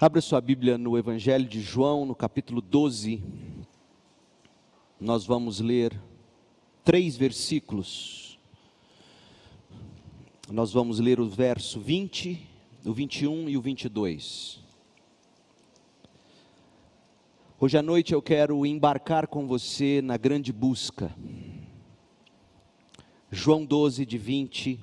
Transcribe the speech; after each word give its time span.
Abra 0.00 0.20
sua 0.20 0.40
Bíblia 0.40 0.78
no 0.78 0.96
Evangelho 0.96 1.44
de 1.44 1.60
João, 1.60 2.06
no 2.06 2.14
capítulo 2.14 2.60
12. 2.60 3.20
Nós 5.00 5.26
vamos 5.26 5.58
ler 5.58 6.00
três 6.84 7.16
versículos. 7.16 8.38
Nós 10.48 10.72
vamos 10.72 11.00
ler 11.00 11.18
o 11.18 11.28
verso 11.28 11.80
20, 11.80 12.40
o 12.84 12.92
21 12.92 13.48
e 13.48 13.56
o 13.56 13.60
22. 13.60 14.60
Hoje 17.58 17.76
à 17.76 17.82
noite 17.82 18.14
eu 18.14 18.22
quero 18.22 18.64
embarcar 18.64 19.26
com 19.26 19.48
você 19.48 20.00
na 20.00 20.16
grande 20.16 20.52
busca. 20.52 21.12
João 23.32 23.64
12, 23.64 24.06
de 24.06 24.16
20 24.16 24.78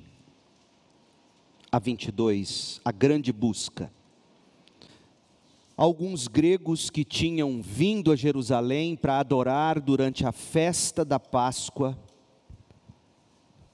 a 1.72 1.78
22, 1.78 2.82
a 2.84 2.92
grande 2.92 3.32
busca 3.32 3.95
alguns 5.76 6.26
gregos 6.26 6.88
que 6.88 7.04
tinham 7.04 7.60
vindo 7.60 8.10
a 8.10 8.16
Jerusalém 8.16 8.96
para 8.96 9.18
adorar 9.18 9.78
durante 9.78 10.24
a 10.24 10.32
festa 10.32 11.04
da 11.04 11.20
Páscoa, 11.20 11.98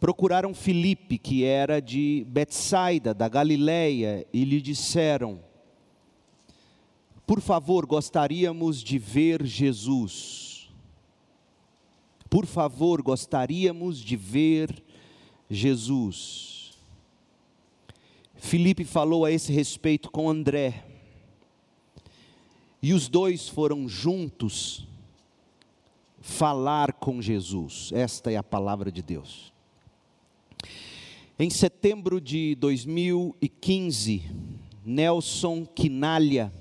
procuraram 0.01 0.53
Filipe, 0.53 1.17
que 1.17 1.45
era 1.45 1.81
de 1.81 2.27
Betsaida, 2.29 3.15
da 3.15 3.29
Galileia, 3.29 4.27
e 4.33 4.45
lhe 4.45 4.61
disseram: 4.61 5.41
Por 7.25 7.41
favor, 7.41 7.87
gostaríamos 7.87 8.83
de 8.83 8.98
ver 8.98 9.45
Jesus. 9.47 10.69
Por 12.29 12.47
favor, 12.47 13.01
gostaríamos 13.01 13.98
de 13.98 14.17
ver 14.17 14.83
Jesus. 15.48 16.73
Filipe 18.34 18.84
falou 18.84 19.25
a 19.25 19.31
esse 19.31 19.53
respeito 19.53 20.11
com 20.11 20.29
André 20.29 20.92
e 22.83 22.93
os 22.93 23.09
dois 23.09 23.49
foram 23.49 23.89
juntos 23.89 24.84
falar 26.20 26.95
com 26.95 27.23
Jesus. 27.23 27.91
Esta 27.93 28.33
é 28.33 28.37
a 28.37 28.43
palavra 28.43 28.91
de 28.91 29.03
Deus. 29.03 29.53
Em 31.39 31.48
setembro 31.48 32.21
de 32.21 32.56
2015, 32.56 34.23
Nelson 34.84 35.65
Quinalha, 35.65 36.53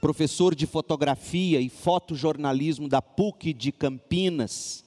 professor 0.00 0.54
de 0.54 0.66
fotografia 0.66 1.60
e 1.60 1.68
fotojornalismo 1.68 2.88
da 2.88 3.02
PUC 3.02 3.52
de 3.52 3.70
Campinas, 3.70 4.84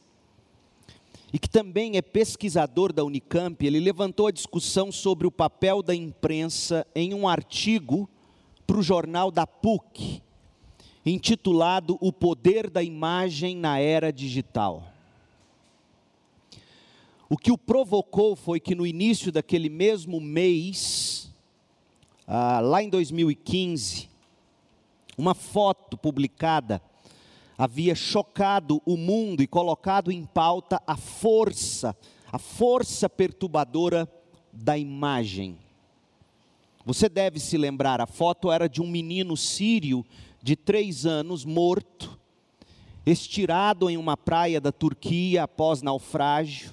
e 1.31 1.39
que 1.39 1.49
também 1.49 1.97
é 1.97 2.02
pesquisador 2.02 2.94
da 2.94 3.03
Unicamp, 3.03 3.66
ele 3.66 3.80
levantou 3.80 4.27
a 4.27 4.31
discussão 4.31 4.92
sobre 4.92 5.27
o 5.27 5.31
papel 5.31 5.83
da 5.83 5.94
imprensa 5.94 6.86
em 6.95 7.14
um 7.14 7.27
artigo 7.27 8.09
para 8.66 8.77
o 8.77 8.83
jornal 8.83 9.31
da 9.31 9.45
PUC, 9.45 10.21
intitulado 11.06 11.98
O 12.02 12.11
Poder 12.11 12.70
da 12.70 12.81
Imagem 12.81 13.56
na 13.56 13.78
Era 13.78 14.11
Digital. 14.11 14.84
O 17.30 17.38
que 17.38 17.52
o 17.52 17.58
provocou 17.58 18.36
foi 18.36 18.59
que 18.59 18.73
no 18.73 18.86
início 18.86 19.31
daquele 19.31 19.70
mesmo 19.70 20.20
mês, 20.20 21.31
ah, 22.28 22.59
lá 22.59 22.81
em 22.81 22.89
2015, 22.89 24.09
uma 25.17 25.33
foto 25.33 25.98
publicada 25.98 26.81
havia 27.58 27.95
chocado 27.95 28.81
o 28.86 28.98
mundo 28.98 29.42
e 29.42 29.48
colocado 29.48 30.11
em 30.11 30.26
pauta 30.26 30.81
a 30.86 30.98
força, 30.98 31.95
a 32.31 32.38
força 32.38 33.09
perturbadora 33.09 34.09
da 34.52 34.78
imagem. 34.78 35.58
Você 36.86 37.09
deve 37.09 37.39
se 37.39 37.58
lembrar, 37.58 38.00
a 38.00 38.06
foto 38.06 38.52
era 38.52 38.70
de 38.70 38.81
um 38.81 38.88
menino 38.88 39.36
sírio 39.36 40.06
de 40.45 40.55
três 40.55 41.07
anos 41.07 41.43
morto, 41.43 42.19
estirado 43.03 43.89
em 43.89 43.97
uma 43.97 44.15
praia 44.15 44.61
da 44.61 44.71
Turquia 44.71 45.41
após 45.41 45.81
naufrágio. 45.81 46.70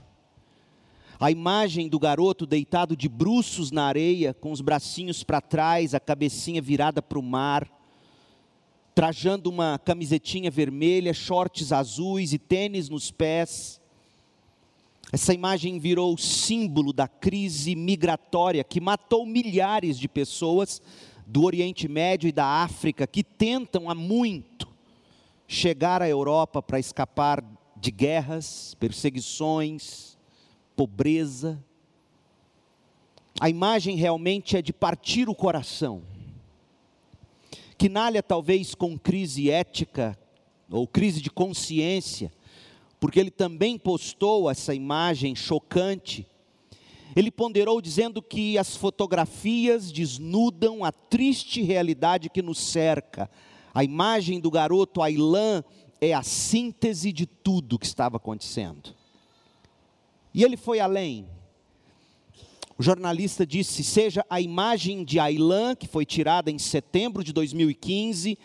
A 1.18 1.30
imagem 1.30 1.88
do 1.88 1.98
garoto 1.98 2.44
deitado 2.44 2.94
de 2.94 3.08
bruços 3.08 3.70
na 3.70 3.86
areia, 3.86 4.34
com 4.34 4.52
os 4.52 4.60
bracinhos 4.60 5.24
para 5.24 5.40
trás, 5.40 5.94
a 5.94 6.00
cabecinha 6.00 6.60
virada 6.60 7.00
para 7.00 7.18
o 7.18 7.22
mar, 7.22 7.66
trajando 8.94 9.48
uma 9.48 9.78
camisetinha 9.78 10.50
vermelha, 10.50 11.14
shorts 11.14 11.72
azuis 11.72 12.34
e 12.34 12.38
tênis 12.38 12.90
nos 12.90 13.10
pés 13.10 13.80
essa 15.12 15.34
imagem 15.34 15.78
virou 15.78 16.16
símbolo 16.16 16.90
da 16.90 17.06
crise 17.06 17.76
migratória 17.76 18.64
que 18.64 18.80
matou 18.80 19.26
milhares 19.26 19.98
de 19.98 20.08
pessoas 20.08 20.80
do 21.32 21.44
Oriente 21.44 21.88
Médio 21.88 22.28
e 22.28 22.32
da 22.32 22.44
África 22.44 23.06
que 23.06 23.24
tentam 23.24 23.88
há 23.88 23.94
muito 23.94 24.68
chegar 25.48 26.02
à 26.02 26.08
Europa 26.08 26.60
para 26.60 26.78
escapar 26.78 27.42
de 27.74 27.90
guerras, 27.90 28.76
perseguições, 28.78 30.18
pobreza. 30.76 31.58
A 33.40 33.48
imagem 33.48 33.96
realmente 33.96 34.58
é 34.58 34.60
de 34.60 34.74
partir 34.74 35.26
o 35.26 35.34
coração. 35.34 36.02
Quinalha, 37.78 38.22
talvez 38.22 38.74
com 38.74 38.98
crise 38.98 39.50
ética 39.50 40.18
ou 40.70 40.86
crise 40.86 41.22
de 41.22 41.30
consciência, 41.30 42.30
porque 43.00 43.18
ele 43.18 43.30
também 43.30 43.78
postou 43.78 44.50
essa 44.50 44.74
imagem 44.74 45.34
chocante. 45.34 46.26
Ele 47.14 47.30
ponderou 47.30 47.80
dizendo 47.80 48.22
que 48.22 48.56
as 48.56 48.76
fotografias 48.76 49.92
desnudam 49.92 50.84
a 50.84 50.90
triste 50.90 51.62
realidade 51.62 52.30
que 52.30 52.40
nos 52.40 52.58
cerca. 52.58 53.30
A 53.74 53.84
imagem 53.84 54.40
do 54.40 54.50
garoto 54.50 55.02
Ailan 55.02 55.62
é 56.00 56.12
a 56.12 56.22
síntese 56.22 57.12
de 57.12 57.26
tudo 57.26 57.78
que 57.78 57.86
estava 57.86 58.16
acontecendo. 58.16 58.94
E 60.34 60.42
ele 60.42 60.56
foi 60.56 60.80
além. 60.80 61.26
O 62.78 62.82
jornalista 62.82 63.46
disse: 63.46 63.84
seja 63.84 64.24
a 64.28 64.40
imagem 64.40 65.04
de 65.04 65.20
Ailan, 65.20 65.74
que 65.76 65.86
foi 65.86 66.06
tirada 66.06 66.50
em 66.50 66.58
setembro 66.58 67.22
de 67.22 67.32
2015, 67.32 68.38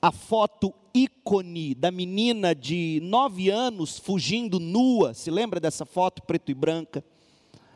a 0.00 0.12
foto 0.12 0.72
ícone 0.94 1.74
da 1.74 1.90
menina 1.90 2.54
de 2.54 3.00
nove 3.02 3.50
anos 3.50 3.98
fugindo 3.98 4.60
nua, 4.60 5.14
se 5.14 5.30
lembra 5.30 5.58
dessa 5.58 5.84
foto 5.84 6.22
preto 6.22 6.50
e 6.50 6.54
branca? 6.54 7.04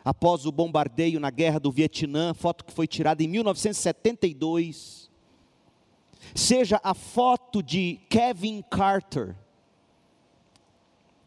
Após 0.06 0.46
o 0.46 0.52
bombardeio 0.52 1.18
na 1.18 1.30
guerra 1.30 1.58
do 1.58 1.72
Vietnã, 1.72 2.32
foto 2.32 2.64
que 2.64 2.72
foi 2.72 2.86
tirada 2.86 3.24
em 3.24 3.26
1972. 3.26 5.10
Seja 6.32 6.80
a 6.84 6.94
foto 6.94 7.60
de 7.60 7.98
Kevin 8.08 8.62
Carter, 8.70 9.34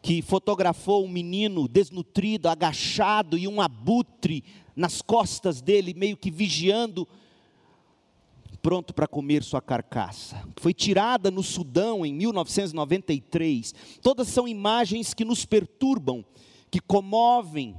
que 0.01 0.21
fotografou 0.21 1.03
um 1.03 1.09
menino 1.09 1.67
desnutrido, 1.67 2.47
agachado 2.47 3.37
e 3.37 3.49
um 3.49 3.59
abutre 3.59 4.45
nas 4.73 5.01
costas 5.01 5.61
dele, 5.61 5.93
meio 5.93 6.15
que 6.15 6.31
vigiando 6.31 7.05
pronto 8.61 8.93
para 8.93 9.07
comer 9.07 9.43
sua 9.43 9.61
carcaça. 9.61 10.41
Foi 10.55 10.73
tirada 10.73 11.29
no 11.29 11.43
Sudão 11.43 12.05
em 12.05 12.13
1993. 12.13 13.75
Todas 14.01 14.29
são 14.29 14.47
imagens 14.47 15.13
que 15.13 15.25
nos 15.25 15.43
perturbam, 15.43 16.23
que 16.71 16.79
comovem, 16.79 17.75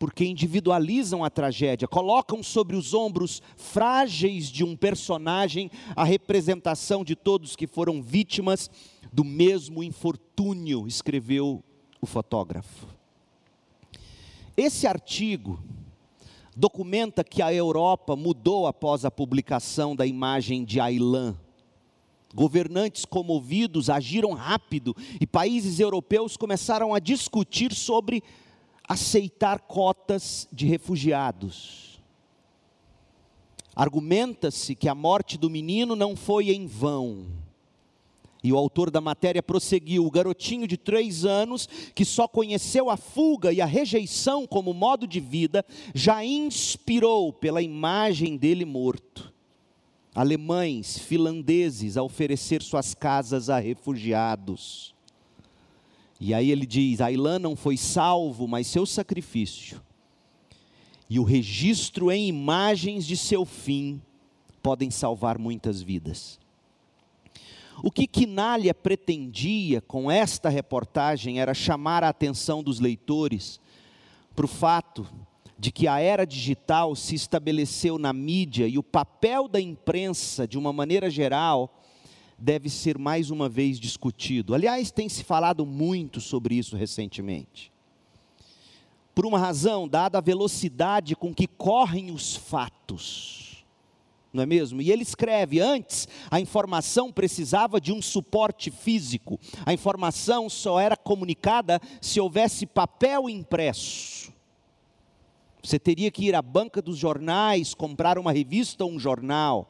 porque 0.00 0.24
individualizam 0.24 1.22
a 1.22 1.28
tragédia, 1.28 1.86
colocam 1.86 2.42
sobre 2.42 2.74
os 2.74 2.94
ombros 2.94 3.42
frágeis 3.54 4.46
de 4.46 4.64
um 4.64 4.74
personagem 4.74 5.70
a 5.94 6.04
representação 6.04 7.04
de 7.04 7.14
todos 7.14 7.54
que 7.54 7.66
foram 7.66 8.00
vítimas 8.00 8.70
do 9.12 9.22
mesmo 9.22 9.82
infortúnio, 9.82 10.88
escreveu 10.88 11.62
o 12.00 12.06
fotógrafo. 12.06 12.86
Esse 14.56 14.86
artigo 14.86 15.62
documenta 16.56 17.22
que 17.22 17.42
a 17.42 17.52
Europa 17.52 18.16
mudou 18.16 18.66
após 18.66 19.04
a 19.04 19.10
publicação 19.10 19.94
da 19.94 20.06
imagem 20.06 20.64
de 20.64 20.80
Aylan. 20.80 21.36
Governantes 22.34 23.04
comovidos 23.04 23.90
agiram 23.90 24.32
rápido 24.32 24.96
e 25.20 25.26
países 25.26 25.78
europeus 25.78 26.38
começaram 26.38 26.94
a 26.94 26.98
discutir 26.98 27.74
sobre 27.74 28.22
aceitar 28.90 29.60
cotas 29.60 30.48
de 30.52 30.66
refugiados. 30.66 32.02
Argumenta-se 33.76 34.74
que 34.74 34.88
a 34.88 34.94
morte 34.96 35.38
do 35.38 35.48
menino 35.48 35.94
não 35.94 36.16
foi 36.16 36.50
em 36.50 36.66
vão 36.66 37.26
e 38.42 38.52
o 38.52 38.56
autor 38.56 38.90
da 38.90 39.00
matéria 39.00 39.42
prosseguiu: 39.42 40.04
o 40.04 40.10
garotinho 40.10 40.66
de 40.66 40.76
três 40.76 41.24
anos, 41.24 41.68
que 41.94 42.04
só 42.04 42.26
conheceu 42.26 42.90
a 42.90 42.96
fuga 42.96 43.52
e 43.52 43.60
a 43.60 43.66
rejeição 43.66 44.44
como 44.44 44.74
modo 44.74 45.06
de 45.06 45.20
vida, 45.20 45.64
já 45.94 46.24
inspirou 46.24 47.32
pela 47.32 47.62
imagem 47.62 48.36
dele 48.36 48.64
morto. 48.64 49.32
Alemães, 50.12 50.98
finlandeses 50.98 51.96
a 51.96 52.02
oferecer 52.02 52.60
suas 52.62 52.92
casas 52.92 53.48
a 53.48 53.60
refugiados. 53.60 54.94
E 56.20 56.34
aí 56.34 56.50
ele 56.50 56.66
diz: 56.66 57.00
Ailã 57.00 57.38
não 57.38 57.56
foi 57.56 57.76
salvo, 57.76 58.46
mas 58.46 58.66
seu 58.66 58.84
sacrifício 58.84 59.80
e 61.10 61.18
o 61.18 61.24
registro 61.24 62.12
em 62.12 62.28
imagens 62.28 63.04
de 63.04 63.16
seu 63.16 63.44
fim 63.44 64.00
podem 64.62 64.92
salvar 64.92 65.38
muitas 65.38 65.82
vidas. 65.82 66.38
O 67.82 67.90
que 67.90 68.06
Quinalha 68.06 68.72
pretendia 68.72 69.80
com 69.80 70.08
esta 70.08 70.48
reportagem 70.48 71.40
era 71.40 71.52
chamar 71.52 72.04
a 72.04 72.10
atenção 72.10 72.62
dos 72.62 72.78
leitores 72.78 73.58
para 74.36 74.44
o 74.44 74.48
fato 74.48 75.04
de 75.58 75.72
que 75.72 75.88
a 75.88 75.98
era 75.98 76.24
digital 76.24 76.94
se 76.94 77.16
estabeleceu 77.16 77.98
na 77.98 78.12
mídia 78.12 78.68
e 78.68 78.78
o 78.78 78.82
papel 78.82 79.48
da 79.48 79.60
imprensa, 79.60 80.46
de 80.46 80.56
uma 80.56 80.72
maneira 80.72 81.10
geral, 81.10 81.79
deve 82.40 82.70
ser 82.70 82.96
mais 82.96 83.30
uma 83.30 83.48
vez 83.48 83.78
discutido. 83.78 84.54
Aliás, 84.54 84.90
tem 84.90 85.08
se 85.08 85.22
falado 85.22 85.66
muito 85.66 86.20
sobre 86.20 86.54
isso 86.54 86.74
recentemente. 86.74 87.70
Por 89.14 89.26
uma 89.26 89.38
razão, 89.38 89.86
dada 89.86 90.18
a 90.18 90.22
velocidade 90.22 91.14
com 91.14 91.34
que 91.34 91.46
correm 91.46 92.10
os 92.10 92.34
fatos. 92.34 93.64
Não 94.32 94.44
é 94.44 94.46
mesmo? 94.46 94.80
E 94.80 94.90
ele 94.90 95.02
escreve: 95.02 95.60
antes 95.60 96.08
a 96.30 96.40
informação 96.40 97.12
precisava 97.12 97.80
de 97.80 97.92
um 97.92 98.00
suporte 98.00 98.70
físico, 98.70 99.38
a 99.66 99.72
informação 99.74 100.48
só 100.48 100.80
era 100.80 100.96
comunicada 100.96 101.80
se 102.00 102.20
houvesse 102.20 102.64
papel 102.64 103.28
impresso. 103.28 104.32
Você 105.62 105.78
teria 105.78 106.10
que 106.10 106.24
ir 106.24 106.34
à 106.34 106.40
banca 106.40 106.80
dos 106.80 106.96
jornais, 106.96 107.74
comprar 107.74 108.18
uma 108.18 108.32
revista 108.32 108.82
ou 108.84 108.92
um 108.92 108.98
jornal. 108.98 109.68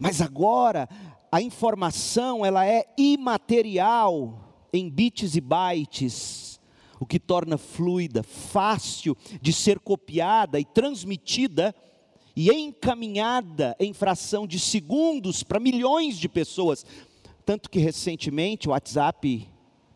Mas 0.00 0.20
agora 0.20 0.88
a 1.30 1.40
informação 1.40 2.44
ela 2.44 2.66
é 2.66 2.86
imaterial 2.96 4.66
em 4.72 4.88
bits 4.88 5.36
e 5.36 5.40
bytes, 5.40 6.60
o 7.00 7.06
que 7.06 7.18
torna 7.18 7.56
fluida, 7.56 8.22
fácil 8.22 9.16
de 9.40 9.52
ser 9.52 9.78
copiada 9.78 10.58
e 10.58 10.64
transmitida 10.64 11.74
e 12.34 12.50
encaminhada 12.50 13.76
em 13.78 13.92
fração 13.92 14.46
de 14.46 14.58
segundos 14.58 15.42
para 15.42 15.60
milhões 15.60 16.16
de 16.16 16.28
pessoas. 16.28 16.84
Tanto 17.44 17.70
que 17.70 17.78
recentemente 17.78 18.68
o 18.68 18.72
WhatsApp, 18.72 19.48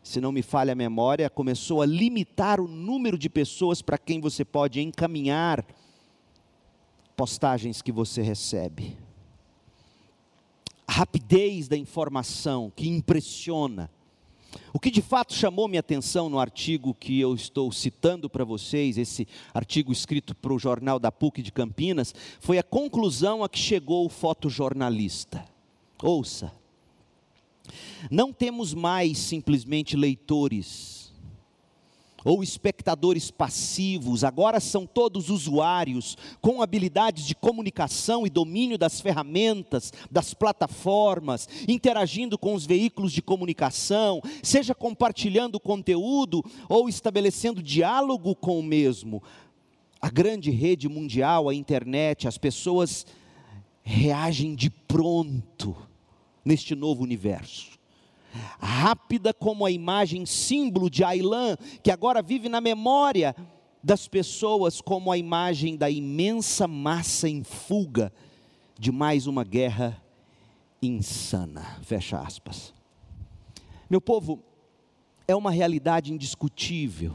se 0.02 0.20
não 0.20 0.32
me 0.32 0.42
falha 0.42 0.72
a 0.72 0.76
memória, 0.76 1.30
começou 1.30 1.82
a 1.82 1.86
limitar 1.86 2.60
o 2.60 2.68
número 2.68 3.18
de 3.18 3.28
pessoas 3.28 3.82
para 3.82 3.98
quem 3.98 4.20
você 4.20 4.44
pode 4.44 4.80
encaminhar 4.80 5.64
postagens 7.16 7.82
que 7.82 7.92
você 7.92 8.22
recebe 8.22 9.01
a 10.86 10.92
rapidez 10.92 11.68
da 11.68 11.76
informação 11.76 12.72
que 12.74 12.88
impressiona. 12.88 13.90
O 14.72 14.78
que 14.78 14.90
de 14.90 15.00
fato 15.00 15.32
chamou 15.32 15.68
minha 15.68 15.80
atenção 15.80 16.28
no 16.28 16.38
artigo 16.38 16.94
que 16.94 17.18
eu 17.18 17.34
estou 17.34 17.72
citando 17.72 18.28
para 18.28 18.44
vocês, 18.44 18.98
esse 18.98 19.26
artigo 19.54 19.92
escrito 19.92 20.34
para 20.34 20.52
o 20.52 20.58
jornal 20.58 20.98
da 20.98 21.10
PUC 21.10 21.42
de 21.42 21.52
Campinas, 21.52 22.14
foi 22.40 22.58
a 22.58 22.62
conclusão 22.62 23.42
a 23.42 23.48
que 23.48 23.58
chegou 23.58 24.04
o 24.04 24.10
fotojornalista. 24.10 25.44
Ouça, 26.02 26.52
não 28.10 28.32
temos 28.32 28.74
mais 28.74 29.18
simplesmente 29.18 29.96
leitores 29.96 31.01
ou 32.24 32.42
espectadores 32.42 33.30
passivos, 33.30 34.24
agora 34.24 34.60
são 34.60 34.86
todos 34.86 35.30
usuários 35.30 36.16
com 36.40 36.62
habilidades 36.62 37.26
de 37.26 37.34
comunicação 37.34 38.26
e 38.26 38.30
domínio 38.30 38.78
das 38.78 39.00
ferramentas, 39.00 39.92
das 40.10 40.34
plataformas, 40.34 41.48
interagindo 41.68 42.38
com 42.38 42.54
os 42.54 42.66
veículos 42.66 43.12
de 43.12 43.22
comunicação, 43.22 44.20
seja 44.42 44.74
compartilhando 44.74 45.60
conteúdo 45.60 46.44
ou 46.68 46.88
estabelecendo 46.88 47.62
diálogo 47.62 48.34
com 48.34 48.58
o 48.58 48.62
mesmo. 48.62 49.22
A 50.00 50.10
grande 50.10 50.50
rede 50.50 50.88
mundial, 50.88 51.48
a 51.48 51.54
internet, 51.54 52.26
as 52.26 52.38
pessoas 52.38 53.06
reagem 53.84 54.54
de 54.54 54.70
pronto 54.70 55.76
neste 56.44 56.74
novo 56.74 57.02
universo 57.02 57.81
rápida 58.60 59.32
como 59.32 59.66
a 59.66 59.70
imagem 59.70 60.26
símbolo 60.26 60.88
de 60.88 61.04
Ailã, 61.04 61.56
que 61.82 61.90
agora 61.90 62.22
vive 62.22 62.48
na 62.48 62.60
memória 62.60 63.34
das 63.82 64.06
pessoas 64.06 64.80
como 64.80 65.10
a 65.10 65.18
imagem 65.18 65.76
da 65.76 65.90
imensa 65.90 66.68
massa 66.68 67.28
em 67.28 67.42
fuga 67.42 68.12
de 68.78 68.92
mais 68.92 69.26
uma 69.26 69.44
guerra 69.44 70.00
insana. 70.80 71.78
Fecha 71.82 72.18
aspas. 72.18 72.72
Meu 73.90 74.00
povo, 74.00 74.42
é 75.26 75.34
uma 75.34 75.50
realidade 75.50 76.12
indiscutível. 76.12 77.14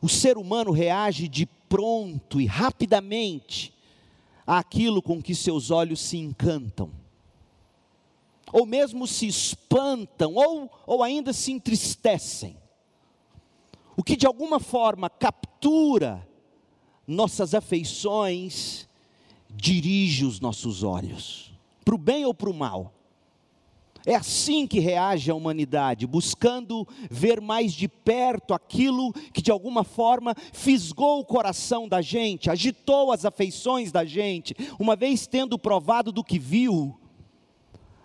O 0.00 0.08
ser 0.08 0.36
humano 0.36 0.72
reage 0.72 1.28
de 1.28 1.46
pronto 1.68 2.40
e 2.40 2.46
rapidamente 2.46 3.72
àquilo 4.46 5.00
com 5.00 5.22
que 5.22 5.34
seus 5.34 5.70
olhos 5.70 6.00
se 6.00 6.18
encantam 6.18 7.01
ou 8.52 8.66
mesmo 8.66 9.06
se 9.06 9.26
espantam, 9.26 10.34
ou, 10.34 10.70
ou 10.86 11.02
ainda 11.02 11.32
se 11.32 11.50
entristecem. 11.50 12.56
O 13.96 14.02
que 14.02 14.16
de 14.16 14.26
alguma 14.26 14.60
forma 14.60 15.08
captura 15.08 16.26
nossas 17.06 17.54
afeições, 17.54 18.88
dirige 19.50 20.24
os 20.24 20.40
nossos 20.40 20.82
olhos, 20.82 21.52
para 21.84 21.94
o 21.94 21.98
bem 21.98 22.24
ou 22.24 22.34
para 22.34 22.50
o 22.50 22.54
mal. 22.54 22.92
É 24.04 24.16
assim 24.16 24.66
que 24.66 24.80
reage 24.80 25.30
a 25.30 25.34
humanidade, 25.34 26.08
buscando 26.08 26.86
ver 27.08 27.40
mais 27.40 27.72
de 27.72 27.86
perto 27.86 28.52
aquilo 28.52 29.12
que 29.32 29.40
de 29.40 29.50
alguma 29.50 29.84
forma 29.84 30.34
fisgou 30.52 31.20
o 31.20 31.24
coração 31.24 31.86
da 31.86 32.02
gente, 32.02 32.50
agitou 32.50 33.12
as 33.12 33.24
afeições 33.24 33.92
da 33.92 34.04
gente, 34.04 34.56
uma 34.78 34.96
vez 34.96 35.28
tendo 35.28 35.56
provado 35.56 36.10
do 36.10 36.24
que 36.24 36.36
viu, 36.36 36.98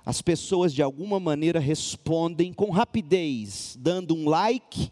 as 0.08 0.22
pessoas 0.22 0.74
de 0.74 0.82
alguma 0.82 1.20
maneira 1.20 1.60
respondem 1.60 2.54
com 2.54 2.72
rapidez, 2.72 3.78
dando 3.78 4.16
um 4.16 4.30
like 4.30 4.90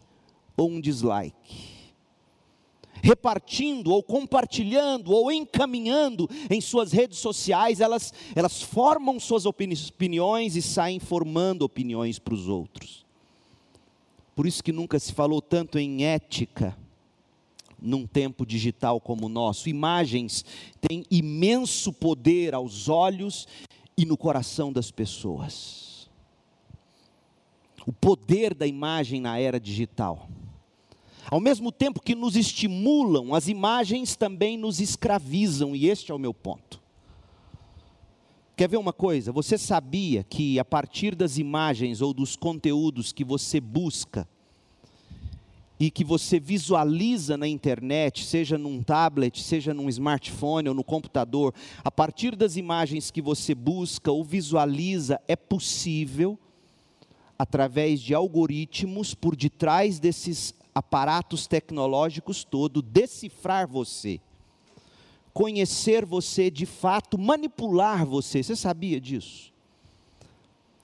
ou 0.58 0.70
um 0.70 0.82
dislike. 0.82 1.86
Repartindo 3.02 3.94
ou 3.94 4.04
compartilhando 4.04 5.14
ou 5.14 5.32
encaminhando 5.32 6.30
em 6.50 6.60
suas 6.60 6.92
redes 6.92 7.18
sociais, 7.20 7.80
elas, 7.80 8.14
elas 8.36 8.62
formam 8.62 9.18
suas 9.18 9.46
opiniões 9.46 10.58
e 10.58 10.62
saem 10.62 11.00
formando 11.00 11.62
opiniões 11.62 12.20
para 12.20 12.34
os 12.34 12.50
outros. 12.50 13.06
Por 14.36 14.46
isso 14.46 14.62
que 14.62 14.74
nunca 14.74 15.00
se 15.00 15.14
falou 15.14 15.42
tanto 15.42 15.80
em 15.80 16.04
ética 16.04 16.78
num 17.82 18.06
tempo 18.06 18.46
digital 18.46 19.00
como 19.00 19.28
o 19.28 19.30
nosso. 19.30 19.70
Imagens 19.70 20.44
têm 20.82 21.06
imenso 21.10 21.94
poder 21.94 22.54
aos 22.54 22.90
olhos 22.90 23.48
e 23.98 24.06
no 24.06 24.18
coração 24.18 24.72
das 24.72 24.92
pessoas. 24.92 26.10
O 27.86 27.94
poder 27.94 28.54
da 28.54 28.66
imagem 28.66 29.22
na 29.22 29.38
era 29.38 29.60
digital. 29.60 30.28
Ao 31.30 31.40
mesmo 31.40 31.72
tempo 31.72 32.02
que 32.02 32.16
nos 32.16 32.36
estimulam, 32.36 33.34
as 33.34 33.48
imagens 33.48 34.16
também 34.16 34.58
nos 34.58 34.80
escravizam, 34.80 35.76
e 35.76 35.88
este 35.88 36.12
é 36.12 36.16
o 36.16 36.20
meu 36.20 36.34
ponto. 36.34 36.82
Quer 38.56 38.70
ver 38.70 38.78
uma 38.78 38.94
coisa? 38.94 39.32
Você 39.32 39.58
sabia 39.58 40.24
que 40.24 40.60
a 40.60 40.66
partir 40.66 41.14
das 41.14 41.38
imagens 41.38 42.02
ou 42.02 42.14
dos 42.14 42.36
conteúdos 42.36 43.12
que 43.12 43.24
você 43.24 43.60
busca, 43.60 44.28
e 45.80 45.92
que 45.92 46.04
você 46.04 46.40
visualiza 46.40 47.38
na 47.38 47.48
internet, 47.48 48.24
seja 48.24 48.58
num 48.58 48.82
tablet, 48.82 49.42
seja 49.42 49.74
num 49.74 49.90
smartphone 49.90 50.70
ou 50.70 50.76
no 50.76 50.84
computador, 50.84 51.54
a 51.84 51.92
partir 51.92 52.36
das 52.36 52.56
imagens 52.56 53.12
que 53.12 53.22
você 53.22 53.54
busca 53.54 54.12
ou 54.12 54.24
visualiza, 54.24 55.20
é 55.28 55.36
possível, 55.36 56.40
através 57.38 58.02
de 58.02 58.14
algoritmos 58.14 59.14
por 59.14 59.36
detrás 59.36 60.00
desses 60.00 60.54
aparatos 60.74 61.48
tecnológicos 61.48 62.44
todo, 62.44 62.82
decifrar 62.82 63.68
você, 63.68 64.20
conhecer 65.34 66.06
você 66.06 66.50
de 66.50 66.66
fato, 66.66 67.18
manipular 67.18 68.06
você. 68.06 68.42
Você 68.42 68.56
sabia 68.56 69.00
disso? 69.00 69.54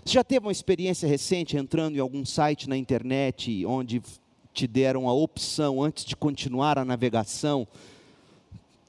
Você 0.03 0.13
já 0.13 0.23
teve 0.23 0.45
uma 0.45 0.51
experiência 0.51 1.07
recente 1.07 1.55
entrando 1.55 1.95
em 1.95 1.99
algum 1.99 2.25
site 2.25 2.67
na 2.67 2.75
internet 2.75 3.65
onde 3.65 4.01
te 4.53 4.67
deram 4.67 5.07
a 5.07 5.13
opção, 5.13 5.81
antes 5.81 6.05
de 6.05 6.15
continuar 6.15 6.77
a 6.77 6.85
navegação, 6.85 7.67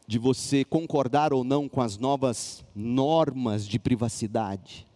de 0.07 0.19
você 0.19 0.65
concordar 0.65 1.33
ou 1.33 1.45
não 1.45 1.69
com 1.69 1.81
as 1.81 1.97
novas 1.97 2.65
normas 2.75 3.67
de 3.67 3.79
privacidade. 3.79 4.87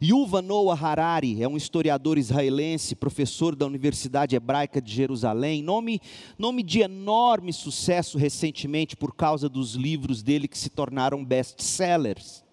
Yuval 0.00 0.42
Noah 0.42 0.80
Harari 0.80 1.42
é 1.42 1.48
um 1.48 1.56
historiador 1.56 2.18
israelense, 2.18 2.94
professor 2.94 3.56
da 3.56 3.66
Universidade 3.66 4.36
Hebraica 4.36 4.80
de 4.80 4.92
Jerusalém, 4.92 5.60
nome, 5.60 6.00
nome 6.38 6.62
de 6.62 6.80
enorme 6.80 7.52
sucesso 7.52 8.16
recentemente 8.16 8.96
por 8.96 9.14
causa 9.14 9.48
dos 9.48 9.74
livros 9.74 10.22
dele 10.22 10.46
que 10.46 10.56
se 10.56 10.70
tornaram 10.70 11.24
best-sellers. 11.24 12.44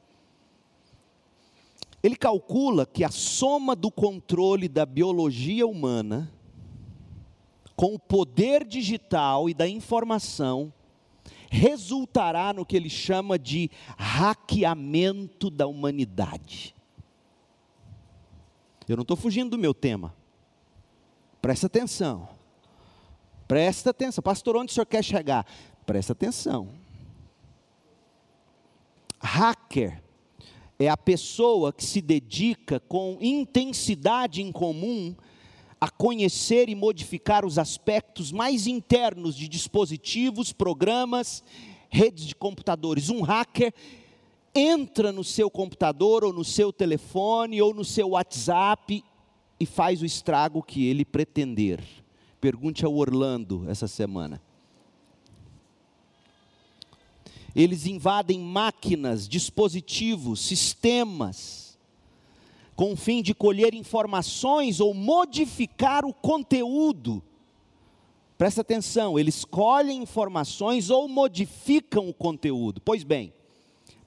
Ele 2.05 2.15
calcula 2.15 2.85
que 2.85 3.03
a 3.03 3.09
soma 3.09 3.75
do 3.75 3.89
controle 3.89 4.69
da 4.69 4.85
biologia 4.85 5.65
humana 5.65 6.31
com 7.75 7.95
o 7.95 7.99
poder 7.99 8.63
digital 8.63 9.49
e 9.49 9.55
da 9.55 9.67
informação 9.67 10.71
resultará 11.49 12.53
no 12.53 12.63
que 12.63 12.77
ele 12.77 12.91
chama 12.91 13.39
de 13.39 13.71
hackeamento 13.97 15.49
da 15.49 15.65
humanidade. 15.65 16.75
Eu 18.87 18.97
não 18.97 19.01
estou 19.01 19.17
fugindo 19.17 19.49
do 19.49 19.57
meu 19.57 19.73
tema. 19.73 20.13
Presta 21.41 21.65
atenção. 21.65 22.29
Presta 23.47 23.89
atenção. 23.89 24.21
Pastor, 24.21 24.55
onde 24.57 24.71
o 24.71 24.75
senhor 24.75 24.85
quer 24.85 25.03
chegar? 25.03 25.43
Presta 25.87 26.13
atenção. 26.13 26.69
Hacker 29.19 30.04
é 30.77 30.89
a 30.89 30.97
pessoa 30.97 31.71
que 31.71 31.83
se 31.83 32.01
dedica 32.01 32.79
com 32.79 33.17
intensidade 33.21 34.41
em 34.41 34.51
comum 34.51 35.15
a 35.79 35.89
conhecer 35.89 36.69
e 36.69 36.75
modificar 36.75 37.45
os 37.45 37.57
aspectos 37.57 38.31
mais 38.31 38.67
internos 38.67 39.35
de 39.35 39.47
dispositivos, 39.47 40.51
programas, 40.51 41.43
redes 41.89 42.25
de 42.25 42.35
computadores. 42.35 43.09
Um 43.09 43.21
hacker 43.21 43.73
entra 44.53 45.11
no 45.11 45.23
seu 45.23 45.49
computador 45.49 46.23
ou 46.23 46.33
no 46.33 46.43
seu 46.43 46.71
telefone 46.71 47.61
ou 47.61 47.73
no 47.73 47.83
seu 47.83 48.09
WhatsApp 48.09 49.03
e 49.59 49.65
faz 49.65 50.01
o 50.01 50.05
estrago 50.05 50.63
que 50.63 50.87
ele 50.87 51.05
pretender. 51.05 51.81
Pergunte 52.39 52.85
ao 52.85 52.95
Orlando 52.95 53.65
essa 53.69 53.87
semana. 53.87 54.41
Eles 57.55 57.85
invadem 57.85 58.39
máquinas, 58.39 59.29
dispositivos, 59.29 60.41
sistemas, 60.41 61.79
com 62.75 62.91
o 62.91 62.97
fim 62.97 63.21
de 63.21 63.33
colher 63.33 63.73
informações 63.73 64.81
ou 64.81 64.93
modificar 64.93 66.03
o 66.03 66.13
conteúdo. 66.13 67.23
Presta 68.37 68.59
atenção, 68.59 69.17
eles 69.17 69.45
colhem 69.45 70.03
informações 70.03 70.89
ou 70.89 71.07
modificam 71.07 72.09
o 72.09 72.13
conteúdo. 72.13 72.81
Pois 72.81 73.05
bem, 73.05 73.33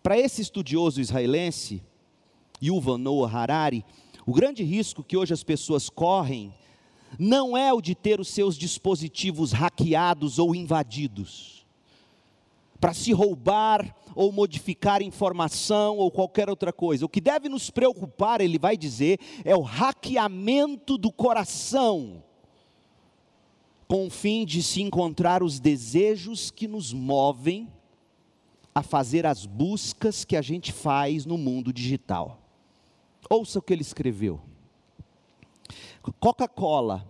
para 0.02 0.19
esse 0.19 0.43
estudioso 0.43 1.00
israelense, 1.00 1.83
Yuval 2.62 2.99
Noah 2.99 3.35
Harari, 3.35 3.83
o 4.26 4.35
grande 4.35 4.62
risco 4.62 5.02
que 5.02 5.17
hoje 5.17 5.33
as 5.33 5.43
pessoas 5.43 5.88
correm 5.88 6.52
não 7.19 7.57
é 7.57 7.73
o 7.73 7.81
de 7.81 7.95
ter 7.95 8.21
os 8.21 8.28
seus 8.28 8.59
dispositivos 8.59 9.52
hackeados 9.52 10.38
ou 10.38 10.55
invadidos 10.55 11.58
para 12.80 12.94
se 12.94 13.12
roubar 13.12 13.94
ou 14.14 14.32
modificar 14.32 15.02
informação 15.02 15.97
ou 15.97 16.11
qualquer 16.11 16.49
outra 16.49 16.73
coisa. 16.73 17.04
O 17.04 17.08
que 17.08 17.20
deve 17.20 17.49
nos 17.49 17.70
preocupar, 17.70 18.40
ele 18.40 18.58
vai 18.58 18.76
dizer, 18.76 19.18
é 19.44 19.54
o 19.54 19.62
hackeamento 19.62 20.97
do 20.97 21.12
coração, 21.12 22.23
com 23.87 24.06
o 24.06 24.11
fim 24.11 24.44
de 24.44 24.62
se 24.62 24.82
encontrar 24.82 25.42
os 25.42 25.58
desejos 25.58 26.50
que 26.50 26.68
nos 26.68 26.92
movem 26.92 27.68
a 28.75 28.82
fazer 28.82 29.26
as 29.26 29.47
buscas 29.47 30.25
que 30.25 30.37
a 30.37 30.42
gente 30.42 30.73
faz 30.73 31.25
no 31.25 31.38
mundo 31.38 31.73
digital. 31.73 32.38
Ouça 33.28 33.58
o 33.58 33.62
que 33.62 33.73
ele 33.73 33.82
escreveu. 33.82 34.40
Coca-Cola, 36.20 37.06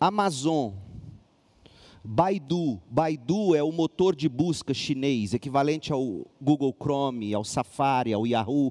Amazon, 0.00 0.72
Baidu, 2.06 2.82
Baidu 2.90 3.54
é 3.54 3.62
o 3.62 3.72
motor 3.72 4.14
de 4.14 4.28
busca 4.28 4.74
chinês, 4.74 5.32
equivalente 5.32 5.90
ao 5.90 6.26
Google 6.38 6.76
Chrome, 6.78 7.32
ao 7.32 7.42
Safari, 7.42 8.12
ao 8.12 8.26
Yahoo. 8.26 8.70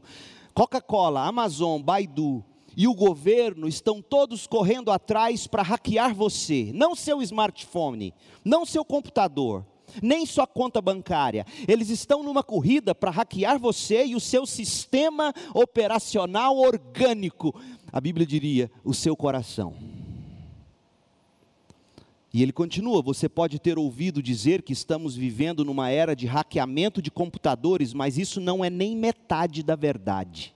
Coca-Cola, 0.53 1.25
Amazon, 1.25 1.81
Baidu 1.81 2.45
e 2.77 2.87
o 2.87 2.93
governo 2.93 3.67
estão 3.67 4.03
todos 4.03 4.45
correndo 4.45 4.91
atrás 4.91 5.47
para 5.47 5.63
hackear 5.63 6.13
você, 6.13 6.71
não 6.75 6.95
seu 6.95 7.23
smartphone, 7.23 8.13
não 8.45 8.67
seu 8.67 8.85
computador, 8.85 9.65
nem 9.99 10.27
sua 10.27 10.45
conta 10.45 10.79
bancária. 10.79 11.43
Eles 11.67 11.89
estão 11.89 12.21
numa 12.21 12.43
corrida 12.43 12.93
para 12.93 13.09
hackear 13.09 13.57
você 13.57 14.05
e 14.05 14.15
o 14.15 14.19
seu 14.19 14.45
sistema 14.45 15.33
operacional 15.55 16.55
orgânico. 16.55 17.59
A 17.91 17.99
Bíblia 17.99 18.27
diria, 18.27 18.69
o 18.83 18.93
seu 18.93 19.15
coração. 19.15 20.02
E 22.33 22.41
ele 22.41 22.51
continua: 22.51 23.01
você 23.01 23.29
pode 23.29 23.59
ter 23.59 23.77
ouvido 23.77 24.21
dizer 24.21 24.63
que 24.63 24.73
estamos 24.73 25.15
vivendo 25.15 25.63
numa 25.63 25.91
era 25.91 26.15
de 26.15 26.25
hackeamento 26.25 27.01
de 27.01 27.11
computadores, 27.11 27.93
mas 27.93 28.17
isso 28.17 28.41
não 28.41 28.65
é 28.65 28.69
nem 28.71 28.97
metade 28.97 29.61
da 29.61 29.75
verdade. 29.75 30.53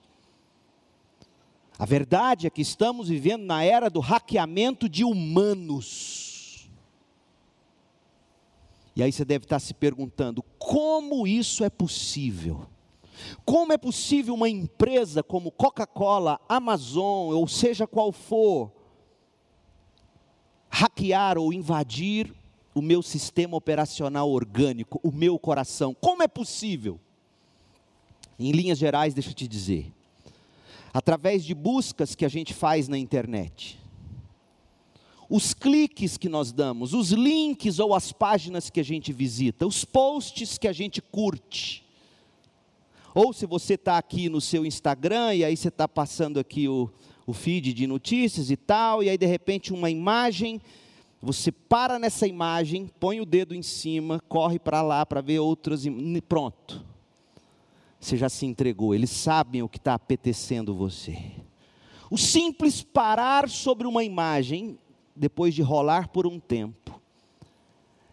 A 1.78 1.86
verdade 1.86 2.48
é 2.48 2.50
que 2.50 2.60
estamos 2.60 3.08
vivendo 3.08 3.44
na 3.44 3.62
era 3.62 3.88
do 3.88 4.00
hackeamento 4.00 4.88
de 4.88 5.04
humanos. 5.04 6.68
E 8.96 9.02
aí 9.02 9.12
você 9.12 9.24
deve 9.24 9.44
estar 9.44 9.60
se 9.60 9.72
perguntando: 9.72 10.42
como 10.58 11.24
isso 11.24 11.62
é 11.62 11.70
possível? 11.70 12.66
Como 13.44 13.72
é 13.72 13.78
possível 13.78 14.34
uma 14.34 14.48
empresa 14.48 15.22
como 15.22 15.52
Coca-Cola, 15.52 16.40
Amazon, 16.48 17.34
ou 17.34 17.46
seja 17.46 17.86
qual 17.86 18.10
for, 18.10 18.72
hackear 20.70 21.38
ou 21.38 21.52
invadir 21.52 22.32
o 22.74 22.82
meu 22.82 23.02
sistema 23.02 23.56
operacional 23.56 24.30
orgânico, 24.30 25.00
o 25.02 25.10
meu 25.10 25.38
coração. 25.38 25.94
Como 25.94 26.22
é 26.22 26.28
possível? 26.28 27.00
Em 28.38 28.52
linhas 28.52 28.78
gerais, 28.78 29.14
deixa 29.14 29.30
eu 29.30 29.34
te 29.34 29.48
dizer. 29.48 29.92
Através 30.92 31.44
de 31.44 31.54
buscas 31.54 32.14
que 32.14 32.24
a 32.24 32.28
gente 32.28 32.54
faz 32.54 32.88
na 32.88 32.96
internet, 32.96 33.78
os 35.28 35.52
cliques 35.52 36.16
que 36.16 36.28
nós 36.28 36.52
damos, 36.52 36.94
os 36.94 37.10
links 37.10 37.78
ou 37.78 37.94
as 37.94 38.12
páginas 38.12 38.70
que 38.70 38.80
a 38.80 38.84
gente 38.84 39.12
visita, 39.12 39.66
os 39.66 39.84
posts 39.84 40.56
que 40.56 40.66
a 40.66 40.72
gente 40.72 41.02
curte. 41.02 41.84
Ou 43.14 43.32
se 43.32 43.44
você 43.44 43.74
está 43.74 43.98
aqui 43.98 44.28
no 44.28 44.40
seu 44.40 44.64
Instagram 44.64 45.34
e 45.34 45.44
aí 45.44 45.56
você 45.56 45.68
está 45.68 45.88
passando 45.88 46.38
aqui 46.38 46.68
o, 46.68 46.88
o 47.28 47.34
feed 47.34 47.74
de 47.74 47.86
notícias 47.86 48.50
e 48.50 48.56
tal, 48.56 49.02
e 49.02 49.10
aí 49.10 49.18
de 49.18 49.26
repente 49.26 49.70
uma 49.70 49.90
imagem, 49.90 50.58
você 51.20 51.52
para 51.52 51.98
nessa 51.98 52.26
imagem, 52.26 52.90
põe 52.98 53.20
o 53.20 53.26
dedo 53.26 53.54
em 53.54 53.60
cima, 53.60 54.18
corre 54.30 54.58
para 54.58 54.80
lá 54.80 55.04
para 55.04 55.20
ver 55.20 55.38
outras, 55.38 55.84
pronto. 56.26 56.82
Você 58.00 58.16
já 58.16 58.30
se 58.30 58.46
entregou, 58.46 58.94
eles 58.94 59.10
sabem 59.10 59.62
o 59.62 59.68
que 59.68 59.76
está 59.76 59.92
apetecendo 59.92 60.74
você. 60.74 61.18
O 62.10 62.16
simples 62.16 62.82
parar 62.82 63.46
sobre 63.50 63.86
uma 63.86 64.02
imagem, 64.02 64.78
depois 65.14 65.54
de 65.54 65.60
rolar 65.60 66.08
por 66.08 66.26
um 66.26 66.40
tempo, 66.40 66.98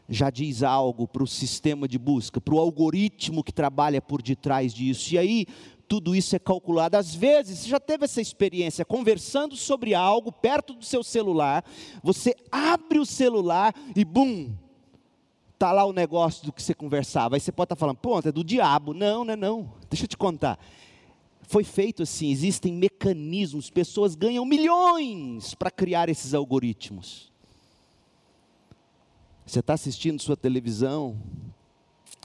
já 0.10 0.30
diz 0.30 0.62
algo 0.62 1.08
para 1.08 1.24
o 1.24 1.28
sistema 1.28 1.88
de 1.88 1.98
busca, 1.98 2.42
para 2.42 2.54
o 2.54 2.60
algoritmo 2.60 3.46
que 3.46 3.54
trabalha 3.54 4.02
por 4.02 4.22
detrás 4.22 4.74
disso. 4.74 5.14
E 5.14 5.18
aí 5.18 5.48
tudo 5.88 6.16
isso 6.16 6.36
é 6.36 6.40
calculado. 6.40 6.98
Às 6.98 7.14
vezes, 7.14 7.60
você 7.60 7.70
já 7.70 7.80
teve 7.80 8.06
essa 8.06 8.22
experiência, 8.22 8.84
conversando 8.86 9.56
sobre 9.56 9.94
algo 9.94 10.32
perto 10.32 10.74
do 10.74 10.86
seu 10.86 11.04
celular, 11.04 11.64
você 12.04 12.36
abre 12.52 13.00
o 13.00 13.06
celular 13.06 13.74
e 13.96 14.04
bum, 14.04 14.54
está 15.54 15.72
lá 15.72 15.86
o 15.86 15.94
negócio 15.94 16.46
do 16.46 16.54
que 16.54 16.62
você 16.62 16.74
conversava. 16.74 17.36
Aí 17.36 17.40
você 17.40 17.52
pode 17.52 17.66
estar 17.66 17.76
tá 17.76 17.80
falando, 17.80 17.98
pronto, 17.98 18.28
é 18.28 18.32
do 18.32 18.44
diabo. 18.44 18.94
Não, 18.94 19.24
não 19.24 19.34
é 19.34 19.36
não. 19.36 19.74
Deixa 19.90 20.06
eu 20.06 20.10
te 20.10 20.18
contar. 20.18 20.60
Foi 21.48 21.64
feito 21.64 22.04
assim, 22.04 22.32
existem 22.32 22.74
mecanismos, 22.74 23.70
pessoas 23.70 24.16
ganham 24.16 24.44
milhões 24.46 25.54
para 25.54 25.70
criar 25.70 26.10
esses 26.10 26.34
algoritmos. 26.34 27.32
Você 29.46 29.60
está 29.60 29.74
assistindo 29.76 30.20
sua 30.20 30.36
televisão, 30.36 31.16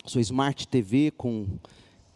sua 0.07 0.23
Smart 0.23 0.67
TV 0.67 1.11
com 1.11 1.47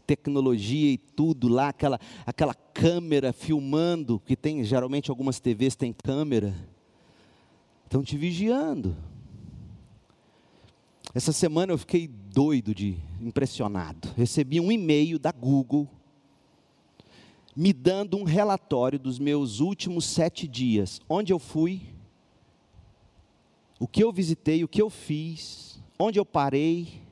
tecnologia 0.06 0.92
e 0.92 0.98
tudo 0.98 1.48
lá, 1.48 1.68
aquela, 1.68 1.98
aquela 2.26 2.54
câmera 2.54 3.32
filmando, 3.32 4.20
que 4.24 4.36
tem, 4.36 4.62
geralmente 4.64 5.10
algumas 5.10 5.40
TVs 5.40 5.76
têm 5.76 5.92
câmera, 5.92 6.54
estão 7.84 8.02
te 8.02 8.16
vigiando. 8.16 8.96
Essa 11.14 11.32
semana 11.32 11.72
eu 11.72 11.78
fiquei 11.78 12.08
doido 12.08 12.74
de 12.74 12.96
impressionado. 13.20 14.12
Recebi 14.16 14.60
um 14.60 14.72
e-mail 14.72 15.18
da 15.18 15.30
Google 15.30 15.88
me 17.54 17.72
dando 17.72 18.16
um 18.16 18.24
relatório 18.24 18.98
dos 18.98 19.18
meus 19.18 19.60
últimos 19.60 20.04
sete 20.06 20.48
dias, 20.48 21.00
onde 21.08 21.32
eu 21.32 21.38
fui, 21.38 21.82
o 23.78 23.86
que 23.86 24.02
eu 24.02 24.12
visitei, 24.12 24.64
o 24.64 24.68
que 24.68 24.82
eu 24.82 24.90
fiz, 24.90 25.80
onde 25.98 26.18
eu 26.18 26.26
parei, 26.26 27.03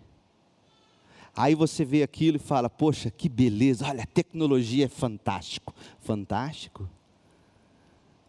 Aí 1.34 1.54
você 1.54 1.84
vê 1.84 2.02
aquilo 2.02 2.36
e 2.36 2.40
fala: 2.40 2.68
Poxa, 2.68 3.10
que 3.10 3.28
beleza, 3.28 3.86
olha, 3.86 4.02
a 4.02 4.06
tecnologia 4.06 4.84
é 4.84 4.88
fantástico. 4.88 5.74
Fantástico? 6.00 6.88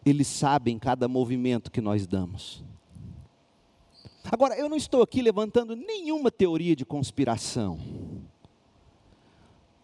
Eles 0.06 0.28
sabem 0.28 0.80
cada 0.80 1.08
movimento 1.08 1.72
que 1.72 1.82
nós 1.82 2.08
damos. 2.08 2.64
Agora, 4.24 4.58
eu 4.58 4.70
não 4.70 4.78
estou 4.78 5.02
aqui 5.02 5.22
levantando 5.22 5.76
nenhuma 5.76 6.32
teoria 6.32 6.76
de 6.76 6.86
conspiração. 6.86 7.78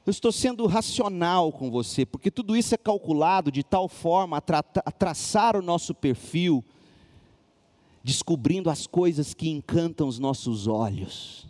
Eu 0.06 0.12
estou 0.12 0.32
sendo 0.32 0.66
racional 0.66 1.52
com 1.52 1.70
você, 1.70 2.06
porque 2.06 2.32
tudo 2.32 2.56
isso 2.56 2.74
é 2.74 2.78
calculado 2.78 3.52
de 3.52 3.64
tal 3.64 3.88
forma 3.88 4.38
a, 4.38 4.42
tra 4.42 4.60
a 4.60 4.92
traçar 4.92 5.56
o 5.56 5.62
nosso 5.62 5.94
perfil, 5.94 6.64
descobrindo 8.02 8.70
as 8.70 8.88
coisas 8.88 9.34
que 9.34 9.50
encantam 9.50 10.08
os 10.08 10.18
nossos 10.18 10.68
olhos 10.68 11.50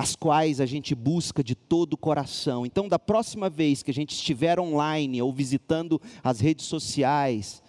as 0.00 0.16
quais 0.16 0.62
a 0.62 0.66
gente 0.66 0.94
busca 0.94 1.44
de 1.44 1.54
todo 1.54 1.92
o 1.92 1.98
coração. 1.98 2.64
Então, 2.64 2.88
da 2.88 2.98
próxima 2.98 3.50
vez 3.50 3.82
que 3.82 3.90
a 3.90 3.94
gente 3.94 4.14
estiver 4.14 4.58
online 4.58 5.20
ou 5.20 5.30
visitando 5.30 6.00
as 6.24 6.40
redes 6.40 6.64
sociais, 6.64 7.62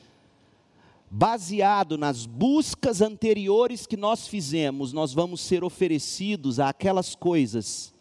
baseado 1.09 1.97
nas 1.97 2.25
buscas 2.25 3.01
anteriores 3.01 3.85
que 3.85 3.97
nós 3.97 4.29
fizemos, 4.29 4.93
nós 4.93 5.11
vamos 5.11 5.41
ser 5.41 5.61
oferecidos 5.61 6.57
a 6.57 6.69
aquelas 6.69 7.15
coisas 7.15 7.93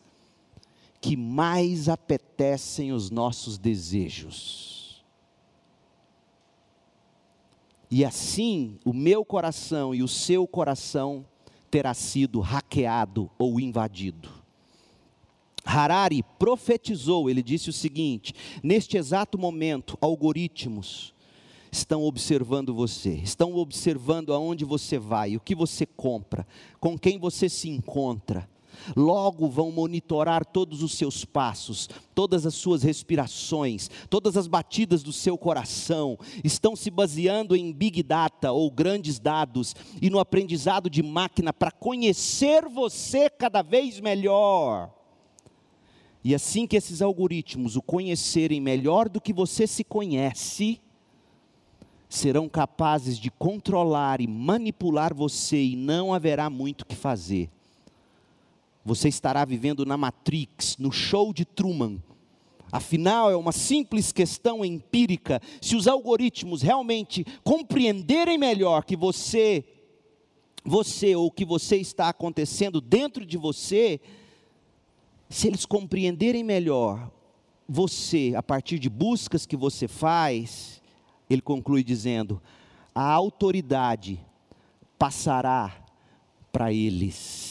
que 1.01 1.17
mais 1.17 1.89
apetecem 1.89 2.93
os 2.93 3.11
nossos 3.11 3.59
desejos. 3.59 5.05
E 7.91 8.05
assim, 8.05 8.79
o 8.85 8.93
meu 8.93 9.25
coração 9.25 9.93
e 9.93 10.05
o 10.05 10.09
seu 10.09 10.47
coração 10.47 11.27
terá 11.71 11.95
sido 11.95 12.41
hackeado 12.41 13.31
ou 13.39 13.61
invadido. 13.61 14.29
Harari 15.65 16.23
profetizou, 16.39 17.31
ele 17.31 17.43
disse 17.43 17.71
o 17.71 17.73
seguinte: 17.73 18.35
neste 18.63 18.97
exato 18.97 19.39
momento, 19.39 19.97
algoritmos 20.01 21.15
estão 21.71 22.03
observando 22.03 22.75
você, 22.75 23.11
estão 23.15 23.55
observando 23.55 24.33
aonde 24.33 24.65
você 24.65 24.99
vai, 24.99 25.37
o 25.37 25.41
que 25.41 25.55
você 25.55 25.87
compra, 25.87 26.47
com 26.81 26.99
quem 26.99 27.19
você 27.19 27.49
se 27.49 27.69
encontra 27.69 28.49
logo 28.97 29.49
vão 29.49 29.71
monitorar 29.71 30.45
todos 30.45 30.83
os 30.83 30.95
seus 30.95 31.25
passos, 31.25 31.89
todas 32.15 32.47
as 32.47 32.55
suas 32.55 32.83
respirações, 32.83 33.91
todas 34.09 34.37
as 34.37 34.47
batidas 34.47 35.03
do 35.03 35.13
seu 35.13 35.39
coração, 35.39 36.19
estão 36.45 36.75
se 36.77 36.91
baseando 36.91 37.57
em 37.57 37.73
big 37.73 38.03
data 38.03 38.53
ou 38.53 38.71
grandes 38.71 39.19
dados 39.19 39.75
e 40.01 40.11
no 40.11 40.19
aprendizado 40.19 40.91
de 40.91 41.03
máquina 41.03 41.53
para 41.53 41.71
conhecer 41.71 42.69
você 42.69 43.29
cada 43.29 43.63
vez 43.63 44.01
melhor. 44.01 44.91
E 46.23 46.35
assim 46.35 46.67
que 46.67 46.77
esses 46.77 47.01
algoritmos 47.01 47.77
o 47.77 47.83
conhecerem 47.83 48.61
melhor 48.61 49.09
do 49.09 49.21
que 49.21 49.33
você 49.33 49.67
se 49.67 49.83
conhece, 49.83 50.81
serão 52.09 52.49
capazes 52.49 53.19
de 53.19 53.31
controlar 53.31 54.21
e 54.21 54.27
manipular 54.27 55.15
você 55.15 55.63
e 55.63 55.77
não 55.77 56.13
haverá 56.13 56.51
muito 56.51 56.83
o 56.83 56.87
que 56.87 56.97
fazer 56.97 57.49
você 58.85 59.09
estará 59.09 59.45
vivendo 59.45 59.85
na 59.85 59.97
Matrix, 59.97 60.77
no 60.79 60.91
show 60.91 61.33
de 61.33 61.45
Truman. 61.45 62.03
Afinal, 62.73 63.31
é 63.31 63.37
uma 63.37 63.53
simples 63.53 64.13
questão 64.13 64.65
empírica. 64.65 65.41
Se 65.61 65.75
os 65.75 65.89
algoritmos 65.89 66.63
realmente 66.63 67.27
compreenderem 67.43 68.39
melhor 68.39 68.85
que 68.85 68.97
você, 68.97 69.65
você 70.65 71.17
ou 71.17 71.31
que 71.31 71.45
você 71.45 71.77
está 71.77 72.09
acontecendo 72.09 72.81
dentro 72.81 73.27
de 73.27 73.37
você, 73.37 74.01
se 75.29 75.49
eles 75.49 75.67
compreenderem 75.67 76.45
melhor 76.45 77.11
você 77.69 78.35
a 78.37 78.43
partir 78.43 78.79
de 78.79 78.89
buscas 78.89 79.47
que 79.47 79.57
você 79.57 79.89
faz, 79.89 80.81
ele 81.29 81.43
conclui 81.43 81.83
dizendo: 81.83 82.41
a 82.95 83.03
autoridade 83.03 84.21
passará 84.99 85.85
para 86.53 86.73
eles. 86.73 87.50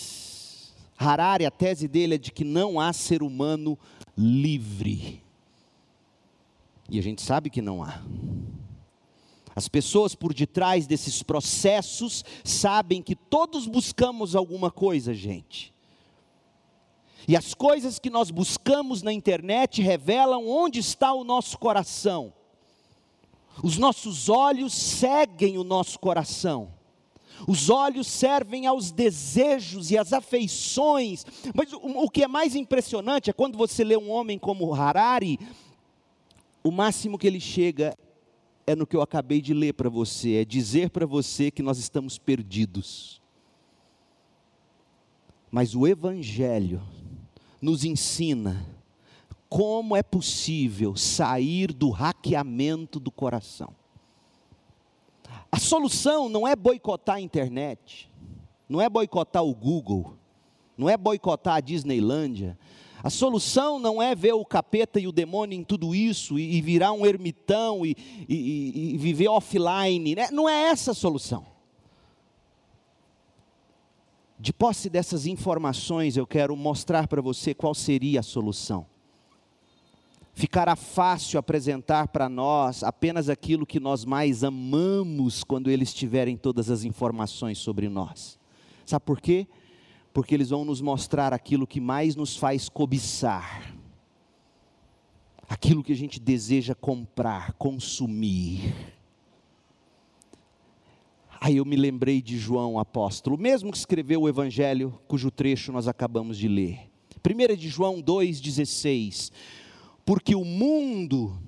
Harari, 1.00 1.46
a 1.46 1.52
tese 1.52 1.88
dele 1.88 2.16
é 2.16 2.18
de 2.18 2.30
que 2.30 2.44
não 2.44 2.78
há 2.78 2.92
ser 2.92 3.24
humano 3.24 3.80
livre. 4.18 5.24
E 6.90 7.00
a 7.00 7.02
gente 7.02 7.22
sabe 7.22 7.50
que 7.50 7.62
não 7.62 7.82
há. 7.82 8.02
As 9.56 9.70
pessoas 9.70 10.14
por 10.14 10.34
detrás 10.34 10.86
desses 10.86 11.24
processos 11.24 12.26
sabem 12.44 13.02
que 13.02 13.16
todos 13.16 13.66
buscamos 13.66 14.36
alguma 14.36 14.70
coisa, 14.70 15.14
gente. 15.14 15.74
E 17.26 17.36
as 17.36 17.54
coisas 17.54 17.98
que 17.98 18.10
nós 18.10 18.30
buscamos 18.30 19.02
na 19.02 19.14
internet 19.14 19.82
revelam 19.82 20.50
onde 20.50 20.80
está 20.80 21.14
o 21.14 21.24
nosso 21.24 21.58
coração. 21.58 22.34
Os 23.64 23.78
nossos 23.78 24.28
olhos 24.28 24.74
seguem 24.74 25.58
o 25.58 25.64
nosso 25.64 25.98
coração. 25.98 26.79
Os 27.48 27.70
olhos 27.70 28.08
servem 28.08 28.68
aos 28.68 28.92
desejos 28.92 29.92
e 29.92 29.98
às 29.98 30.14
afeições. 30.14 31.26
Mas 31.54 31.72
o, 31.74 31.78
o 31.78 32.10
que 32.10 32.24
é 32.24 32.28
mais 32.28 32.56
impressionante 32.56 33.30
é 33.30 33.34
quando 33.34 33.58
você 33.58 33.84
lê 33.84 33.98
um 33.98 34.10
homem 34.10 34.38
como 34.38 34.74
Harari, 34.74 35.40
o 36.64 36.72
máximo 36.72 37.18
que 37.18 37.28
ele 37.28 37.40
chega 37.40 37.96
é 38.68 38.76
no 38.76 38.86
que 38.86 38.96
eu 38.96 39.02
acabei 39.02 39.42
de 39.42 39.54
ler 39.54 39.74
para 39.74 39.90
você, 39.90 40.36
é 40.36 40.46
dizer 40.46 40.92
para 40.92 41.06
você 41.06 41.50
que 41.50 41.64
nós 41.64 41.80
estamos 41.80 42.18
perdidos. 42.18 43.20
Mas 45.50 45.74
o 45.74 45.88
Evangelho 45.88 46.82
nos 47.60 47.84
ensina 47.84 48.66
como 49.50 49.96
é 49.96 50.04
possível 50.04 50.96
sair 50.96 51.74
do 51.74 51.90
hackeamento 51.90 53.00
do 53.00 53.10
coração. 53.10 53.74
A 55.52 55.60
solução 55.60 56.30
não 56.30 56.48
é 56.48 56.56
boicotar 56.56 57.16
a 57.16 57.22
internet, 57.22 58.10
não 58.68 58.80
é 58.80 58.90
boicotar 58.90 59.44
o 59.44 59.54
Google, 59.54 60.16
não 60.78 60.90
é 60.90 60.96
boicotar 60.96 61.56
a 61.56 61.60
Disneylândia. 61.60 62.58
A 63.02 63.10
solução 63.10 63.80
não 63.80 64.02
é 64.02 64.14
ver 64.14 64.34
o 64.34 64.46
capeta 64.46 65.00
e 65.00 65.08
o 65.08 65.12
demônio 65.12 65.58
em 65.58 65.64
tudo 65.64 65.96
isso 65.96 66.38
e, 66.38 66.62
virar 66.62 66.92
um 66.92 67.06
ermitão 67.06 67.86
e, 67.86 67.96
e, 68.28 68.94
e 68.94 68.98
viver 68.98 69.30
offline. 69.30 70.16
Né? 70.16 70.30
Não 70.32 70.50
é 70.50 70.70
essa 70.70 70.92
a 70.92 70.94
solução. 70.94 71.46
De 74.38 74.54
posse 74.54 74.90
dessas 74.90 75.26
informações, 75.26 76.18
eu 76.18 76.28
quero 76.28 76.56
mostrar 76.56 77.08
para 77.08 77.22
você 77.22 77.54
qual 77.54 77.74
seria 77.74 78.20
a 78.20 78.24
solução 78.24 78.86
ficará 80.40 80.74
fácil 80.74 81.38
apresentar 81.38 82.08
para 82.08 82.30
nós 82.30 82.82
apenas 82.82 83.28
aquilo 83.28 83.66
que 83.66 83.78
nós 83.78 84.06
mais 84.06 84.42
amamos 84.42 85.44
quando 85.44 85.70
eles 85.70 85.94
tiverem 85.94 86.38
todas 86.38 86.70
as 86.70 86.86
informações 86.86 87.58
sobre 87.58 87.90
nós. 87.90 88.40
Sabe 88.86 89.04
por 89.04 89.20
quê? 89.20 89.46
Porque 90.14 90.34
eles 90.34 90.50
vão 90.50 90.64
nos 90.64 90.80
mostrar 90.80 91.34
aquilo 91.34 91.68
que 91.68 91.82
mais 91.82 92.16
nos 92.16 92.38
faz 92.38 92.70
cobiçar, 92.70 93.76
aquilo 95.50 95.84
que 95.84 95.92
a 95.92 95.96
gente 95.96 96.22
deseja 96.22 96.74
comprar, 96.74 97.52
consumir. 97.56 98.74
Aí 101.42 101.58
eu 101.58 101.66
me 101.66 101.76
lembrei 101.76 102.22
de 102.22 102.38
João 102.38 102.80
apóstolo, 102.80 103.38
mesmo 103.38 103.74
que 103.74 103.78
escreveu 103.78 104.22
o 104.22 104.30
evangelho 104.30 104.98
cujo 105.06 105.30
trecho 105.30 105.74
nós 105.74 105.86
acabamos 105.86 106.38
de 106.38 106.48
ler. 106.48 106.90
1 107.26 107.58
de 107.58 107.68
João 107.68 108.02
2,16 108.02 109.34
porque 110.10 110.34
o 110.34 110.44
mundo 110.44 111.40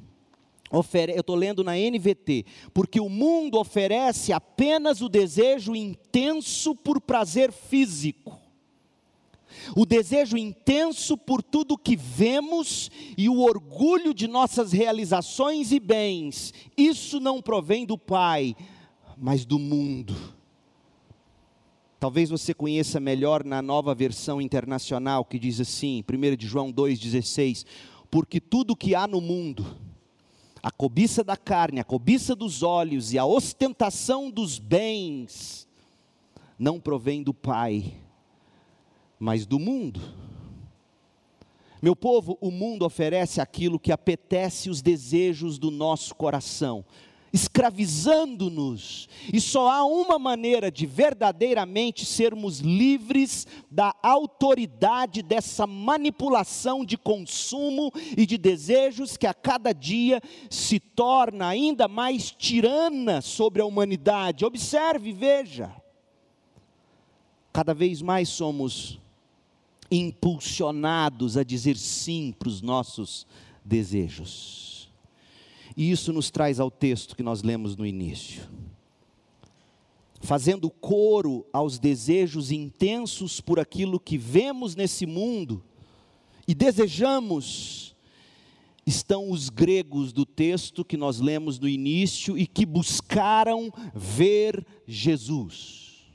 oferece, 0.71 1.17
eu 1.17 1.21
estou 1.21 1.35
lendo 1.35 1.63
na 1.63 1.71
NVT, 1.71 2.45
porque 2.71 2.99
o 2.99 3.09
mundo 3.09 3.57
oferece 3.57 4.31
apenas 4.31 5.01
o 5.01 5.09
desejo 5.09 5.75
intenso 5.75 6.75
por 6.75 7.01
prazer 7.01 7.51
físico. 7.51 8.39
O 9.75 9.83
desejo 9.83 10.37
intenso 10.37 11.17
por 11.17 11.41
tudo 11.41 11.75
que 11.75 11.95
vemos 11.95 12.91
e 13.17 13.27
o 13.27 13.39
orgulho 13.39 14.13
de 14.13 14.27
nossas 14.27 14.71
realizações 14.71 15.71
e 15.71 15.79
bens, 15.79 16.53
isso 16.77 17.19
não 17.19 17.41
provém 17.41 17.83
do 17.83 17.97
Pai, 17.97 18.55
mas 19.17 19.43
do 19.43 19.57
mundo. 19.57 20.15
Talvez 21.99 22.29
você 22.29 22.53
conheça 22.53 22.99
melhor 22.99 23.43
na 23.43 23.59
nova 23.59 23.95
versão 23.95 24.39
internacional 24.39 25.25
que 25.25 25.39
diz 25.39 25.59
assim, 25.59 26.03
1 26.07 26.35
de 26.35 26.45
João 26.45 26.71
2,16: 26.71 27.65
porque 28.11 28.41
tudo 28.41 28.75
que 28.75 28.93
há 28.93 29.07
no 29.07 29.21
mundo, 29.21 29.77
a 30.61 30.69
cobiça 30.69 31.23
da 31.23 31.37
carne, 31.37 31.79
a 31.79 31.83
cobiça 31.83 32.35
dos 32.35 32.61
olhos 32.61 33.13
e 33.13 33.17
a 33.17 33.25
ostentação 33.25 34.29
dos 34.29 34.59
bens, 34.59 35.67
não 36.59 36.79
provém 36.79 37.23
do 37.23 37.33
Pai, 37.33 37.95
mas 39.17 39.45
do 39.45 39.57
mundo. 39.57 40.01
Meu 41.81 41.95
povo, 41.95 42.37
o 42.39 42.51
mundo 42.51 42.85
oferece 42.85 43.41
aquilo 43.41 43.79
que 43.79 43.91
apetece 43.91 44.69
os 44.69 44.81
desejos 44.81 45.57
do 45.57 45.71
nosso 45.71 46.13
coração, 46.13 46.85
escravizando-nos. 47.33 49.07
E 49.31 49.39
só 49.39 49.69
há 49.69 49.85
uma 49.85 50.19
maneira 50.19 50.71
de 50.71 50.85
verdadeiramente 50.85 52.05
sermos 52.05 52.59
livres 52.59 53.47
da 53.69 53.95
autoridade 54.01 55.21
dessa 55.21 55.65
manipulação 55.65 56.83
de 56.83 56.97
consumo 56.97 57.91
e 58.17 58.25
de 58.25 58.37
desejos 58.37 59.17
que 59.17 59.27
a 59.27 59.33
cada 59.33 59.73
dia 59.73 60.21
se 60.49 60.79
torna 60.79 61.47
ainda 61.47 61.87
mais 61.87 62.31
tirana 62.31 63.21
sobre 63.21 63.61
a 63.61 63.65
humanidade. 63.65 64.45
Observe, 64.45 65.13
veja. 65.13 65.73
Cada 67.53 67.73
vez 67.73 68.01
mais 68.01 68.29
somos 68.29 68.99
impulsionados 69.89 71.35
a 71.35 71.43
dizer 71.43 71.75
sim 71.75 72.33
para 72.37 72.47
os 72.47 72.61
nossos 72.61 73.27
desejos. 73.65 74.70
E 75.75 75.89
isso 75.91 76.11
nos 76.11 76.29
traz 76.29 76.59
ao 76.59 76.69
texto 76.69 77.15
que 77.15 77.23
nós 77.23 77.41
lemos 77.43 77.75
no 77.75 77.85
início. 77.85 78.49
fazendo 80.23 80.69
coro 80.69 81.47
aos 81.51 81.79
desejos 81.79 82.51
intensos 82.51 83.41
por 83.41 83.59
aquilo 83.59 83.99
que 83.99 84.19
vemos 84.19 84.75
nesse 84.75 85.07
mundo 85.07 85.63
e 86.47 86.53
desejamos, 86.53 87.95
estão 88.85 89.29
os 89.29 89.49
gregos 89.49 90.11
do 90.11 90.25
texto 90.25 90.83
que 90.83 90.97
nós 90.97 91.19
lemos 91.19 91.59
no 91.59 91.67
início 91.67 92.37
e 92.37 92.45
que 92.45 92.65
buscaram 92.65 93.71
ver 93.93 94.65
Jesus. 94.87 96.05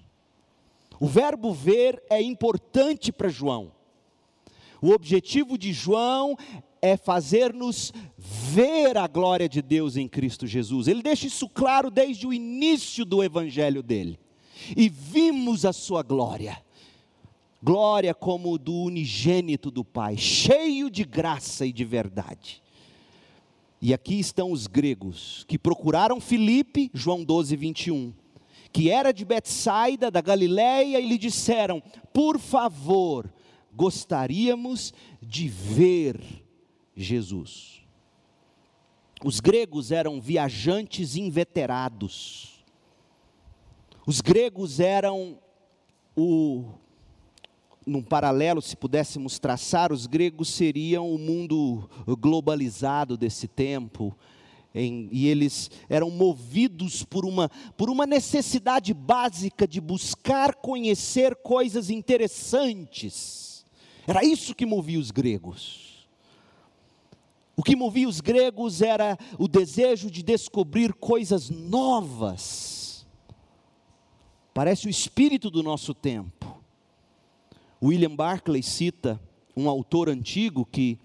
O 0.98 1.06
verbo 1.06 1.52
ver 1.52 2.02
é 2.10 2.20
importante 2.20 3.12
para 3.12 3.28
João. 3.28 3.72
O 4.80 4.90
objetivo 4.90 5.56
de 5.56 5.72
João 5.72 6.36
é 6.86 6.96
fazer-nos 6.96 7.92
ver 8.16 8.96
a 8.96 9.06
glória 9.06 9.48
de 9.48 9.60
Deus 9.60 9.96
em 9.96 10.08
Cristo 10.08 10.46
Jesus. 10.46 10.88
Ele 10.88 11.02
deixa 11.02 11.26
isso 11.26 11.48
claro 11.48 11.90
desde 11.90 12.26
o 12.26 12.32
início 12.32 13.04
do 13.04 13.22
evangelho 13.22 13.82
dele. 13.82 14.18
E 14.76 14.88
vimos 14.88 15.64
a 15.64 15.72
sua 15.72 16.02
glória. 16.02 16.62
Glória 17.62 18.14
como 18.14 18.58
do 18.58 18.74
unigênito 18.74 19.70
do 19.70 19.84
Pai, 19.84 20.16
cheio 20.16 20.88
de 20.88 21.04
graça 21.04 21.66
e 21.66 21.72
de 21.72 21.84
verdade. 21.84 22.62
E 23.80 23.92
aqui 23.92 24.18
estão 24.18 24.52
os 24.52 24.66
gregos 24.66 25.44
que 25.48 25.58
procuraram 25.58 26.20
Filipe, 26.20 26.90
João 26.94 27.24
12, 27.24 27.56
21, 27.56 28.12
que 28.72 28.90
era 28.90 29.12
de 29.12 29.24
Betsaida, 29.24 30.10
da 30.10 30.20
Galiléia, 30.20 31.00
e 31.00 31.08
lhe 31.08 31.18
disseram: 31.18 31.82
Por 32.12 32.38
favor, 32.38 33.30
gostaríamos 33.74 34.94
de 35.20 35.48
ver 35.48 36.45
Jesus. 36.96 37.82
Os 39.22 39.40
gregos 39.40 39.92
eram 39.92 40.20
viajantes 40.20 41.16
inveterados. 41.16 42.64
Os 44.06 44.20
gregos 44.20 44.80
eram 44.80 45.38
o 46.16 46.64
num 47.86 48.02
paralelo, 48.02 48.60
se 48.60 48.76
pudéssemos 48.76 49.38
traçar, 49.38 49.92
os 49.92 50.08
gregos 50.08 50.48
seriam 50.48 51.08
o 51.08 51.16
mundo 51.16 51.88
globalizado 52.18 53.16
desse 53.16 53.46
tempo, 53.46 54.16
em, 54.74 55.08
e 55.12 55.28
eles 55.28 55.70
eram 55.88 56.10
movidos 56.10 57.04
por 57.04 57.24
uma, 57.24 57.48
por 57.76 57.88
uma 57.88 58.04
necessidade 58.04 58.92
básica 58.92 59.68
de 59.68 59.80
buscar 59.80 60.56
conhecer 60.56 61.36
coisas 61.36 61.88
interessantes. 61.88 63.64
Era 64.04 64.24
isso 64.24 64.54
que 64.54 64.66
movia 64.66 64.98
os 64.98 65.12
gregos. 65.12 65.85
O 67.56 67.62
que 67.62 67.74
movia 67.74 68.06
os 68.06 68.20
gregos 68.20 68.82
era 68.82 69.16
o 69.38 69.48
desejo 69.48 70.10
de 70.10 70.22
descobrir 70.22 70.92
coisas 70.92 71.48
novas. 71.48 73.06
Parece 74.52 74.86
o 74.86 74.90
espírito 74.90 75.50
do 75.50 75.62
nosso 75.62 75.94
tempo. 75.94 76.62
William 77.82 78.14
Barclay 78.14 78.62
cita 78.62 79.18
um 79.56 79.70
autor 79.70 80.10
antigo 80.10 80.66
que, 80.66 80.98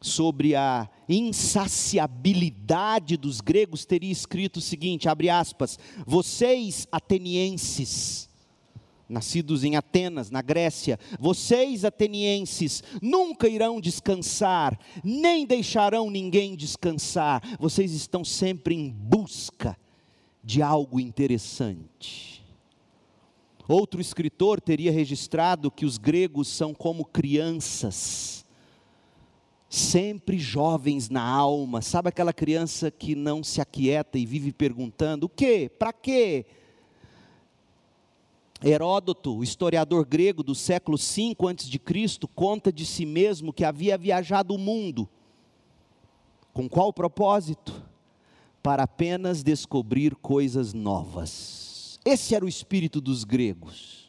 sobre 0.00 0.54
a 0.54 0.88
insaciabilidade 1.06 3.18
dos 3.18 3.42
gregos, 3.42 3.84
teria 3.84 4.10
escrito 4.10 4.56
o 4.56 4.62
seguinte: 4.62 5.06
abre 5.08 5.28
aspas, 5.28 5.78
vocês 6.06 6.88
atenienses, 6.90 8.29
nascidos 9.10 9.64
em 9.64 9.76
Atenas, 9.76 10.30
na 10.30 10.40
Grécia, 10.40 10.98
vocês 11.18 11.84
atenienses 11.84 12.82
nunca 13.02 13.48
irão 13.48 13.80
descansar, 13.80 14.78
nem 15.04 15.44
deixarão 15.44 16.10
ninguém 16.10 16.54
descansar, 16.54 17.42
vocês 17.58 17.92
estão 17.92 18.24
sempre 18.24 18.74
em 18.74 18.88
busca 18.88 19.76
de 20.42 20.62
algo 20.62 20.98
interessante. 20.98 22.42
Outro 23.68 24.00
escritor 24.00 24.60
teria 24.60 24.90
registrado 24.90 25.70
que 25.70 25.84
os 25.84 25.96
gregos 25.96 26.48
são 26.48 26.74
como 26.74 27.04
crianças, 27.04 28.44
sempre 29.68 30.38
jovens 30.38 31.08
na 31.08 31.22
alma, 31.22 31.80
sabe 31.80 32.08
aquela 32.08 32.32
criança 32.32 32.90
que 32.90 33.14
não 33.14 33.44
se 33.44 33.60
aquieta 33.60 34.18
e 34.18 34.26
vive 34.26 34.52
perguntando: 34.52 35.26
o 35.26 35.28
que? 35.28 35.68
Para 35.68 35.92
quê? 35.92 36.46
Heródoto, 38.62 39.42
historiador 39.42 40.04
grego 40.04 40.42
do 40.42 40.54
século 40.54 40.98
V 40.98 41.34
a.C., 41.48 42.28
conta 42.34 42.70
de 42.70 42.84
si 42.84 43.06
mesmo 43.06 43.52
que 43.52 43.64
havia 43.64 43.96
viajado 43.96 44.54
o 44.54 44.58
mundo. 44.58 45.08
Com 46.52 46.68
qual 46.68 46.92
propósito? 46.92 47.82
Para 48.62 48.82
apenas 48.82 49.42
descobrir 49.42 50.14
coisas 50.14 50.74
novas. 50.74 51.98
Esse 52.04 52.34
era 52.34 52.44
o 52.44 52.48
espírito 52.48 53.00
dos 53.00 53.24
gregos. 53.24 54.00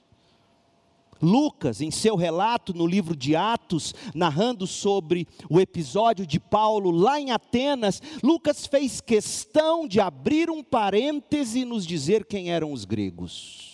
Lucas, 1.22 1.82
em 1.82 1.92
seu 1.92 2.16
relato 2.16 2.74
no 2.74 2.88
livro 2.88 3.16
de 3.16 3.36
Atos, 3.36 3.94
narrando 4.14 4.66
sobre 4.66 5.28
o 5.50 5.62
episódio 5.62 6.26
de 6.26 6.40
Paulo 6.40 6.90
lá 6.90 7.22
em 7.22 7.32
Atenas, 7.32 8.02
Lucas 8.24 8.66
fez 8.66 9.00
questão 9.00 9.88
de 9.88 10.02
abrir 10.02 10.50
um 10.50 10.64
parêntese 10.64 11.60
e 11.60 11.66
nos 11.66 11.86
dizer 11.86 12.26
quem 12.26 12.52
eram 12.52 12.74
os 12.74 12.86
gregos. 12.86 13.71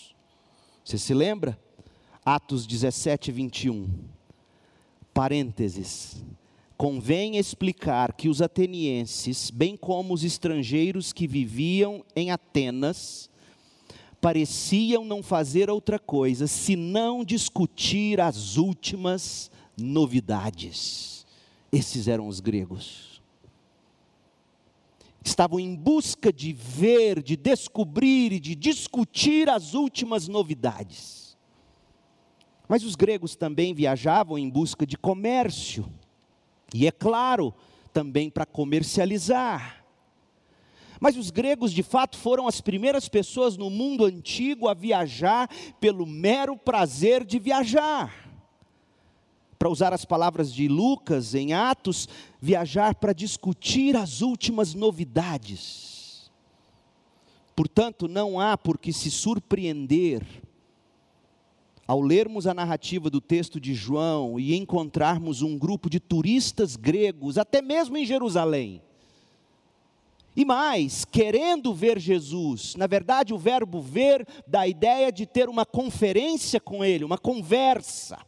Você 0.87 0.97
se 0.97 1.13
lembra? 1.13 1.59
Atos 2.23 2.65
17, 2.65 3.29
21. 3.29 3.89
Parênteses. 5.13 6.23
Convém 6.77 7.35
explicar 7.35 8.13
que 8.13 8.29
os 8.29 8.41
atenienses, 8.41 9.51
bem 9.51 9.75
como 9.75 10.13
os 10.13 10.23
estrangeiros 10.23 11.11
que 11.11 11.27
viviam 11.27 12.05
em 12.15 12.31
Atenas, 12.31 13.29
pareciam 14.21 15.03
não 15.03 15.21
fazer 15.21 15.69
outra 15.69 15.99
coisa 15.99 16.47
senão 16.47 17.25
discutir 17.25 18.21
as 18.21 18.55
últimas 18.55 19.51
novidades. 19.77 21.27
Esses 21.69 22.07
eram 22.07 22.29
os 22.29 22.39
gregos 22.39 23.16
estavam 25.27 25.59
em 25.59 25.75
busca 25.75 26.31
de 26.31 26.53
ver, 26.53 27.21
de 27.21 27.35
descobrir 27.35 28.33
e 28.33 28.39
de 28.39 28.55
discutir 28.55 29.49
as 29.49 29.73
últimas 29.73 30.27
novidades. 30.27 31.37
Mas 32.67 32.83
os 32.83 32.95
gregos 32.95 33.35
também 33.35 33.73
viajavam 33.73 34.37
em 34.37 34.49
busca 34.49 34.85
de 34.85 34.97
comércio, 34.97 35.89
e 36.73 36.85
é 36.87 36.91
claro, 36.91 37.53
também 37.93 38.29
para 38.29 38.45
comercializar. 38.45 39.85
Mas 40.99 41.15
os 41.15 41.29
gregos, 41.29 41.71
de 41.71 41.83
fato, 41.83 42.17
foram 42.17 42.47
as 42.47 42.59
primeiras 42.59 43.07
pessoas 43.07 43.55
no 43.55 43.69
mundo 43.69 44.03
antigo 44.03 44.67
a 44.67 44.73
viajar 44.73 45.47
pelo 45.79 46.05
mero 46.05 46.57
prazer 46.57 47.23
de 47.23 47.37
viajar 47.37 48.26
para 49.57 49.69
usar 49.69 49.93
as 49.93 50.05
palavras 50.05 50.53
de 50.53 50.67
Lucas 50.67 51.33
em 51.33 51.53
Atos, 51.53 52.07
viajar 52.39 52.95
para 52.95 53.13
discutir 53.13 53.95
as 53.95 54.21
últimas 54.21 54.73
novidades. 54.73 56.31
Portanto, 57.55 58.07
não 58.07 58.39
há 58.39 58.57
por 58.57 58.77
que 58.77 58.93
se 58.93 59.09
surpreender 59.09 60.23
ao 61.87 62.01
lermos 62.01 62.45
a 62.45 62.53
narrativa 62.53 63.09
do 63.09 63.21
texto 63.21 63.59
de 63.59 63.73
João 63.73 64.39
e 64.39 64.55
encontrarmos 64.55 65.41
um 65.41 65.57
grupo 65.57 65.89
de 65.89 65.99
turistas 65.99 66.75
gregos, 66.75 67.37
até 67.37 67.61
mesmo 67.61 67.97
em 67.97 68.05
Jerusalém. 68.05 68.81
E 70.35 70.45
mais, 70.45 71.03
querendo 71.03 71.73
ver 71.73 71.97
Jesus, 71.97 72.75
na 72.75 72.85
verdade, 72.85 73.33
o 73.33 73.39
verbo 73.39 73.81
ver 73.81 74.27
dá 74.45 74.61
a 74.61 74.67
ideia 74.67 75.11
de 75.11 75.25
ter 75.25 75.49
uma 75.49 75.65
conferência 75.65 76.59
com 76.59 76.85
Ele, 76.85 77.03
uma 77.03 77.17
conversa. 77.17 78.19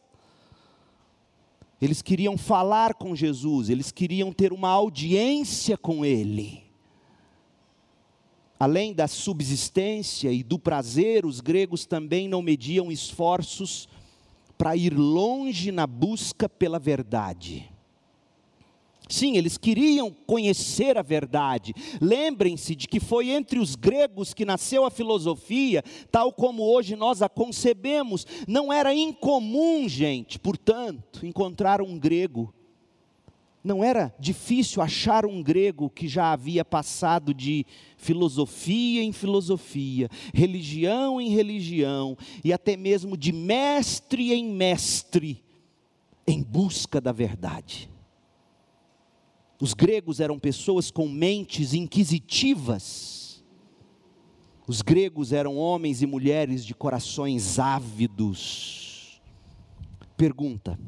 Eles 1.82 2.02
queriam 2.02 2.38
falar 2.38 2.94
com 2.94 3.15
Jesus, 3.15 3.70
eles 3.70 3.92
queriam 3.92 4.34
ter 4.34 4.52
uma 4.52 4.70
audiência 4.70 5.78
com 5.78 6.04
Ele. 6.04 6.63
Além 8.60 8.94
da 8.94 9.08
subsistência 9.08 10.34
e 10.34 10.44
do 10.44 10.60
prazer, 10.60 11.26
os 11.26 11.39
gregos 11.39 11.86
também 11.86 12.28
não 12.28 12.42
mediam 12.42 12.92
esforços 12.92 13.88
para 14.58 14.76
ir 14.76 14.94
longe 14.94 15.72
na 15.72 15.88
busca 15.88 16.50
pela 16.50 16.78
verdade. 16.78 17.68
Sim, 19.10 19.36
eles 19.36 19.58
queriam 19.58 20.12
conhecer 20.28 20.95
a 20.95 21.02
verdade. 21.02 21.74
Lembrem-se 22.00 22.76
de 22.76 22.88
que 22.88 23.00
foi 23.00 23.32
entre 23.32 23.58
os 23.58 23.76
gregos 23.76 24.36
que 24.36 24.45
nasceu 24.45 24.86
a 24.86 24.91
filosofia, 24.91 25.84
tal 26.12 26.32
como 26.32 26.62
hoje 26.62 26.95
nós 26.95 27.24
a 27.24 27.28
concebemos. 27.28 28.28
Não 28.48 28.72
era 28.72 28.93
incomum, 28.93 29.89
gente, 29.89 30.38
portanto, 30.38 31.26
encontrar 31.26 31.82
um 31.82 31.98
grego. 31.98 32.54
Não 33.63 33.84
era 33.84 34.13
difícil 34.19 34.80
achar 34.80 35.26
um 35.26 35.41
grego 35.41 35.89
que 35.89 36.08
já 36.08 36.32
havia 36.32 36.63
passado 36.63 37.34
de 37.34 37.65
filosofia 37.98 39.02
em 39.02 39.12
filosofia, 39.12 40.08
religião 40.32 41.19
em 41.19 41.30
religião, 41.30 42.15
e 42.43 42.54
até 42.54 42.78
mesmo 42.78 43.17
de 43.17 43.32
mestre 43.32 44.34
em 44.34 44.45
mestre, 44.45 45.43
em 46.28 46.43
busca 46.43 47.02
da 47.02 47.12
verdade. 47.12 47.89
Os 49.62 49.74
gregos 49.74 50.19
eram 50.19 50.39
pessoas 50.39 50.89
com 50.89 51.08
mentes 51.08 51.74
inquisitivas. 51.74 53.43
Os 54.65 54.82
gregos 54.82 55.34
eram 55.34 55.58
homens 55.58 56.02
e 56.02 56.06
mulheres 56.06 56.65
de 56.65 56.74
corações 56.74 57.60
ávidos. 57.60 59.22
Pergunta: 60.15 60.80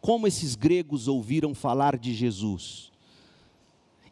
como 0.00 0.26
esses 0.26 0.54
gregos 0.54 1.08
ouviram 1.08 1.54
falar 1.54 1.98
de 1.98 2.14
Jesus? 2.14 2.92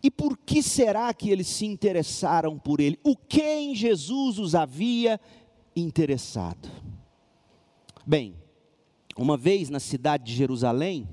E 0.02 0.10
por 0.10 0.36
que 0.36 0.62
será 0.62 1.12
que 1.12 1.30
eles 1.30 1.46
se 1.46 1.66
interessaram 1.66 2.58
por 2.58 2.80
ele? 2.80 2.98
O 3.04 3.14
que 3.14 3.42
em 3.42 3.74
Jesus 3.74 4.38
os 4.38 4.54
havia 4.54 5.20
interessado? 5.76 6.70
Bem, 8.06 8.34
uma 9.16 9.36
vez 9.36 9.68
na 9.68 9.78
cidade 9.78 10.24
de 10.24 10.34
Jerusalém, 10.34 11.06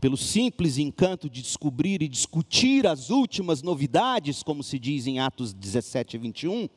pelo 0.00 0.16
simples 0.16 0.78
encanto 0.78 1.28
de 1.28 1.42
descobrir 1.42 2.02
e 2.02 2.08
discutir 2.08 2.86
as 2.86 3.10
últimas 3.10 3.62
novidades, 3.62 4.42
como 4.42 4.62
se 4.62 4.78
diz 4.78 5.06
em 5.06 5.18
Atos 5.18 5.52
17 5.52 6.16
e 6.16 6.18
21, 6.18 6.68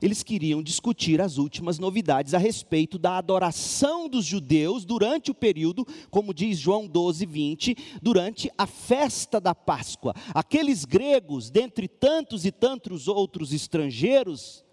eles 0.00 0.22
queriam 0.22 0.62
discutir 0.62 1.20
as 1.20 1.38
últimas 1.38 1.78
novidades 1.78 2.34
a 2.34 2.38
respeito 2.38 2.98
da 2.98 3.18
adoração 3.18 4.08
dos 4.08 4.24
judeus 4.24 4.84
durante 4.84 5.30
o 5.30 5.34
período, 5.34 5.84
como 6.10 6.32
diz 6.32 6.58
João 6.58 6.86
12, 6.86 7.26
20, 7.26 7.76
durante 8.00 8.50
a 8.56 8.66
festa 8.66 9.40
da 9.40 9.54
Páscoa. 9.54 10.14
Aqueles 10.32 10.84
gregos, 10.84 11.50
dentre 11.50 11.88
tantos 11.88 12.44
e 12.44 12.52
tantos 12.52 13.08
outros 13.08 13.52
estrangeiros, 13.52 14.64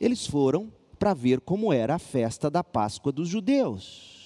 eles 0.00 0.26
foram 0.26 0.72
para 0.98 1.12
ver 1.12 1.40
como 1.40 1.72
era 1.72 1.96
a 1.96 1.98
festa 1.98 2.48
da 2.48 2.64
Páscoa 2.64 3.12
dos 3.12 3.28
judeus. 3.28 4.19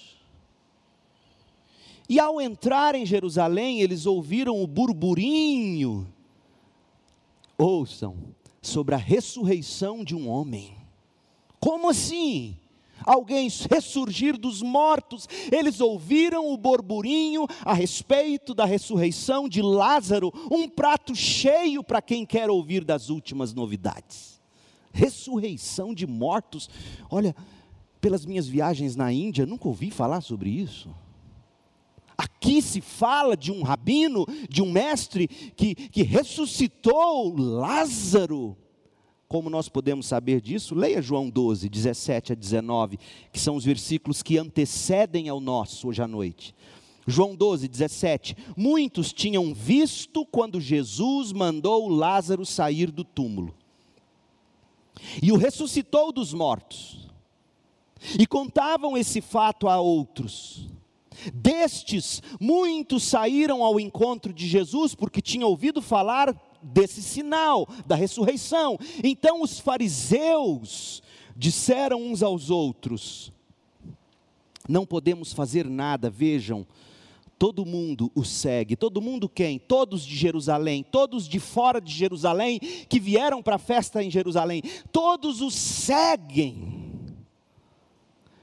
E 2.07 2.19
ao 2.19 2.39
entrar 2.39 2.95
em 2.95 3.05
Jerusalém, 3.05 3.81
eles 3.81 4.05
ouviram 4.05 4.61
o 4.61 4.67
burburinho. 4.67 6.07
Ouçam, 7.57 8.15
sobre 8.61 8.95
a 8.95 8.97
ressurreição 8.97 10.03
de 10.03 10.15
um 10.15 10.29
homem. 10.29 10.75
Como 11.59 11.89
assim? 11.89 12.57
Alguém 13.03 13.49
ressurgir 13.69 14.37
dos 14.37 14.61
mortos, 14.61 15.27
eles 15.51 15.79
ouviram 15.79 16.51
o 16.51 16.57
borburinho 16.57 17.45
a 17.63 17.73
respeito 17.73 18.53
da 18.53 18.65
ressurreição 18.65 19.47
de 19.47 19.61
Lázaro, 19.61 20.31
um 20.49 20.67
prato 20.67 21.13
cheio 21.13 21.83
para 21.83 22.01
quem 22.01 22.25
quer 22.25 22.49
ouvir 22.49 22.83
das 22.83 23.09
últimas 23.09 23.53
novidades. 23.53 24.41
Ressurreição 24.91 25.93
de 25.93 26.07
mortos, 26.07 26.69
olha, 27.09 27.35
pelas 27.99 28.25
minhas 28.25 28.47
viagens 28.47 28.95
na 28.95 29.11
Índia, 29.11 29.45
nunca 29.45 29.67
ouvi 29.67 29.91
falar 29.91 30.21
sobre 30.21 30.49
isso. 30.49 30.89
Aqui 32.17 32.61
se 32.61 32.81
fala 32.81 33.35
de 33.35 33.51
um 33.51 33.63
rabino, 33.63 34.25
de 34.49 34.61
um 34.61 34.71
mestre 34.71 35.27
que, 35.27 35.75
que 35.75 36.03
ressuscitou 36.03 37.35
Lázaro. 37.35 38.57
Como 39.27 39.49
nós 39.49 39.67
podemos 39.67 40.05
saber 40.05 40.39
disso? 40.39 40.75
Leia 40.75 41.01
João 41.01 41.29
12, 41.29 41.67
17 41.67 42.33
a 42.33 42.35
19, 42.35 42.99
que 43.33 43.39
são 43.39 43.55
os 43.55 43.65
versículos 43.65 44.21
que 44.21 44.37
antecedem 44.37 45.29
ao 45.29 45.39
nosso 45.39 45.87
hoje 45.87 46.01
à 46.01 46.07
noite. 46.07 46.53
João 47.07 47.35
12, 47.35 47.67
17. 47.67 48.35
Muitos 48.55 49.13
tinham 49.13 49.53
visto 49.53 50.25
quando 50.25 50.59
Jesus 50.59 51.31
mandou 51.31 51.87
Lázaro 51.87 52.45
sair 52.45 52.91
do 52.91 53.03
túmulo, 53.03 53.53
e 55.21 55.31
o 55.31 55.37
ressuscitou 55.37 56.11
dos 56.11 56.33
mortos, 56.33 57.09
e 58.19 58.25
contavam 58.25 58.97
esse 58.97 59.21
fato 59.21 59.67
a 59.67 59.79
outros. 59.79 60.74
Destes, 61.33 62.21
muitos 62.39 63.03
saíram 63.03 63.63
ao 63.63 63.79
encontro 63.79 64.33
de 64.33 64.47
Jesus 64.47 64.95
porque 64.95 65.21
tinham 65.21 65.49
ouvido 65.49 65.81
falar 65.81 66.35
desse 66.61 67.01
sinal 67.01 67.67
da 67.85 67.95
ressurreição. 67.95 68.77
Então 69.03 69.41
os 69.41 69.59
fariseus 69.59 71.01
disseram 71.35 72.01
uns 72.01 72.23
aos 72.23 72.49
outros: 72.49 73.31
Não 74.67 74.85
podemos 74.85 75.33
fazer 75.33 75.69
nada, 75.69 76.09
vejam, 76.09 76.65
todo 77.37 77.65
mundo 77.65 78.11
o 78.15 78.23
segue. 78.23 78.75
Todo 78.75 79.01
mundo 79.01 79.29
quem? 79.29 79.59
Todos 79.59 80.05
de 80.05 80.15
Jerusalém, 80.15 80.83
todos 80.83 81.27
de 81.27 81.39
fora 81.39 81.79
de 81.79 81.93
Jerusalém 81.93 82.59
que 82.59 82.99
vieram 82.99 83.41
para 83.43 83.55
a 83.55 83.59
festa 83.59 84.03
em 84.03 84.09
Jerusalém, 84.09 84.63
todos 84.91 85.41
o 85.41 85.51
seguem. 85.51 86.74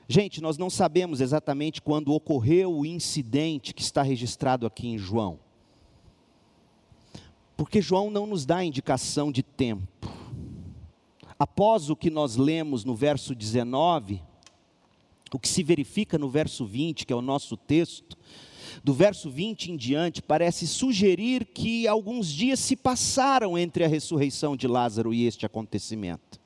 Gente, 0.08 0.40
nós 0.40 0.58
não 0.58 0.68
sabemos 0.68 1.20
exatamente 1.20 1.80
quando 1.80 2.12
ocorreu 2.12 2.76
o 2.76 2.84
incidente 2.84 3.72
que 3.72 3.82
está 3.82 4.02
registrado 4.02 4.66
aqui 4.66 4.88
em 4.88 4.98
João. 4.98 5.38
Porque 7.56 7.80
João 7.80 8.10
não 8.10 8.26
nos 8.26 8.44
dá 8.44 8.64
indicação 8.64 9.30
de 9.30 9.42
tempo. 9.42 10.10
Após 11.38 11.90
o 11.90 11.96
que 11.96 12.10
nós 12.10 12.36
lemos 12.36 12.84
no 12.84 12.94
verso 12.94 13.34
19, 13.34 14.20
o 15.32 15.38
que 15.38 15.48
se 15.48 15.62
verifica 15.62 16.18
no 16.18 16.28
verso 16.28 16.66
20, 16.66 17.06
que 17.06 17.12
é 17.12 17.16
o 17.16 17.22
nosso 17.22 17.56
texto, 17.56 18.16
do 18.82 18.92
verso 18.92 19.30
20 19.30 19.72
em 19.72 19.76
diante, 19.76 20.20
parece 20.20 20.66
sugerir 20.66 21.46
que 21.46 21.86
alguns 21.86 22.28
dias 22.28 22.58
se 22.58 22.76
passaram 22.76 23.56
entre 23.56 23.84
a 23.84 23.88
ressurreição 23.88 24.56
de 24.56 24.66
Lázaro 24.66 25.14
e 25.14 25.24
este 25.24 25.46
acontecimento. 25.46 26.41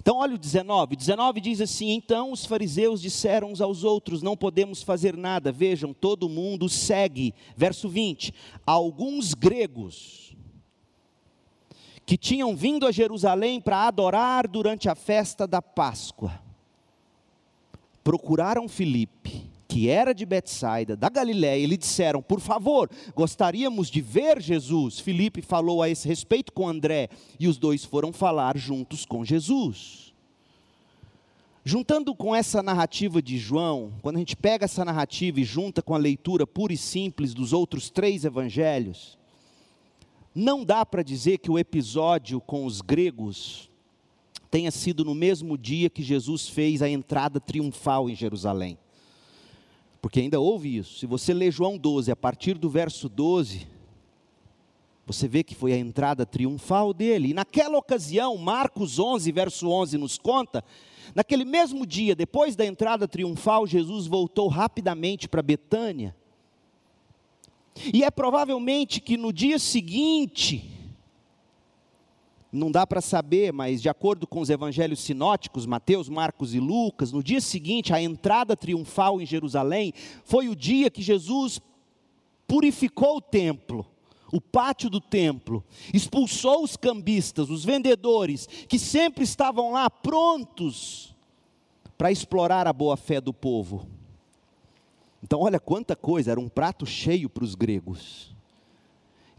Então, 0.00 0.18
olha 0.18 0.34
o 0.34 0.38
19. 0.38 0.96
19 0.96 1.40
diz 1.40 1.60
assim: 1.60 1.90
Então 1.90 2.32
os 2.32 2.44
fariseus 2.44 3.00
disseram 3.00 3.52
uns 3.52 3.60
aos 3.60 3.84
outros: 3.84 4.22
Não 4.22 4.36
podemos 4.36 4.82
fazer 4.82 5.16
nada. 5.16 5.52
Vejam, 5.52 5.92
todo 5.92 6.28
mundo 6.28 6.68
segue. 6.68 7.34
Verso 7.56 7.88
20: 7.88 8.32
Alguns 8.66 9.34
gregos 9.34 10.34
que 12.06 12.16
tinham 12.16 12.54
vindo 12.54 12.86
a 12.86 12.92
Jerusalém 12.92 13.60
para 13.60 13.86
adorar 13.86 14.46
durante 14.46 14.88
a 14.88 14.94
festa 14.94 15.46
da 15.46 15.62
Páscoa, 15.62 16.38
procuraram 18.02 18.68
Filipe, 18.68 19.50
que 19.66 19.88
era 19.88 20.14
de 20.14 20.24
Betsaida, 20.26 20.96
da 20.96 21.08
Galiléia, 21.08 21.62
e 21.62 21.66
lhe 21.66 21.76
disseram: 21.76 22.22
Por 22.22 22.40
favor, 22.40 22.90
gostaríamos 23.14 23.90
de 23.90 24.00
ver 24.00 24.40
Jesus. 24.40 25.00
Filipe 25.00 25.42
falou 25.42 25.82
a 25.82 25.88
esse 25.88 26.06
respeito 26.06 26.52
com 26.52 26.68
André, 26.68 27.08
e 27.38 27.48
os 27.48 27.58
dois 27.58 27.84
foram 27.84 28.12
falar 28.12 28.56
juntos 28.56 29.04
com 29.04 29.24
Jesus. 29.24 30.12
Juntando 31.66 32.14
com 32.14 32.34
essa 32.34 32.62
narrativa 32.62 33.22
de 33.22 33.38
João, 33.38 33.92
quando 34.02 34.16
a 34.16 34.18
gente 34.18 34.36
pega 34.36 34.66
essa 34.66 34.84
narrativa 34.84 35.40
e 35.40 35.44
junta 35.44 35.80
com 35.80 35.94
a 35.94 35.98
leitura 35.98 36.46
pura 36.46 36.74
e 36.74 36.76
simples 36.76 37.32
dos 37.32 37.54
outros 37.54 37.88
três 37.88 38.26
evangelhos, 38.26 39.18
não 40.34 40.62
dá 40.62 40.84
para 40.84 41.02
dizer 41.02 41.38
que 41.38 41.50
o 41.50 41.58
episódio 41.58 42.38
com 42.38 42.66
os 42.66 42.82
gregos 42.82 43.70
tenha 44.50 44.70
sido 44.70 45.04
no 45.04 45.14
mesmo 45.14 45.56
dia 45.56 45.88
que 45.88 46.02
Jesus 46.02 46.48
fez 46.48 46.82
a 46.82 46.88
entrada 46.88 47.40
triunfal 47.40 48.10
em 48.10 48.14
Jerusalém. 48.14 48.78
Porque 50.04 50.20
ainda 50.20 50.38
houve 50.38 50.76
isso. 50.76 50.98
Se 50.98 51.06
você 51.06 51.32
ler 51.32 51.50
João 51.50 51.78
12, 51.78 52.12
a 52.12 52.14
partir 52.14 52.58
do 52.58 52.68
verso 52.68 53.08
12, 53.08 53.66
você 55.06 55.26
vê 55.26 55.42
que 55.42 55.54
foi 55.54 55.72
a 55.72 55.78
entrada 55.78 56.26
triunfal 56.26 56.92
dele. 56.92 57.30
E 57.30 57.32
naquela 57.32 57.78
ocasião, 57.78 58.36
Marcos 58.36 58.98
11, 58.98 59.32
verso 59.32 59.66
11 59.66 59.96
nos 59.96 60.18
conta, 60.18 60.62
naquele 61.14 61.46
mesmo 61.46 61.86
dia, 61.86 62.14
depois 62.14 62.54
da 62.54 62.66
entrada 62.66 63.08
triunfal, 63.08 63.66
Jesus 63.66 64.06
voltou 64.06 64.46
rapidamente 64.46 65.26
para 65.26 65.40
Betânia. 65.40 66.14
E 67.90 68.04
é 68.04 68.10
provavelmente 68.10 69.00
que 69.00 69.16
no 69.16 69.32
dia 69.32 69.58
seguinte, 69.58 70.70
não 72.54 72.70
dá 72.70 72.86
para 72.86 73.00
saber, 73.00 73.52
mas 73.52 73.82
de 73.82 73.88
acordo 73.88 74.26
com 74.26 74.40
os 74.40 74.48
evangelhos 74.48 75.00
sinóticos, 75.00 75.66
Mateus, 75.66 76.08
Marcos 76.08 76.54
e 76.54 76.60
Lucas, 76.60 77.10
no 77.10 77.22
dia 77.22 77.40
seguinte, 77.40 77.92
a 77.92 78.00
entrada 78.00 78.56
triunfal 78.56 79.20
em 79.20 79.26
Jerusalém, 79.26 79.92
foi 80.24 80.48
o 80.48 80.54
dia 80.54 80.90
que 80.90 81.02
Jesus 81.02 81.60
purificou 82.46 83.16
o 83.16 83.20
templo, 83.20 83.84
o 84.32 84.40
pátio 84.40 84.88
do 84.88 85.00
templo, 85.00 85.64
expulsou 85.92 86.62
os 86.62 86.76
cambistas, 86.76 87.50
os 87.50 87.64
vendedores, 87.64 88.46
que 88.68 88.78
sempre 88.78 89.24
estavam 89.24 89.72
lá 89.72 89.90
prontos 89.90 91.14
para 91.98 92.12
explorar 92.12 92.66
a 92.66 92.72
boa 92.72 92.96
fé 92.96 93.20
do 93.20 93.32
povo. 93.32 93.88
Então, 95.22 95.40
olha 95.40 95.58
quanta 95.58 95.96
coisa, 95.96 96.30
era 96.30 96.40
um 96.40 96.48
prato 96.48 96.84
cheio 96.84 97.30
para 97.30 97.44
os 97.44 97.54
gregos. 97.54 98.33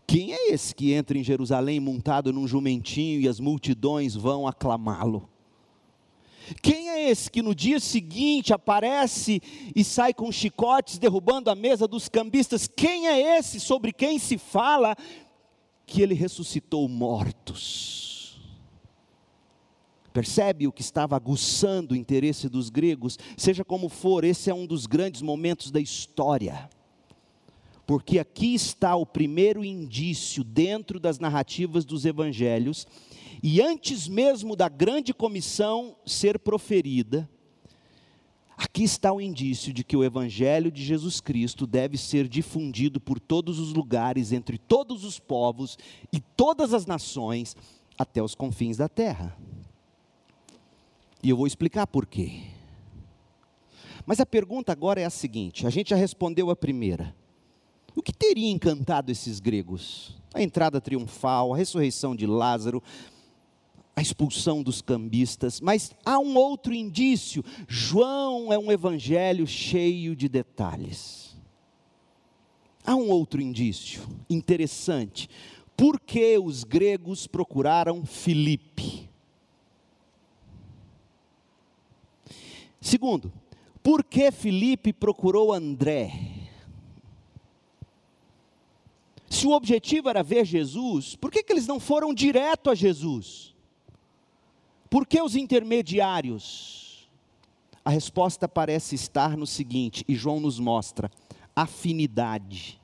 Quem 0.08 0.34
é 0.34 0.52
esse 0.52 0.74
que 0.74 0.94
entra 0.94 1.18
em 1.18 1.24
Jerusalém 1.24 1.80
montado 1.80 2.32
num 2.32 2.48
jumentinho 2.48 3.20
e 3.20 3.28
as 3.28 3.40
multidões 3.40 4.16
vão 4.16 4.48
aclamá-lo? 4.48 5.30
Quem 6.62 6.90
é 6.90 7.10
esse 7.10 7.32
que 7.32 7.42
no 7.42 7.56
dia 7.56 7.80
seguinte 7.80 8.54
aparece 8.54 9.42
e 9.76 9.84
sai 9.84 10.14
com 10.14 10.32
chicotes 10.32 11.00
derrubando 11.00 11.50
a 11.50 11.56
mesa 11.56 11.88
dos 11.88 12.08
cambistas? 12.08 12.68
Quem 12.68 13.08
é 13.08 13.38
esse 13.40 13.60
sobre 13.60 13.92
quem 13.92 14.20
se 14.20 14.38
fala 14.38 14.96
que 15.88 16.04
ele 16.04 16.14
ressuscitou 16.14 16.88
mortos? 16.88 18.40
Percebe 20.14 20.68
o 20.68 20.72
que 20.72 20.82
estava 20.82 21.16
aguçando 21.16 21.94
o 21.94 21.98
interesse 21.98 22.48
dos 22.48 22.70
gregos? 22.70 23.18
Seja 23.36 23.66
como 23.66 23.90
for, 23.90 24.24
esse 24.24 24.50
é 24.50 24.54
um 24.54 24.68
dos 24.68 24.86
grandes 24.86 25.22
momentos 25.24 25.72
da 25.72 25.80
história 25.80 26.70
porque 27.86 28.18
aqui 28.18 28.56
está 28.56 28.96
o 28.96 29.06
primeiro 29.06 29.64
indício 29.64 30.44
dentro 30.44 31.00
das 31.00 31.20
narrativas 31.20 31.86
dos 31.86 32.06
evangelhos, 32.06 32.88
e 33.44 33.62
antes 33.62 34.08
mesmo 34.08 34.56
da 34.56 34.68
grande 34.68 35.14
comissão 35.14 35.96
ser 36.06 36.40
proferida, 36.40 37.30
aqui 38.58 38.84
está 38.84 39.14
o 39.14 39.22
indício 39.22 39.72
de 39.72 39.84
que 39.84 39.96
o 39.96 40.04
evangelho 40.04 40.72
de 40.72 40.84
Jesus 40.84 41.22
Cristo 41.22 41.68
deve 41.68 41.98
ser 41.98 42.28
difundido 42.28 43.00
por 43.00 43.20
todos 43.20 43.60
os 43.60 43.72
lugares, 43.74 44.32
entre 44.32 44.58
todos 44.58 45.04
os 45.04 45.20
povos 45.20 45.78
e 46.12 46.20
todas 46.20 46.74
as 46.74 46.88
nações, 46.88 47.56
até 47.98 48.22
os 48.22 48.34
confins 48.34 48.78
da 48.78 48.90
terra. 48.90 49.38
E 51.22 51.30
eu 51.30 51.38
vou 51.38 51.46
explicar 51.46 51.86
por 51.86 52.06
quê. 52.06 52.44
Mas 54.06 54.20
a 54.20 54.26
pergunta 54.26 54.72
agora 54.72 55.02
é 55.02 55.06
a 55.06 55.10
seguinte: 55.10 55.66
a 55.66 55.70
gente 55.70 55.90
já 55.90 55.96
respondeu 55.96 56.50
a 56.50 56.56
primeira. 56.56 57.16
O 57.96 58.04
que 58.04 58.12
teria 58.12 58.52
encantado 58.52 59.12
esses 59.12 59.40
gregos? 59.40 60.16
A 60.34 60.42
entrada 60.42 60.82
triunfal, 60.82 61.54
a 61.54 61.58
ressurreição 61.58 62.14
de 62.14 62.28
Lázaro, 62.28 62.84
a 63.96 64.02
expulsão 64.02 64.62
dos 64.62 64.82
cambistas, 64.82 65.62
mas 65.62 65.92
há 66.06 66.20
um 66.20 66.36
outro 66.36 66.74
indício: 66.74 67.44
João 67.68 68.52
é 68.52 68.60
um 68.60 68.70
evangelho 68.70 69.48
cheio 69.48 70.14
de 70.16 70.28
detalhes. 70.28 71.38
Há 72.86 72.96
um 72.96 73.10
outro 73.10 73.42
indício 73.42 74.02
interessante. 74.30 75.30
Por 75.78 76.00
que 76.00 76.38
os 76.38 76.64
gregos 76.64 77.26
procuraram 77.26 78.06
Filipe? 78.06 79.10
Segundo, 82.80 83.34
por 83.82 84.04
que 84.04 84.32
Filipe 84.32 84.94
procurou 84.94 85.52
André? 85.52 86.35
Se 89.36 89.46
o 89.46 89.52
objetivo 89.52 90.08
era 90.08 90.24
ver 90.24 90.46
Jesus, 90.46 91.18
por 91.18 91.30
que, 91.30 91.44
que 91.44 91.52
eles 91.52 91.68
não 91.68 91.78
foram 91.78 92.14
direto 92.14 92.70
a 92.70 92.76
Jesus? 92.76 93.54
Por 94.90 95.06
que 95.06 95.22
os 95.22 95.36
intermediários? 95.36 97.10
A 97.84 97.90
resposta 97.90 98.48
parece 98.48 98.96
estar 98.96 99.36
no 99.36 99.46
seguinte, 99.46 100.06
e 100.08 100.16
João 100.16 100.40
nos 100.40 100.58
mostra: 100.58 101.12
afinidade. 101.54 102.80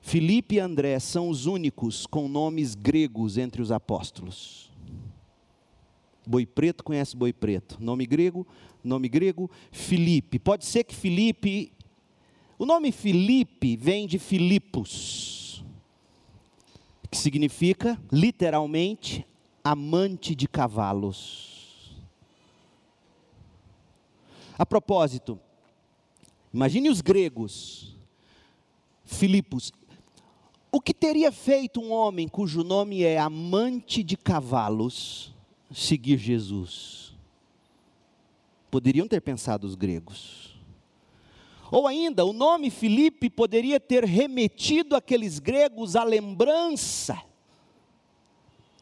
Filipe 0.00 0.56
e 0.56 0.58
André 0.58 0.98
são 0.98 1.28
os 1.28 1.46
únicos 1.46 2.04
com 2.04 2.26
nomes 2.26 2.74
gregos 2.74 3.38
entre 3.38 3.62
os 3.62 3.70
apóstolos. 3.70 4.72
Boi 6.26 6.44
preto 6.44 6.82
conhece 6.82 7.16
boi 7.16 7.32
preto. 7.32 7.78
Nome 7.80 8.06
grego, 8.06 8.44
nome 8.82 9.08
grego, 9.08 9.48
Filipe. 9.70 10.40
Pode 10.40 10.66
ser 10.66 10.82
que 10.82 10.96
Filipe. 10.96 11.72
O 12.62 12.64
nome 12.64 12.92
Filipe 12.92 13.76
vem 13.76 14.06
de 14.06 14.20
Filipos, 14.20 15.64
que 17.10 17.18
significa, 17.18 18.00
literalmente, 18.12 19.26
amante 19.64 20.32
de 20.32 20.46
cavalos. 20.46 22.00
A 24.56 24.64
propósito, 24.64 25.40
imagine 26.54 26.88
os 26.88 27.00
gregos, 27.00 27.96
Filipos, 29.04 29.72
o 30.70 30.80
que 30.80 30.94
teria 30.94 31.32
feito 31.32 31.80
um 31.80 31.90
homem 31.90 32.28
cujo 32.28 32.62
nome 32.62 33.02
é 33.02 33.18
amante 33.18 34.04
de 34.04 34.16
cavalos 34.16 35.34
seguir 35.74 36.16
Jesus? 36.16 37.12
Poderiam 38.70 39.08
ter 39.08 39.20
pensado 39.20 39.66
os 39.66 39.74
gregos. 39.74 40.61
Ou 41.72 41.86
ainda, 41.86 42.22
o 42.26 42.34
nome 42.34 42.68
Filipe 42.68 43.30
poderia 43.30 43.80
ter 43.80 44.04
remetido 44.04 44.94
aqueles 44.94 45.38
gregos 45.38 45.96
à 45.96 46.04
lembrança 46.04 47.18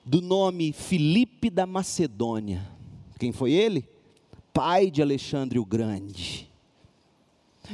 do 0.05 0.21
nome 0.21 0.73
Filipe 0.73 1.49
da 1.49 1.65
Macedônia. 1.67 2.69
Quem 3.17 3.31
foi 3.31 3.53
ele? 3.53 3.89
Pai 4.53 4.91
de 4.91 5.01
Alexandre 5.01 5.61
o 5.61 5.65
Grande. 5.65 6.51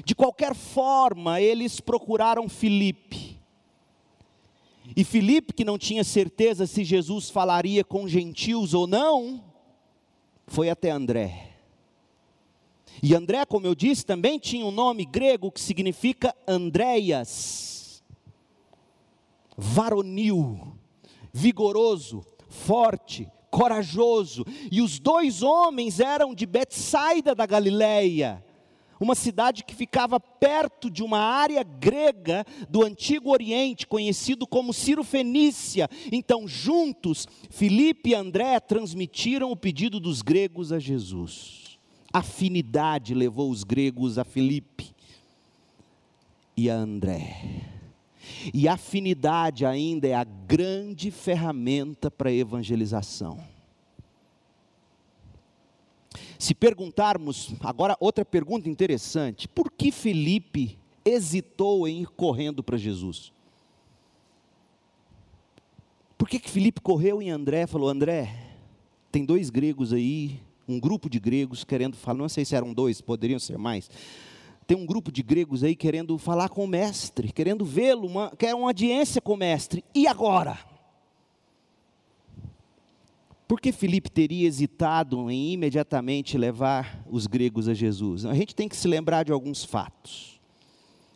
De 0.04 0.14
qualquer 0.14 0.54
forma, 0.54 1.40
eles 1.40 1.80
procuraram 1.80 2.46
Filipe 2.46 3.40
e 4.94 5.02
Filipe, 5.02 5.54
que 5.54 5.64
não 5.64 5.78
tinha 5.78 6.04
certeza 6.04 6.66
se 6.66 6.84
Jesus 6.84 7.30
falaria 7.30 7.82
com 7.82 8.06
gentios 8.06 8.74
ou 8.74 8.86
não, 8.86 9.42
foi 10.46 10.68
até 10.68 10.90
André. 10.90 11.45
E 13.08 13.14
André, 13.14 13.46
como 13.46 13.68
eu 13.68 13.72
disse, 13.72 14.04
também 14.04 14.36
tinha 14.36 14.66
um 14.66 14.72
nome 14.72 15.04
grego 15.04 15.52
que 15.52 15.60
significa 15.60 16.34
Andréias, 16.44 18.02
varonil, 19.56 20.76
vigoroso, 21.32 22.26
forte, 22.48 23.30
corajoso. 23.48 24.44
E 24.72 24.82
os 24.82 24.98
dois 24.98 25.44
homens 25.44 26.00
eram 26.00 26.34
de 26.34 26.46
Betsaida 26.46 27.32
da 27.32 27.46
Galileia 27.46 28.44
uma 28.98 29.14
cidade 29.14 29.62
que 29.62 29.74
ficava 29.74 30.18
perto 30.18 30.90
de 30.90 31.04
uma 31.04 31.18
área 31.18 31.62
grega 31.62 32.44
do 32.68 32.82
Antigo 32.82 33.30
Oriente, 33.30 33.86
conhecido 33.86 34.48
como 34.48 34.72
Ciro 34.72 35.04
Fenícia. 35.04 35.88
Então, 36.10 36.48
juntos, 36.48 37.28
Filipe 37.50 38.10
e 38.10 38.14
André 38.14 38.58
transmitiram 38.58 39.52
o 39.52 39.56
pedido 39.56 40.00
dos 40.00 40.22
gregos 40.22 40.72
a 40.72 40.78
Jesus. 40.80 41.65
Afinidade 42.16 43.12
levou 43.12 43.50
os 43.50 43.62
gregos 43.62 44.16
a 44.16 44.24
Filipe 44.24 44.90
e 46.56 46.70
a 46.70 46.74
André. 46.74 47.62
E 48.54 48.66
afinidade 48.66 49.66
ainda 49.66 50.08
é 50.08 50.14
a 50.14 50.24
grande 50.24 51.10
ferramenta 51.10 52.10
para 52.10 52.30
a 52.30 52.32
evangelização. 52.32 53.38
Se 56.38 56.54
perguntarmos, 56.54 57.54
agora 57.60 57.94
outra 58.00 58.24
pergunta 58.24 58.66
interessante: 58.66 59.46
por 59.46 59.70
que 59.70 59.92
Felipe 59.92 60.78
hesitou 61.04 61.86
em 61.86 62.00
ir 62.00 62.08
correndo 62.08 62.62
para 62.62 62.78
Jesus? 62.78 63.30
Por 66.16 66.30
que, 66.30 66.38
que 66.38 66.48
Felipe 66.48 66.80
correu 66.80 67.20
em 67.20 67.28
André 67.28 67.66
falou: 67.66 67.90
André, 67.90 68.34
tem 69.12 69.22
dois 69.22 69.50
gregos 69.50 69.92
aí, 69.92 70.40
um 70.68 70.80
grupo 70.80 71.08
de 71.08 71.20
gregos 71.20 71.64
querendo 71.64 71.96
falar, 71.96 72.18
não 72.18 72.28
sei 72.28 72.44
se 72.44 72.54
eram 72.54 72.72
dois, 72.72 73.00
poderiam 73.00 73.38
ser 73.38 73.58
mais. 73.58 73.88
Tem 74.66 74.76
um 74.76 74.84
grupo 74.84 75.12
de 75.12 75.22
gregos 75.22 75.62
aí 75.62 75.76
querendo 75.76 76.18
falar 76.18 76.48
com 76.48 76.64
o 76.64 76.66
mestre, 76.66 77.30
querendo 77.30 77.64
vê-lo, 77.64 78.08
quer 78.36 78.54
uma 78.54 78.68
audiência 78.68 79.20
com 79.20 79.34
o 79.34 79.36
mestre. 79.36 79.84
E 79.94 80.08
agora? 80.08 80.58
Por 83.46 83.60
que 83.60 83.70
Filipe 83.70 84.10
teria 84.10 84.48
hesitado 84.48 85.30
em 85.30 85.52
imediatamente 85.52 86.36
levar 86.36 87.00
os 87.08 87.28
gregos 87.28 87.68
a 87.68 87.74
Jesus? 87.74 88.24
A 88.26 88.34
gente 88.34 88.56
tem 88.56 88.68
que 88.68 88.74
se 88.74 88.88
lembrar 88.88 89.24
de 89.24 89.30
alguns 89.30 89.64
fatos. 89.64 90.40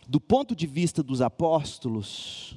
Do 0.06 0.20
ponto 0.20 0.54
de 0.54 0.66
vista 0.66 1.02
dos 1.02 1.20
apóstolos, 1.20 2.56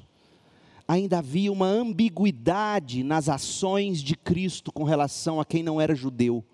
ainda 0.86 1.18
havia 1.18 1.50
uma 1.50 1.66
ambiguidade 1.66 3.02
nas 3.02 3.28
ações 3.28 4.00
de 4.00 4.14
Cristo 4.14 4.70
com 4.70 4.84
relação 4.84 5.40
a 5.40 5.44
quem 5.44 5.62
não 5.62 5.80
era 5.80 5.94
judeu. 5.94 6.44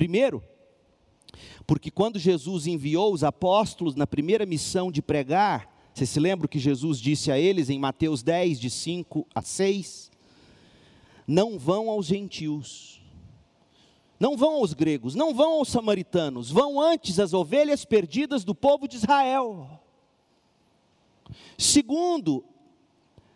Primeiro, 0.00 0.42
porque 1.66 1.90
quando 1.90 2.18
Jesus 2.18 2.66
enviou 2.66 3.12
os 3.12 3.22
apóstolos 3.22 3.94
na 3.94 4.06
primeira 4.06 4.46
missão 4.46 4.90
de 4.90 5.02
pregar, 5.02 5.70
você 5.92 6.06
se 6.06 6.18
lembra 6.18 6.48
que 6.48 6.58
Jesus 6.58 6.98
disse 6.98 7.30
a 7.30 7.38
eles 7.38 7.68
em 7.68 7.78
Mateus 7.78 8.22
10, 8.22 8.58
de 8.58 8.70
5 8.70 9.26
a 9.34 9.42
6? 9.42 10.10
não 11.26 11.58
vão 11.58 11.90
aos 11.90 12.06
gentios, 12.06 13.02
não 14.18 14.38
vão 14.38 14.54
aos 14.54 14.72
gregos, 14.72 15.14
não 15.14 15.34
vão 15.34 15.58
aos 15.58 15.68
samaritanos, 15.68 16.50
vão 16.50 16.80
antes 16.80 17.20
às 17.20 17.34
ovelhas 17.34 17.84
perdidas 17.84 18.42
do 18.42 18.54
povo 18.54 18.88
de 18.88 18.96
Israel. 18.96 19.68
Segundo, 21.58 22.42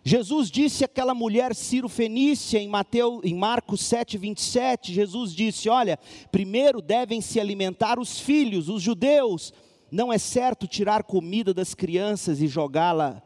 Jesus 0.07 0.51
disse 0.51 0.85
àquela 0.85 1.15
mulher 1.15 1.55
Ciro 1.55 1.89
Fenícia 1.89 2.59
em 2.59 2.69
Mateus, 2.69 3.25
em 3.25 3.35
Marcos 3.35 3.81
7, 3.81 4.19
27, 4.19 4.93
Jesus 4.93 5.35
disse: 5.35 5.71
Olha, 5.71 5.99
primeiro 6.31 6.83
devem 6.83 7.23
se 7.23 7.41
alimentar 7.41 7.99
os 7.99 8.21
filhos, 8.21 8.69
os 8.69 8.83
judeus. 8.83 9.51
Não 9.91 10.13
é 10.13 10.19
certo 10.19 10.67
tirar 10.67 11.05
comida 11.05 11.55
das 11.55 11.73
crianças 11.75 12.43
e 12.43 12.47
jogá-la 12.47 13.23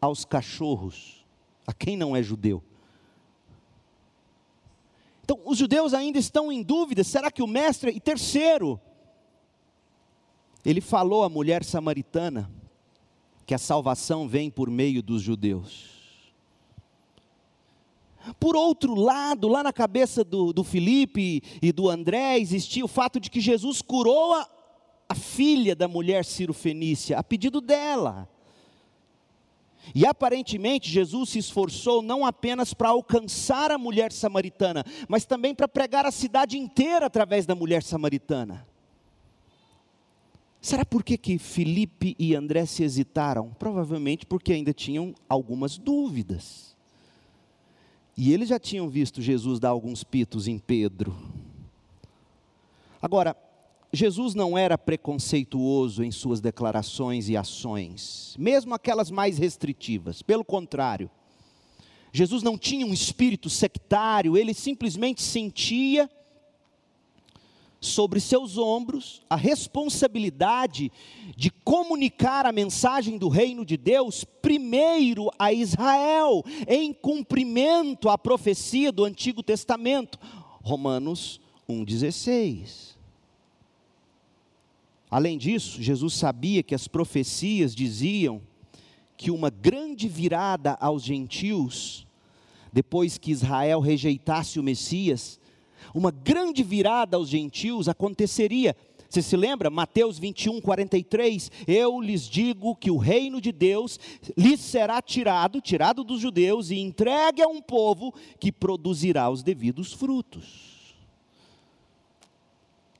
aos 0.00 0.24
cachorros, 0.24 1.24
a 1.66 1.72
quem 1.72 1.96
não 1.96 2.14
é 2.14 2.22
judeu. 2.22 2.62
Então, 5.24 5.40
os 5.44 5.58
judeus 5.58 5.92
ainda 5.92 6.20
estão 6.20 6.52
em 6.52 6.62
dúvida: 6.62 7.02
será 7.02 7.32
que 7.32 7.42
o 7.42 7.48
mestre. 7.48 7.90
E 7.90 7.98
terceiro, 7.98 8.80
ele 10.64 10.80
falou 10.80 11.24
à 11.24 11.28
mulher 11.28 11.64
samaritana 11.64 12.48
que 13.44 13.54
a 13.54 13.58
salvação 13.58 14.28
vem 14.28 14.48
por 14.48 14.70
meio 14.70 15.02
dos 15.02 15.20
judeus. 15.20 16.01
Por 18.38 18.56
outro 18.56 18.94
lado, 18.94 19.48
lá 19.48 19.62
na 19.62 19.72
cabeça 19.72 20.22
do, 20.22 20.52
do 20.52 20.62
Felipe 20.62 21.42
e 21.60 21.72
do 21.72 21.88
André, 21.88 22.38
existia 22.38 22.84
o 22.84 22.88
fato 22.88 23.18
de 23.18 23.30
que 23.30 23.40
Jesus 23.40 23.82
curou 23.82 24.34
a, 24.34 24.48
a 25.08 25.14
filha 25.14 25.74
da 25.74 25.88
mulher 25.88 26.24
Ciro 26.24 26.54
Fenícia, 26.54 27.18
a 27.18 27.22
pedido 27.22 27.60
dela. 27.60 28.28
E 29.94 30.06
aparentemente 30.06 30.88
Jesus 30.88 31.30
se 31.30 31.38
esforçou 31.38 32.02
não 32.02 32.24
apenas 32.24 32.72
para 32.72 32.90
alcançar 32.90 33.70
a 33.72 33.78
mulher 33.78 34.12
samaritana, 34.12 34.84
mas 35.08 35.24
também 35.24 35.54
para 35.54 35.66
pregar 35.66 36.06
a 36.06 36.12
cidade 36.12 36.56
inteira 36.56 37.06
através 37.06 37.46
da 37.46 37.54
mulher 37.54 37.82
samaritana. 37.82 38.66
Será 40.60 40.84
por 40.84 41.02
que, 41.02 41.18
que 41.18 41.38
Felipe 41.38 42.14
e 42.16 42.36
André 42.36 42.64
se 42.66 42.84
hesitaram? 42.84 43.50
Provavelmente 43.58 44.24
porque 44.24 44.52
ainda 44.52 44.72
tinham 44.72 45.12
algumas 45.28 45.76
dúvidas. 45.76 46.71
E 48.16 48.32
eles 48.32 48.48
já 48.48 48.58
tinham 48.58 48.88
visto 48.88 49.22
Jesus 49.22 49.58
dar 49.58 49.70
alguns 49.70 50.04
pitos 50.04 50.46
em 50.46 50.58
Pedro. 50.58 51.16
Agora, 53.00 53.36
Jesus 53.92 54.34
não 54.34 54.56
era 54.56 54.78
preconceituoso 54.78 56.02
em 56.02 56.10
suas 56.10 56.40
declarações 56.40 57.28
e 57.28 57.36
ações, 57.36 58.34
mesmo 58.38 58.74
aquelas 58.74 59.10
mais 59.10 59.36
restritivas, 59.38 60.22
pelo 60.22 60.44
contrário. 60.44 61.10
Jesus 62.12 62.42
não 62.42 62.56
tinha 62.56 62.86
um 62.86 62.92
espírito 62.92 63.50
sectário, 63.50 64.36
ele 64.36 64.54
simplesmente 64.54 65.22
sentia 65.22 66.08
sobre 67.82 68.20
seus 68.20 68.56
ombros 68.56 69.20
a 69.28 69.34
responsabilidade 69.34 70.90
de 71.36 71.50
comunicar 71.50 72.46
a 72.46 72.52
mensagem 72.52 73.18
do 73.18 73.28
reino 73.28 73.64
de 73.64 73.76
Deus 73.76 74.24
primeiro 74.24 75.30
a 75.38 75.52
Israel, 75.52 76.44
em 76.68 76.92
cumprimento 76.92 78.08
à 78.08 78.16
profecia 78.16 78.92
do 78.92 79.04
Antigo 79.04 79.42
Testamento. 79.42 80.18
Romanos 80.62 81.40
1,16. 81.68 82.92
Além 85.10 85.36
disso, 85.36 85.82
Jesus 85.82 86.14
sabia 86.14 86.62
que 86.62 86.74
as 86.74 86.86
profecias 86.86 87.74
diziam 87.74 88.40
que 89.16 89.30
uma 89.30 89.50
grande 89.50 90.08
virada 90.08 90.78
aos 90.80 91.02
gentios, 91.02 92.06
depois 92.72 93.18
que 93.18 93.30
Israel 93.30 93.80
rejeitasse 93.80 94.58
o 94.58 94.62
Messias, 94.62 95.38
uma 95.94 96.10
grande 96.10 96.62
virada 96.62 97.16
aos 97.16 97.28
gentios 97.28 97.88
aconteceria. 97.88 98.76
Você 99.08 99.20
se 99.20 99.36
lembra? 99.36 99.68
Mateus 99.68 100.18
21, 100.18 100.60
43. 100.60 101.50
Eu 101.66 102.00
lhes 102.00 102.26
digo 102.26 102.74
que 102.74 102.90
o 102.90 102.96
reino 102.96 103.42
de 103.42 103.52
Deus 103.52 104.00
lhes 104.36 104.58
será 104.60 105.02
tirado, 105.02 105.60
tirado 105.60 106.02
dos 106.02 106.18
judeus, 106.18 106.70
e 106.70 106.78
entregue 106.78 107.42
a 107.42 107.46
um 107.46 107.60
povo 107.60 108.14
que 108.40 108.50
produzirá 108.50 109.28
os 109.28 109.42
devidos 109.42 109.92
frutos. 109.92 110.72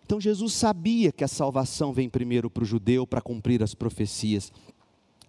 Então 0.05 0.20
Jesus 0.20 0.53
sabia 0.53 1.11
que 1.11 1.24
a 1.24 1.28
salvação 1.28 1.95
vem 1.95 2.11
primeiro 2.11 2.51
para 2.51 2.64
o 2.64 2.66
judeu 2.66 3.07
para 3.07 3.22
cumprir 3.22 3.62
as 3.62 3.74
profecias. 3.74 4.53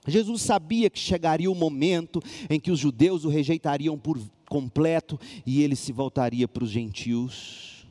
Jesus 0.06 0.42
sabia 0.42 0.90
que 0.90 1.00
chegaria 1.00 1.50
o 1.50 1.56
momento 1.56 2.22
em 2.50 2.60
que 2.60 2.70
os 2.70 2.80
judeus 2.80 3.24
o 3.24 3.30
rejeitariam 3.30 3.98
por 3.98 4.20
completo 4.54 5.20
e 5.48 5.64
ele 5.64 5.76
se 5.76 5.92
voltaria 5.92 6.48
para 6.48 6.64
os 6.64 6.70
gentios. 6.70 7.88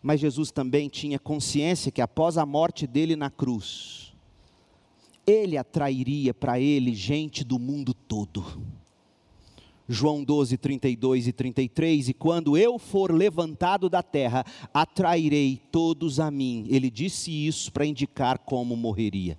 Mas 0.00 0.20
Jesus 0.20 0.52
também 0.52 0.88
tinha 0.88 1.18
consciência 1.18 1.90
que 1.90 2.00
após 2.00 2.38
a 2.38 2.46
morte 2.46 2.86
dele 2.86 3.16
na 3.16 3.28
cruz, 3.28 4.14
ele 5.26 5.58
atrairia 5.58 6.32
para 6.32 6.60
ele 6.60 6.94
gente 6.94 7.42
do 7.42 7.58
mundo 7.58 7.92
todo. 7.92 8.62
João 9.88 10.22
12, 10.22 10.56
32 10.56 11.26
e 11.26 11.32
33, 11.32 12.08
e 12.10 12.14
quando 12.14 12.56
eu 12.56 12.78
for 12.78 13.12
levantado 13.12 13.88
da 13.88 14.02
terra, 14.02 14.44
atrairei 14.72 15.60
todos 15.72 16.20
a 16.20 16.30
mim. 16.30 16.66
Ele 16.68 16.88
disse 16.88 17.32
isso 17.32 17.72
para 17.72 17.84
indicar 17.84 18.38
como 18.38 18.76
morreria. 18.76 19.36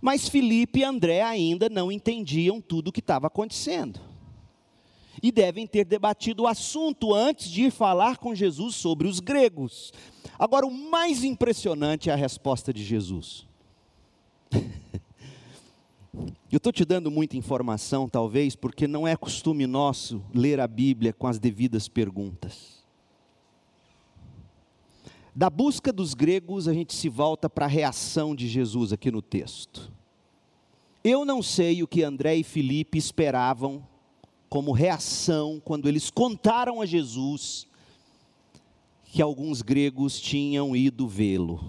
Mas 0.00 0.28
Felipe 0.28 0.80
e 0.80 0.84
André 0.84 1.22
ainda 1.22 1.68
não 1.68 1.92
entendiam 1.92 2.60
tudo 2.60 2.88
o 2.88 2.92
que 2.92 3.00
estava 3.00 3.26
acontecendo. 3.26 4.00
E 5.22 5.30
devem 5.30 5.66
ter 5.66 5.84
debatido 5.84 6.44
o 6.44 6.46
assunto 6.46 7.14
antes 7.14 7.50
de 7.50 7.64
ir 7.64 7.70
falar 7.70 8.16
com 8.16 8.34
Jesus 8.34 8.76
sobre 8.76 9.06
os 9.06 9.20
gregos. 9.20 9.92
Agora, 10.38 10.66
o 10.66 10.70
mais 10.70 11.24
impressionante 11.24 12.08
é 12.08 12.12
a 12.12 12.16
resposta 12.16 12.72
de 12.72 12.82
Jesus. 12.82 13.46
Eu 16.50 16.56
estou 16.56 16.72
te 16.72 16.84
dando 16.84 17.10
muita 17.10 17.36
informação, 17.36 18.08
talvez, 18.08 18.56
porque 18.56 18.88
não 18.88 19.06
é 19.06 19.14
costume 19.14 19.66
nosso 19.66 20.24
ler 20.34 20.58
a 20.58 20.66
Bíblia 20.66 21.12
com 21.12 21.28
as 21.28 21.38
devidas 21.38 21.86
perguntas. 21.86 22.79
Da 25.34 25.48
busca 25.48 25.92
dos 25.92 26.12
gregos, 26.12 26.66
a 26.66 26.74
gente 26.74 26.94
se 26.94 27.08
volta 27.08 27.48
para 27.48 27.66
a 27.66 27.68
reação 27.68 28.34
de 28.34 28.48
Jesus 28.48 28.92
aqui 28.92 29.10
no 29.10 29.22
texto. 29.22 29.92
Eu 31.02 31.24
não 31.24 31.42
sei 31.42 31.82
o 31.82 31.88
que 31.88 32.02
André 32.02 32.36
e 32.36 32.42
Felipe 32.42 32.98
esperavam 32.98 33.86
como 34.48 34.72
reação 34.72 35.62
quando 35.64 35.88
eles 35.88 36.10
contaram 36.10 36.80
a 36.80 36.86
Jesus 36.86 37.66
que 39.04 39.22
alguns 39.22 39.62
gregos 39.62 40.20
tinham 40.20 40.74
ido 40.76 41.08
vê-lo. 41.08 41.60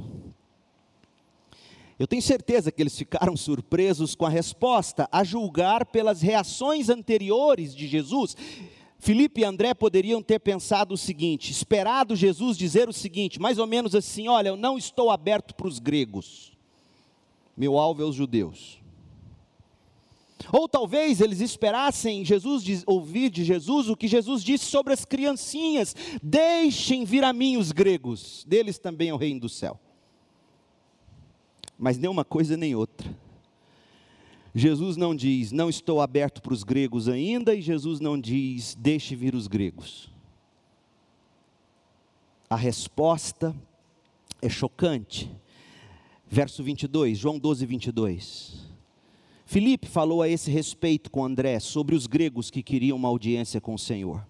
Eu 1.97 2.07
tenho 2.07 2.21
certeza 2.21 2.71
que 2.71 2.81
eles 2.81 2.97
ficaram 2.97 3.37
surpresos 3.37 4.15
com 4.15 4.25
a 4.25 4.29
resposta, 4.29 5.07
a 5.11 5.23
julgar 5.23 5.85
pelas 5.85 6.19
reações 6.21 6.89
anteriores 6.89 7.75
de 7.75 7.87
Jesus. 7.87 8.35
Filipe 9.01 9.41
e 9.41 9.43
André 9.43 9.73
poderiam 9.73 10.21
ter 10.21 10.39
pensado 10.39 10.93
o 10.93 10.97
seguinte: 10.97 11.51
esperado 11.51 12.15
Jesus 12.15 12.55
dizer 12.55 12.87
o 12.87 12.93
seguinte, 12.93 13.41
mais 13.41 13.57
ou 13.57 13.67
menos 13.67 13.95
assim: 13.95 14.27
olha, 14.27 14.49
eu 14.49 14.55
não 14.55 14.77
estou 14.77 15.09
aberto 15.09 15.53
para 15.55 15.67
os 15.67 15.79
gregos, 15.79 16.53
meu 17.57 17.77
alvo 17.77 18.03
é 18.03 18.05
os 18.05 18.15
judeus. 18.15 18.79
Ou 20.53 20.67
talvez 20.67 21.19
eles 21.19 21.41
esperassem 21.41 22.23
Jesus 22.23 22.83
ouvir 22.87 23.29
de 23.29 23.43
Jesus 23.43 23.89
o 23.89 23.97
que 23.97 24.07
Jesus 24.07 24.43
disse 24.43 24.65
sobre 24.65 24.93
as 24.93 25.03
criancinhas: 25.03 25.95
deixem 26.21 27.03
vir 27.03 27.23
a 27.23 27.33
mim 27.33 27.57
os 27.57 27.71
gregos, 27.71 28.45
deles 28.47 28.77
também 28.77 29.09
é 29.09 29.13
o 29.13 29.17
reino 29.17 29.41
do 29.41 29.49
céu 29.49 29.79
mas 31.81 31.97
nem 31.97 32.07
uma 32.07 32.23
coisa 32.23 32.55
nem 32.55 32.75
outra. 32.75 33.11
Jesus 34.53 34.97
não 34.97 35.15
diz, 35.15 35.51
não 35.51 35.69
estou 35.69 36.01
aberto 36.01 36.41
para 36.41 36.53
os 36.53 36.63
gregos 36.63 37.07
ainda, 37.07 37.55
e 37.55 37.61
Jesus 37.61 37.99
não 37.99 38.19
diz, 38.19 38.75
deixe 38.79 39.15
vir 39.15 39.33
os 39.33 39.47
gregos. 39.47 40.09
A 42.49 42.55
resposta 42.55 43.55
é 44.41 44.49
chocante. 44.49 45.31
Verso 46.27 46.63
22, 46.63 47.17
João 47.17 47.39
12, 47.39 47.65
22. 47.65 48.71
Filipe 49.45 49.87
falou 49.87 50.21
a 50.21 50.29
esse 50.29 50.49
respeito 50.49 51.11
com 51.11 51.23
André 51.23 51.59
sobre 51.59 51.95
os 51.95 52.07
gregos 52.07 52.49
que 52.49 52.63
queriam 52.63 52.97
uma 52.97 53.09
audiência 53.09 53.61
com 53.61 53.73
o 53.73 53.79
Senhor. 53.79 54.25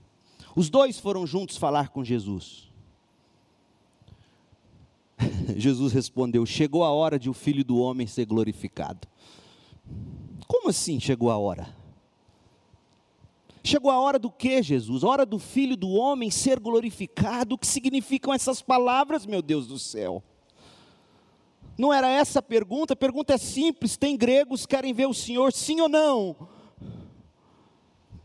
Os 0.56 0.70
dois 0.70 1.00
foram 1.00 1.26
juntos 1.26 1.58
falar 1.58 1.90
com 1.90 2.04
Jesus. 2.04 2.70
Jesus 5.56 5.94
respondeu: 5.94 6.46
Chegou 6.46 6.84
a 6.84 6.92
hora 6.92 7.20
de 7.20 7.30
o 7.30 7.34
filho 7.34 7.64
do 7.64 7.78
homem 7.78 8.08
ser 8.08 8.26
glorificado. 8.26 9.08
Como 10.48 10.70
assim 10.70 11.00
chegou 11.00 11.30
a 11.30 11.38
hora? 11.38 11.76
Chegou 13.64 13.92
a 13.92 14.00
hora 14.00 14.18
do 14.18 14.32
que, 14.32 14.62
Jesus? 14.62 15.04
Hora 15.04 15.26
do 15.26 15.38
filho 15.38 15.78
do 15.78 15.90
homem 15.90 16.32
ser 16.32 16.60
glorificado. 16.60 17.56
O 17.56 17.58
que 17.58 17.68
significam 17.68 18.34
essas 18.34 18.62
palavras, 18.62 19.26
meu 19.26 19.42
Deus 19.42 19.68
do 19.68 19.78
céu? 19.78 20.24
Não 21.78 21.94
era 21.94 22.10
essa 22.10 22.40
a 22.40 22.44
pergunta, 22.44 22.94
a 22.94 22.98
pergunta 22.98 23.34
é 23.34 23.38
simples: 23.38 23.98
tem 23.98 24.18
gregos 24.18 24.66
que 24.66 24.76
querem 24.76 24.94
ver 24.94 25.08
o 25.08 25.14
Senhor, 25.14 25.54
sim 25.54 25.80
ou 25.80 25.88
não? 25.88 26.36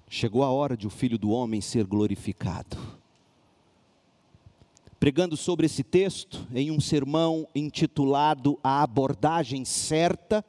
Chegou 0.09 0.43
a 0.43 0.51
hora 0.51 0.77
de 0.77 0.87
o 0.87 0.91
filho 0.91 1.19
do 1.19 1.31
homem 1.31 1.61
ser 1.61 1.85
glorificado 1.85 2.97
pregando 4.99 5.37
sobre 5.37 5.67
esse 5.67 5.85
texto 5.85 6.47
em 6.55 6.71
um 6.71 6.81
sermão 6.81 7.47
intitulado 7.55 8.59
A 8.63 8.83
Abordagem 8.83 9.65
Certa, 9.65 10.45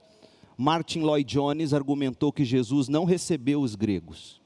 Martin 0.58 1.02
Lloyd 1.02 1.32
Jones 1.32 1.74
argumentou 1.74 2.32
que 2.32 2.44
Jesus 2.44 2.88
não 2.88 3.06
recebeu 3.06 3.62
os 3.62 3.76
gregos. 3.76 4.42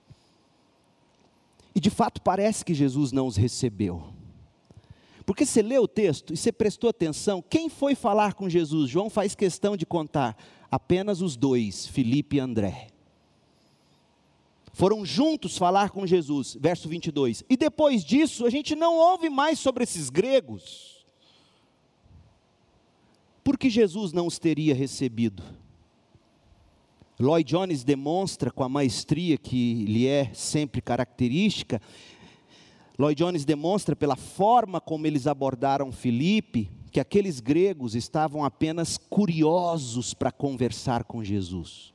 E 1.74 1.80
de 1.80 1.90
fato 1.90 2.22
parece 2.22 2.66
que 2.66 2.74
Jesus 2.74 3.12
não 3.12 3.28
os 3.28 3.38
recebeu. 3.38 4.14
Porque 5.26 5.46
você 5.46 5.62
lê 5.62 5.78
o 5.78 5.88
texto 5.88 6.34
e 6.34 6.38
você 6.38 6.52
prestou 6.52 6.90
atenção, 6.90 7.42
quem 7.42 7.70
foi 7.70 7.96
falar 7.96 8.34
com 8.34 8.50
Jesus? 8.50 8.90
João 8.90 9.10
faz 9.10 9.34
questão 9.34 9.78
de 9.78 9.86
contar 9.86 10.36
apenas 10.70 11.22
os 11.22 11.38
dois, 11.38 11.88
Filipe 11.88 12.36
e 12.36 12.40
André 12.40 12.92
foram 14.74 15.06
juntos 15.06 15.58
falar 15.58 15.90
com 15.90 16.08
Jesus, 16.08 16.58
verso 16.60 16.88
22. 16.88 17.44
E 17.50 17.58
depois 17.58 18.04
disso, 18.04 18.46
a 18.46 18.50
gente 18.50 18.76
não 18.76 18.96
ouve 18.96 19.30
mais 19.30 19.60
sobre 19.60 19.84
esses 19.84 20.10
gregos. 20.10 21.06
Porque 23.44 23.70
Jesus 23.70 24.14
não 24.14 24.28
os 24.28 24.40
teria 24.40 24.74
recebido. 24.74 25.44
Lloyd 27.22 27.48
Jones 27.48 27.84
demonstra 27.84 28.50
com 28.50 28.64
a 28.64 28.70
maestria 28.70 29.38
que 29.38 29.86
lhe 29.86 30.08
é 30.08 30.32
sempre 30.34 30.82
característica. 30.82 31.80
Lloyd 32.98 33.22
Jones 33.24 33.46
demonstra 33.46 33.96
pela 33.96 34.16
forma 34.16 34.82
como 34.82 35.06
eles 35.06 35.28
abordaram 35.28 35.92
Filipe 35.92 36.72
que 36.92 37.00
aqueles 37.00 37.40
gregos 37.40 37.94
estavam 37.94 38.44
apenas 38.44 38.98
curiosos 38.98 40.16
para 40.16 40.32
conversar 40.32 41.04
com 41.04 41.24
Jesus. 41.24 41.94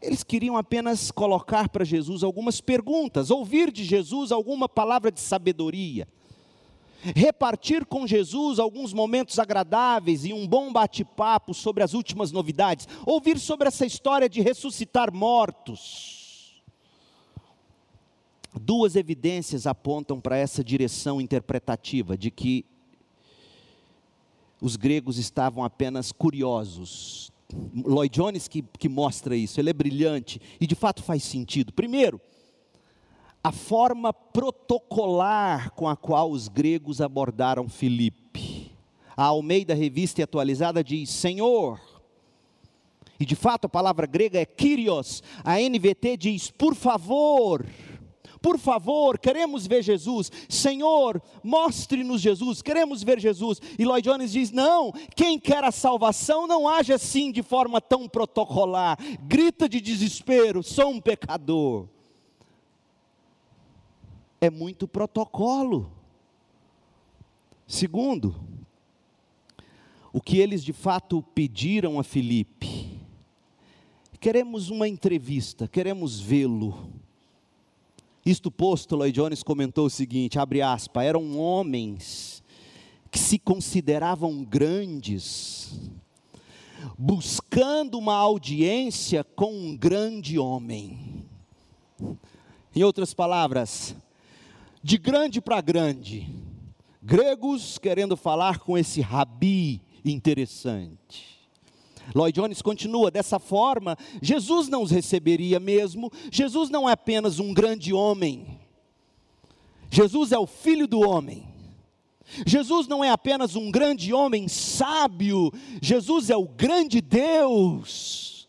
Eles 0.00 0.22
queriam 0.22 0.56
apenas 0.56 1.10
colocar 1.10 1.68
para 1.68 1.84
Jesus 1.84 2.22
algumas 2.22 2.60
perguntas, 2.60 3.32
ouvir 3.32 3.72
de 3.72 3.82
Jesus 3.82 4.30
alguma 4.30 4.68
palavra 4.68 5.10
de 5.10 5.20
sabedoria, 5.20 6.06
repartir 7.14 7.84
com 7.84 8.06
Jesus 8.06 8.58
alguns 8.58 8.92
momentos 8.92 9.38
agradáveis 9.38 10.24
e 10.24 10.32
um 10.32 10.46
bom 10.46 10.72
bate-papo 10.72 11.52
sobre 11.52 11.82
as 11.82 11.94
últimas 11.94 12.30
novidades, 12.30 12.86
ouvir 13.04 13.38
sobre 13.38 13.68
essa 13.68 13.84
história 13.84 14.28
de 14.28 14.40
ressuscitar 14.40 15.12
mortos. 15.12 16.62
Duas 18.60 18.96
evidências 18.96 19.66
apontam 19.66 20.20
para 20.20 20.36
essa 20.36 20.62
direção 20.62 21.20
interpretativa 21.20 22.16
de 22.16 22.30
que 22.30 22.64
os 24.60 24.76
gregos 24.76 25.18
estavam 25.18 25.64
apenas 25.64 26.12
curiosos. 26.12 27.32
Lloyd 27.74 28.14
Jones 28.14 28.48
que, 28.48 28.62
que 28.78 28.88
mostra 28.88 29.36
isso, 29.36 29.60
ele 29.60 29.70
é 29.70 29.72
brilhante 29.72 30.40
e 30.60 30.66
de 30.66 30.74
fato 30.74 31.02
faz 31.02 31.24
sentido. 31.24 31.72
Primeiro, 31.72 32.20
a 33.42 33.50
forma 33.50 34.12
protocolar 34.12 35.72
com 35.72 35.88
a 35.88 35.96
qual 35.96 36.30
os 36.30 36.48
gregos 36.48 37.00
abordaram 37.00 37.68
Filipe. 37.68 38.70
A 39.16 39.24
Almeida 39.24 39.74
Revista 39.74 40.20
e 40.20 40.24
Atualizada 40.24 40.82
diz: 40.82 41.10
Senhor. 41.10 41.80
E 43.18 43.24
de 43.24 43.36
fato 43.36 43.66
a 43.66 43.68
palavra 43.68 44.06
grega 44.06 44.40
é 44.40 44.44
Kyrios. 44.44 45.22
A 45.44 45.58
NVT 45.58 46.16
diz: 46.16 46.50
por 46.50 46.74
favor. 46.74 47.66
Por 48.40 48.58
favor, 48.58 49.20
queremos 49.20 49.68
ver 49.68 49.84
Jesus. 49.84 50.28
Senhor, 50.48 51.22
mostre-nos 51.44 52.20
Jesus. 52.20 52.60
Queremos 52.60 53.04
ver 53.04 53.20
Jesus. 53.20 53.60
E 53.78 53.84
Lloyd 53.84 54.08
Jones 54.08 54.32
diz: 54.32 54.50
não, 54.50 54.92
quem 55.14 55.38
quer 55.38 55.62
a 55.62 55.70
salvação 55.70 56.46
não 56.48 56.68
age 56.68 56.92
assim 56.92 57.30
de 57.30 57.42
forma 57.42 57.80
tão 57.80 58.08
protocolar. 58.08 58.98
Grita 59.22 59.68
de 59.68 59.80
desespero: 59.80 60.62
sou 60.62 60.90
um 60.90 61.00
pecador. 61.00 61.88
É 64.42 64.50
muito 64.50 64.88
protocolo. 64.88 65.88
Segundo, 67.64 68.34
o 70.12 70.20
que 70.20 70.38
eles 70.38 70.64
de 70.64 70.72
fato 70.72 71.22
pediram 71.32 72.00
a 72.00 72.02
Filipe. 72.02 72.98
Queremos 74.18 74.68
uma 74.68 74.88
entrevista, 74.88 75.68
queremos 75.68 76.18
vê-lo. 76.18 76.90
Isto 78.26 78.50
posto, 78.50 78.96
Lloyd 78.96 79.14
Jones 79.14 79.44
comentou 79.44 79.86
o 79.86 79.90
seguinte, 79.90 80.40
abre 80.40 80.60
aspas, 80.60 81.04
eram 81.04 81.38
homens 81.38 82.42
que 83.12 83.20
se 83.20 83.38
consideravam 83.38 84.42
grandes, 84.42 85.72
buscando 86.98 87.96
uma 87.96 88.16
audiência 88.16 89.22
com 89.22 89.54
um 89.54 89.76
grande 89.76 90.36
homem. 90.36 91.24
Em 92.74 92.82
outras 92.82 93.14
palavras, 93.14 93.94
de 94.82 94.98
grande 94.98 95.40
para 95.40 95.60
grande, 95.60 96.26
gregos 97.02 97.78
querendo 97.78 98.16
falar 98.16 98.58
com 98.58 98.76
esse 98.76 99.00
rabi 99.00 99.80
interessante. 100.04 101.40
Lloyd 102.14 102.34
Jones 102.34 102.60
continua: 102.60 103.10
dessa 103.10 103.38
forma, 103.38 103.96
Jesus 104.20 104.68
não 104.68 104.82
os 104.82 104.90
receberia 104.90 105.60
mesmo. 105.60 106.10
Jesus 106.30 106.68
não 106.68 106.88
é 106.88 106.92
apenas 106.92 107.38
um 107.38 107.54
grande 107.54 107.92
homem. 107.92 108.60
Jesus 109.90 110.32
é 110.32 110.38
o 110.38 110.46
filho 110.46 110.86
do 110.86 111.00
homem. 111.00 111.48
Jesus 112.46 112.88
não 112.88 113.04
é 113.04 113.10
apenas 113.10 113.54
um 113.56 113.70
grande 113.70 114.12
homem 114.12 114.48
sábio. 114.48 115.52
Jesus 115.80 116.30
é 116.30 116.36
o 116.36 116.48
grande 116.48 117.00
Deus. 117.00 118.41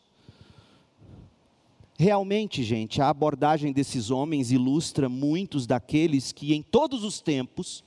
Realmente, 1.98 2.64
gente, 2.64 3.02
a 3.02 3.10
abordagem 3.10 3.72
desses 3.72 4.10
homens 4.10 4.52
ilustra 4.52 5.08
muitos 5.08 5.68
daqueles 5.68 6.32
que 6.32 6.54
em 6.54 6.62
todos 6.62 7.04
os 7.04 7.22
tempos 7.22 7.84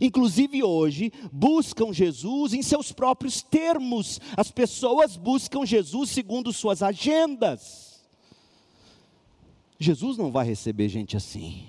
inclusive 0.00 0.62
hoje, 0.62 1.12
buscam 1.32 1.92
Jesus 1.92 2.52
em 2.52 2.62
seus 2.62 2.92
próprios 2.92 3.42
termos. 3.42 4.20
As 4.36 4.50
pessoas 4.50 5.16
buscam 5.16 5.64
Jesus 5.64 6.10
segundo 6.10 6.52
suas 6.52 6.82
agendas. 6.82 8.04
Jesus 9.78 10.16
não 10.16 10.30
vai 10.30 10.46
receber 10.46 10.88
gente 10.88 11.16
assim. 11.16 11.66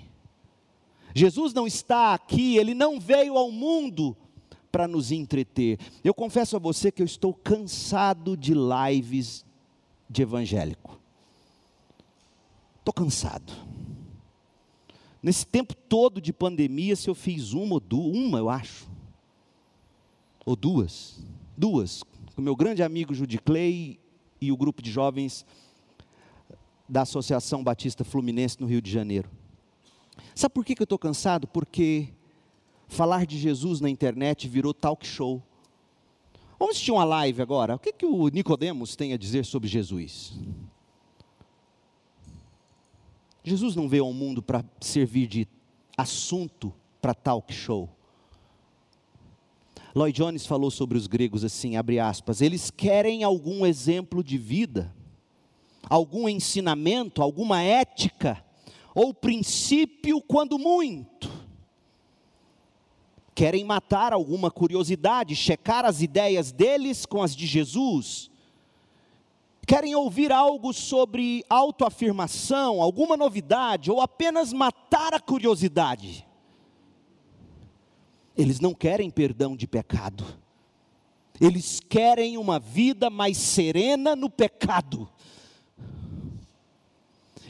Jesus 1.14 1.52
não 1.52 1.66
está 1.66 2.14
aqui, 2.14 2.56
ele 2.56 2.74
não 2.74 3.00
veio 3.00 3.36
ao 3.36 3.50
mundo 3.50 4.16
para 4.70 4.86
nos 4.86 5.10
entreter. 5.10 5.78
Eu 6.04 6.14
confesso 6.14 6.56
a 6.56 6.58
você 6.58 6.92
que 6.92 7.02
eu 7.02 7.06
estou 7.06 7.32
cansado 7.32 8.36
de 8.36 8.54
lives 8.54 9.44
de 10.08 10.22
evangélico. 10.22 10.97
Estou 12.88 13.04
cansado. 13.04 13.52
Nesse 15.22 15.44
tempo 15.44 15.74
todo 15.74 16.22
de 16.22 16.32
pandemia, 16.32 16.96
se 16.96 17.10
eu 17.10 17.14
fiz 17.14 17.52
uma 17.52 17.74
ou 17.74 17.80
duas, 17.80 18.16
uma 18.16 18.38
eu 18.38 18.48
acho, 18.48 18.88
ou 20.46 20.56
duas, 20.56 21.20
duas, 21.54 22.02
com 22.34 22.40
meu 22.40 22.56
grande 22.56 22.82
amigo 22.82 23.12
Judy 23.12 23.36
Clay 23.36 24.00
e 24.40 24.50
o 24.50 24.56
grupo 24.56 24.80
de 24.80 24.90
jovens 24.90 25.44
da 26.88 27.02
Associação 27.02 27.62
Batista 27.62 28.04
Fluminense 28.04 28.58
no 28.58 28.66
Rio 28.66 28.80
de 28.80 28.90
Janeiro. 28.90 29.28
Sabe 30.34 30.54
por 30.54 30.64
que, 30.64 30.74
que 30.74 30.80
eu 30.80 30.84
estou 30.84 30.98
cansado? 30.98 31.46
Porque 31.46 32.08
falar 32.86 33.26
de 33.26 33.38
Jesus 33.38 33.82
na 33.82 33.90
internet 33.90 34.48
virou 34.48 34.72
talk 34.72 35.06
show. 35.06 35.42
Vamos 36.58 36.76
assistir 36.76 36.92
uma 36.92 37.04
live 37.04 37.42
agora. 37.42 37.74
O 37.74 37.78
que, 37.78 37.92
que 37.92 38.06
o 38.06 38.28
Nicodemos 38.28 38.96
tem 38.96 39.12
a 39.12 39.18
dizer 39.18 39.44
sobre 39.44 39.68
Jesus? 39.68 40.32
Jesus 43.48 43.74
não 43.74 43.88
veio 43.88 44.04
ao 44.04 44.12
mundo 44.12 44.42
para 44.42 44.64
servir 44.80 45.26
de 45.26 45.48
assunto 45.96 46.72
para 47.00 47.14
talk 47.14 47.52
show. 47.52 47.88
Lloyd 49.94 50.16
Jones 50.16 50.46
falou 50.46 50.70
sobre 50.70 50.96
os 50.96 51.06
gregos 51.06 51.44
assim, 51.44 51.76
abre 51.76 51.98
aspas, 51.98 52.40
eles 52.40 52.70
querem 52.70 53.24
algum 53.24 53.66
exemplo 53.66 54.22
de 54.22 54.38
vida, 54.38 54.94
algum 55.88 56.28
ensinamento, 56.28 57.22
alguma 57.22 57.62
ética, 57.62 58.44
ou 58.94 59.14
princípio, 59.14 60.20
quando 60.20 60.58
muito. 60.58 61.30
Querem 63.34 63.64
matar 63.64 64.12
alguma 64.12 64.50
curiosidade, 64.50 65.34
checar 65.34 65.84
as 65.84 66.02
ideias 66.02 66.52
deles 66.52 67.06
com 67.06 67.22
as 67.22 67.34
de 67.34 67.46
Jesus, 67.46 68.30
querem 69.68 69.94
ouvir 69.94 70.32
algo 70.32 70.72
sobre 70.72 71.44
autoafirmação, 71.46 72.80
alguma 72.80 73.18
novidade, 73.18 73.90
ou 73.90 74.00
apenas 74.00 74.50
matar 74.50 75.12
a 75.12 75.20
curiosidade. 75.20 76.26
Eles 78.34 78.60
não 78.60 78.72
querem 78.72 79.10
perdão 79.10 79.54
de 79.54 79.66
pecado, 79.66 80.24
eles 81.38 81.80
querem 81.80 82.38
uma 82.38 82.58
vida 82.58 83.10
mais 83.10 83.36
serena 83.36 84.16
no 84.16 84.30
pecado. 84.30 85.06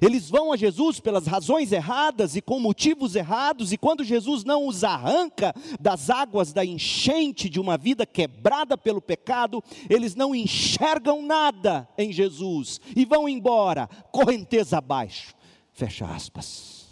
Eles 0.01 0.31
vão 0.31 0.53
a 0.53 0.57
Jesus 0.57 1.01
pelas 1.01 1.27
razões 1.27 1.73
erradas 1.73 2.37
e 2.37 2.41
com 2.41 2.61
motivos 2.61 3.17
errados, 3.17 3.73
e 3.73 3.77
quando 3.77 4.05
Jesus 4.05 4.45
não 4.45 4.67
os 4.67 4.85
arranca 4.85 5.55
das 5.81 6.09
águas 6.09 6.53
da 6.53 6.65
enchente 6.65 7.49
de 7.49 7.59
uma 7.59 7.77
vida 7.77 8.07
quebrada 8.07 8.79
pelo 8.79 9.01
pecado, 9.01 9.63
eles 9.89 10.15
não 10.15 10.35
enxergam 10.35 11.23
nada 11.23 11.89
em 11.99 12.13
Jesus 12.13 12.81
e 12.95 13.05
vão 13.05 13.29
embora, 13.29 13.89
correnteza 14.13 14.79
abaixo. 14.79 15.35
Fecha 15.73 16.07
aspas. 16.07 16.87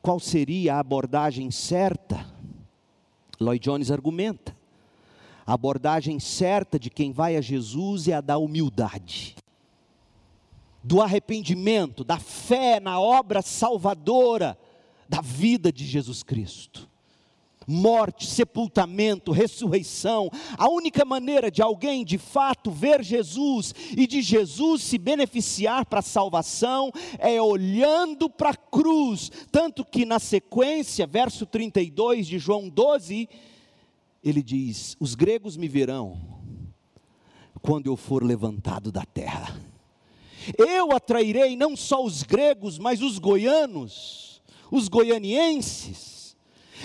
Qual 0.00 0.20
seria 0.20 0.76
a 0.76 0.80
abordagem 0.80 1.50
certa? 1.50 2.26
Lloyd 3.40 3.62
Jones 3.62 3.90
argumenta. 3.90 4.56
A 5.44 5.54
abordagem 5.54 6.20
certa 6.20 6.78
de 6.78 6.90
quem 6.90 7.10
vai 7.10 7.36
a 7.36 7.40
Jesus 7.40 8.06
é 8.06 8.14
a 8.14 8.20
da 8.20 8.38
humildade 8.38 9.36
do 10.88 11.02
arrependimento, 11.02 12.02
da 12.02 12.18
fé 12.18 12.80
na 12.80 12.98
obra 12.98 13.42
salvadora 13.42 14.58
da 15.06 15.20
vida 15.20 15.70
de 15.70 15.84
Jesus 15.84 16.22
Cristo. 16.22 16.88
Morte, 17.66 18.26
sepultamento, 18.26 19.30
ressurreição. 19.30 20.30
A 20.56 20.66
única 20.70 21.04
maneira 21.04 21.50
de 21.50 21.60
alguém 21.60 22.06
de 22.06 22.16
fato 22.16 22.70
ver 22.70 23.04
Jesus 23.04 23.74
e 23.94 24.06
de 24.06 24.22
Jesus 24.22 24.82
se 24.82 24.96
beneficiar 24.96 25.84
para 25.84 25.98
a 25.98 26.02
salvação 26.02 26.90
é 27.18 27.38
olhando 27.40 28.30
para 28.30 28.50
a 28.50 28.56
cruz. 28.56 29.30
Tanto 29.52 29.84
que 29.84 30.06
na 30.06 30.18
sequência, 30.18 31.06
verso 31.06 31.44
32 31.44 32.26
de 32.26 32.38
João 32.38 32.66
12, 32.66 33.28
ele 34.24 34.42
diz: 34.42 34.96
Os 34.98 35.14
gregos 35.14 35.54
me 35.54 35.68
verão 35.68 36.18
quando 37.60 37.88
eu 37.88 37.96
for 37.96 38.24
levantado 38.24 38.90
da 38.90 39.04
terra. 39.04 39.54
Eu 40.56 40.92
atrairei 40.92 41.56
não 41.56 41.76
só 41.76 42.02
os 42.02 42.22
gregos, 42.22 42.78
mas 42.78 43.02
os 43.02 43.18
goianos. 43.18 44.40
os 44.70 44.88
goianienses. 44.88 46.36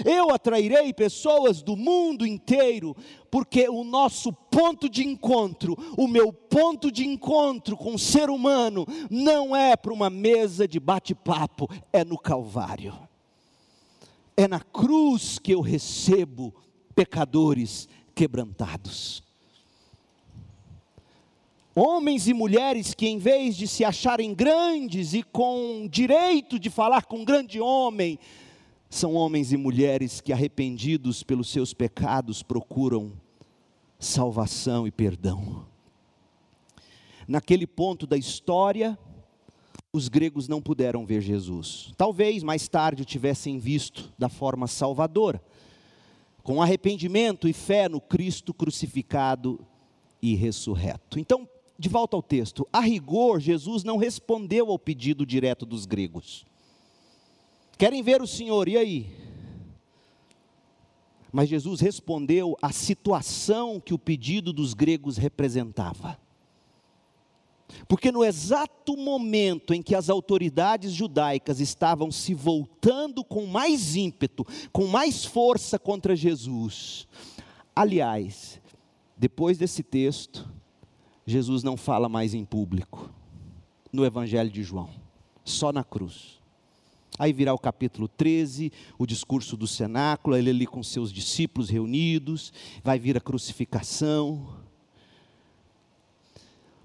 Eu 0.04 0.32
atrairei 0.32 0.92
pessoas 0.92 1.62
do 1.62 1.76
mundo 1.76 2.26
inteiro, 2.26 2.96
porque 3.30 3.70
o 3.70 3.84
nosso 3.84 4.34
ponto 4.34 4.90
de 4.90 5.06
encontro, 5.06 5.78
o 5.98 6.08
meu 6.08 6.34
ponto 6.34 6.92
de 6.92 7.06
encontro 7.06 7.78
com 7.78 7.94
o 7.94 8.00
ser 8.00 8.30
humano, 8.30 8.88
não 9.10 9.56
é 9.56 9.76
para 9.76 9.94
uma 9.94 10.10
mesa 10.10 10.68
de 10.68 10.80
bate-papo, 10.80 11.70
é 11.92 12.04
no 12.04 12.18
Calvário. 12.18 12.98
É 14.36 14.48
na 14.48 14.60
cruz 14.60 15.38
que 15.38 15.52
eu 15.52 15.62
recebo 15.62 16.54
pecadores 16.96 17.88
quebrantados. 18.16 19.22
Homens 21.76 22.28
e 22.28 22.34
mulheres 22.36 22.94
que, 22.94 23.08
em 23.08 23.18
vez 23.18 23.56
de 23.56 23.68
se 23.68 23.84
acharem 23.84 24.32
grandes 24.32 25.16
e 25.16 25.24
com 25.24 25.88
direito 25.90 26.60
de 26.60 26.70
falar 26.70 27.06
com 27.06 27.18
um 27.18 27.26
grande 27.26 27.60
homem, 27.60 28.20
são 28.88 29.16
homens 29.16 29.52
e 29.52 29.58
mulheres 29.58 30.22
que, 30.22 30.32
arrependidos 30.32 31.24
pelos 31.24 31.50
seus 31.50 31.74
pecados, 31.74 32.44
procuram 32.44 33.12
salvação 33.98 34.86
e 34.86 34.92
perdão. 34.92 35.66
Naquele 37.28 37.66
ponto 37.66 38.06
da 38.06 38.18
história, 38.18 38.96
os 39.92 40.08
gregos 40.10 40.48
não 40.48 40.62
puderam 40.62 41.08
ver 41.08 41.22
Jesus. 41.22 41.92
Talvez 41.98 42.44
mais 42.44 42.68
tarde 42.68 43.04
tivessem 43.04 43.58
visto 43.58 44.14
da 44.16 44.30
forma 44.30 44.68
salvadora, 44.68 45.44
com 46.44 46.62
arrependimento 46.62 47.48
e 47.48 47.54
fé 47.54 47.90
no 47.90 48.00
Cristo 48.00 48.54
crucificado 48.54 49.60
e 50.22 50.36
ressurreto. 50.36 51.18
Então, 51.18 51.50
de 51.78 51.90
volta 51.90 52.16
ao 52.16 52.22
texto, 52.22 52.68
a 52.72 52.80
rigor, 52.80 53.40
Jesus 53.40 53.84
não 53.84 53.98
respondeu 53.98 54.70
ao 54.70 54.80
pedido 54.80 55.26
direto 55.26 55.66
dos 55.66 55.86
gregos. 55.86 56.46
Querem 57.78 58.04
ver 58.04 58.22
o 58.22 58.28
Senhor, 58.28 58.68
e 58.68 58.78
aí? 58.78 59.08
Mas 61.32 61.50
Jesus 61.50 61.82
respondeu 61.82 62.56
à 62.62 62.72
situação 62.72 63.80
que 63.80 63.94
o 63.94 64.00
pedido 64.00 64.54
dos 64.54 64.76
gregos 64.76 65.18
representava. 65.18 66.20
Porque 67.88 68.12
no 68.12 68.24
exato 68.24 68.96
momento 68.96 69.74
em 69.74 69.82
que 69.82 69.96
as 69.96 70.10
autoridades 70.10 70.92
judaicas 70.92 71.60
estavam 71.60 72.12
se 72.12 72.36
voltando 72.36 73.24
com 73.24 73.48
mais 73.48 73.96
ímpeto, 73.96 74.46
com 74.72 74.86
mais 74.86 75.26
força 75.26 75.80
contra 75.80 76.16
Jesus, 76.16 77.08
aliás, 77.76 78.62
depois 79.18 79.58
desse 79.58 79.82
texto, 79.82 80.48
Jesus 81.26 81.64
não 81.64 81.78
fala 81.78 82.10
mais 82.10 82.34
em 82.34 82.44
público, 82.44 83.10
no 83.92 84.06
Evangelho 84.06 84.50
de 84.50 84.64
João, 84.64 84.90
só 85.44 85.72
na 85.72 85.84
cruz. 85.84 86.42
Aí 87.18 87.32
virá 87.32 87.54
o 87.54 87.60
capítulo 87.60 88.08
13, 88.08 88.72
o 88.98 89.06
discurso 89.06 89.56
do 89.56 89.68
cenáculo, 89.68 90.36
ele 90.36 90.50
ali 90.50 90.66
com 90.66 90.82
seus 90.82 91.14
discípulos 91.14 91.70
reunidos, 91.70 92.52
vai 92.84 92.98
vir 92.98 93.16
a 93.16 93.22
crucificação. 93.22 94.48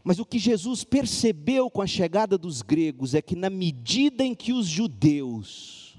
Mas 0.05 0.19
o 0.19 0.25
que 0.25 0.39
Jesus 0.39 0.85
percebeu 0.85 1.71
com 1.71 1.83
a 1.83 1.87
chegada 1.87 2.37
dos 2.37 2.63
gregos 2.63 3.15
é 3.15 3.23
que, 3.23 3.35
na 3.35 3.51
medida 3.51 4.23
em 4.23 4.35
que 4.35 4.53
os 4.53 4.67
judeus 4.67 5.99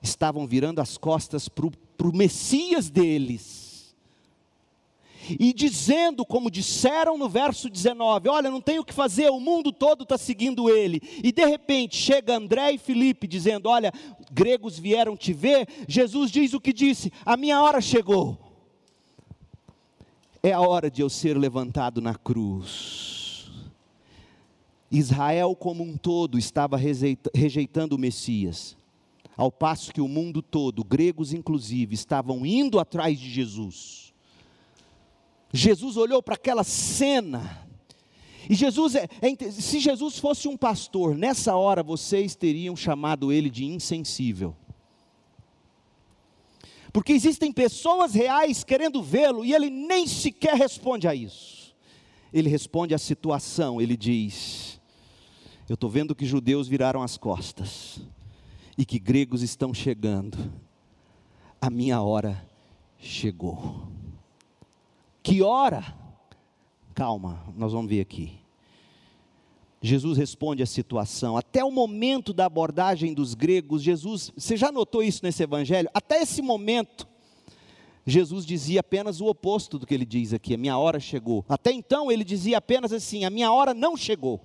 estavam 0.00 0.46
virando 0.46 0.80
as 0.80 0.96
costas 0.96 1.48
para 1.48 1.66
o 1.66 2.16
Messias 2.16 2.88
deles, 2.88 3.67
e 5.38 5.52
dizendo, 5.52 6.24
como 6.24 6.50
disseram 6.50 7.18
no 7.18 7.28
verso 7.28 7.68
19: 7.68 8.28
Olha, 8.28 8.50
não 8.50 8.60
tem 8.60 8.78
o 8.78 8.84
que 8.84 8.92
fazer, 8.92 9.30
o 9.30 9.40
mundo 9.40 9.72
todo 9.72 10.02
está 10.02 10.16
seguindo 10.16 10.70
ele. 10.70 11.00
E 11.22 11.32
de 11.32 11.44
repente 11.44 11.96
chega 11.96 12.36
André 12.36 12.72
e 12.72 12.78
Felipe 12.78 13.26
dizendo: 13.26 13.68
Olha, 13.68 13.92
gregos 14.32 14.78
vieram 14.78 15.16
te 15.16 15.32
ver. 15.32 15.68
Jesus 15.86 16.30
diz 16.30 16.54
o 16.54 16.60
que 16.60 16.72
disse: 16.72 17.12
A 17.24 17.36
minha 17.36 17.60
hora 17.62 17.80
chegou. 17.80 18.38
É 20.42 20.52
a 20.52 20.60
hora 20.60 20.90
de 20.90 21.02
eu 21.02 21.10
ser 21.10 21.36
levantado 21.36 22.00
na 22.00 22.14
cruz. 22.14 23.50
Israel 24.90 25.54
como 25.54 25.82
um 25.84 25.96
todo 25.96 26.38
estava 26.38 26.78
rejeitando 27.34 27.94
o 27.94 27.98
Messias, 27.98 28.76
ao 29.36 29.52
passo 29.52 29.92
que 29.92 30.00
o 30.00 30.08
mundo 30.08 30.40
todo, 30.40 30.82
gregos 30.82 31.32
inclusive, 31.32 31.94
estavam 31.94 32.46
indo 32.46 32.78
atrás 32.78 33.18
de 33.18 33.30
Jesus. 33.30 34.07
Jesus 35.52 35.96
olhou 35.96 36.22
para 36.22 36.34
aquela 36.34 36.64
cena. 36.64 37.66
E 38.48 38.54
Jesus, 38.54 38.94
é, 38.94 39.08
é, 39.20 39.50
se 39.50 39.78
Jesus 39.78 40.18
fosse 40.18 40.48
um 40.48 40.56
pastor, 40.56 41.14
nessa 41.14 41.54
hora 41.56 41.82
vocês 41.82 42.34
teriam 42.34 42.74
chamado 42.74 43.32
ele 43.32 43.50
de 43.50 43.64
insensível. 43.64 44.56
Porque 46.92 47.12
existem 47.12 47.52
pessoas 47.52 48.14
reais 48.14 48.64
querendo 48.64 49.02
vê-lo 49.02 49.44
e 49.44 49.54
ele 49.54 49.68
nem 49.68 50.06
sequer 50.06 50.54
responde 50.54 51.06
a 51.06 51.14
isso. 51.14 51.76
Ele 52.32 52.48
responde 52.48 52.94
à 52.94 52.98
situação, 52.98 53.80
ele 53.80 53.96
diz: 53.96 54.80
Eu 55.68 55.74
estou 55.74 55.88
vendo 55.90 56.14
que 56.14 56.26
judeus 56.26 56.68
viraram 56.68 57.02
as 57.02 57.16
costas 57.16 58.00
e 58.76 58.84
que 58.84 58.98
gregos 58.98 59.42
estão 59.42 59.74
chegando, 59.74 60.52
a 61.60 61.68
minha 61.68 62.00
hora 62.00 62.46
chegou. 62.98 63.97
Que 65.28 65.42
hora? 65.42 65.84
Calma, 66.94 67.44
nós 67.54 67.74
vamos 67.74 67.90
ver 67.90 68.00
aqui. 68.00 68.40
Jesus 69.82 70.16
responde 70.16 70.62
à 70.62 70.66
situação. 70.66 71.36
Até 71.36 71.62
o 71.62 71.70
momento 71.70 72.32
da 72.32 72.46
abordagem 72.46 73.12
dos 73.12 73.34
gregos, 73.34 73.82
Jesus, 73.82 74.32
você 74.34 74.56
já 74.56 74.72
notou 74.72 75.02
isso 75.02 75.20
nesse 75.22 75.42
evangelho? 75.42 75.90
Até 75.92 76.22
esse 76.22 76.40
momento, 76.40 77.06
Jesus 78.06 78.46
dizia 78.46 78.80
apenas 78.80 79.20
o 79.20 79.26
oposto 79.26 79.78
do 79.78 79.86
que 79.86 79.92
ele 79.92 80.06
diz 80.06 80.32
aqui: 80.32 80.54
a 80.54 80.56
minha 80.58 80.78
hora 80.78 80.98
chegou. 80.98 81.44
Até 81.46 81.72
então, 81.72 82.10
ele 82.10 82.24
dizia 82.24 82.56
apenas 82.56 82.90
assim: 82.90 83.26
a 83.26 83.30
minha 83.30 83.52
hora 83.52 83.74
não 83.74 83.98
chegou. 83.98 84.40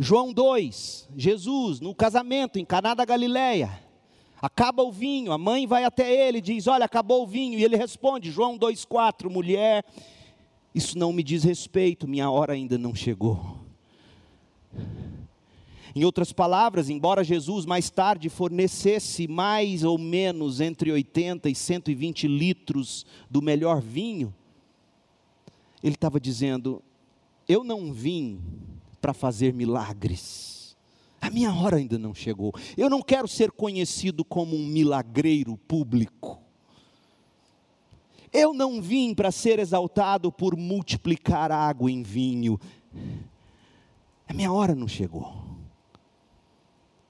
João 0.00 0.32
2, 0.32 1.10
Jesus 1.16 1.78
no 1.78 1.94
casamento 1.94 2.58
em 2.58 2.64
Caná 2.64 2.92
da 2.92 3.04
Galileia. 3.04 3.70
Acaba 4.42 4.82
o 4.82 4.90
vinho, 4.90 5.30
a 5.30 5.38
mãe 5.38 5.68
vai 5.68 5.84
até 5.84 6.26
ele 6.26 6.38
e 6.38 6.42
diz: 6.42 6.66
Olha, 6.66 6.84
acabou 6.84 7.22
o 7.22 7.26
vinho. 7.28 7.56
E 7.56 7.62
ele 7.62 7.76
responde, 7.76 8.32
João 8.32 8.58
2,4: 8.58 9.30
Mulher, 9.30 9.84
isso 10.74 10.98
não 10.98 11.12
me 11.12 11.22
diz 11.22 11.44
respeito, 11.44 12.08
minha 12.08 12.28
hora 12.28 12.54
ainda 12.54 12.76
não 12.76 12.92
chegou. 12.92 13.60
Em 15.94 16.04
outras 16.04 16.32
palavras, 16.32 16.90
embora 16.90 17.22
Jesus 17.22 17.64
mais 17.64 17.88
tarde 17.88 18.28
fornecesse 18.28 19.28
mais 19.28 19.84
ou 19.84 19.96
menos 19.96 20.60
entre 20.60 20.90
80 20.90 21.48
e 21.48 21.54
120 21.54 22.26
litros 22.26 23.06
do 23.30 23.40
melhor 23.40 23.80
vinho, 23.80 24.34
ele 25.84 25.94
estava 25.94 26.18
dizendo: 26.18 26.82
Eu 27.46 27.62
não 27.62 27.92
vim 27.92 28.40
para 29.00 29.14
fazer 29.14 29.54
milagres 29.54 30.51
a 31.22 31.30
minha 31.30 31.54
hora 31.54 31.76
ainda 31.76 31.96
não 31.96 32.12
chegou. 32.12 32.52
Eu 32.76 32.90
não 32.90 33.00
quero 33.00 33.28
ser 33.28 33.52
conhecido 33.52 34.24
como 34.24 34.56
um 34.56 34.66
milagreiro 34.66 35.56
público. 35.56 36.42
Eu 38.32 38.52
não 38.52 38.82
vim 38.82 39.14
para 39.14 39.30
ser 39.30 39.60
exaltado 39.60 40.32
por 40.32 40.56
multiplicar 40.56 41.52
água 41.52 41.88
em 41.88 42.02
vinho. 42.02 42.58
A 44.26 44.34
minha 44.34 44.52
hora 44.52 44.74
não 44.74 44.88
chegou. 44.88 45.32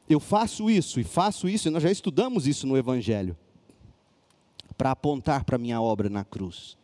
Eu 0.06 0.20
faço 0.20 0.68
isso 0.68 1.00
e 1.00 1.04
faço 1.04 1.48
isso, 1.48 1.68
e 1.68 1.70
nós 1.70 1.82
já 1.82 1.90
estudamos 1.90 2.46
isso 2.46 2.66
no 2.66 2.76
Evangelho, 2.76 3.34
para 4.76 4.90
apontar 4.90 5.42
para 5.44 5.56
a 5.56 5.58
minha 5.58 5.80
obra 5.80 6.10
na 6.10 6.22
cruz. 6.22 6.76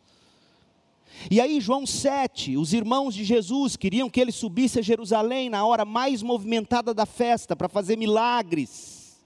E 1.29 1.41
aí, 1.41 1.59
João 1.59 1.85
7, 1.85 2.55
os 2.55 2.73
irmãos 2.73 3.15
de 3.15 3.23
Jesus 3.23 3.75
queriam 3.75 4.09
que 4.09 4.19
ele 4.19 4.31
subisse 4.31 4.79
a 4.79 4.81
Jerusalém 4.81 5.49
na 5.49 5.65
hora 5.65 5.83
mais 5.83 6.21
movimentada 6.21 6.93
da 6.93 7.05
festa 7.05 7.55
para 7.55 7.67
fazer 7.67 7.97
milagres. 7.97 9.19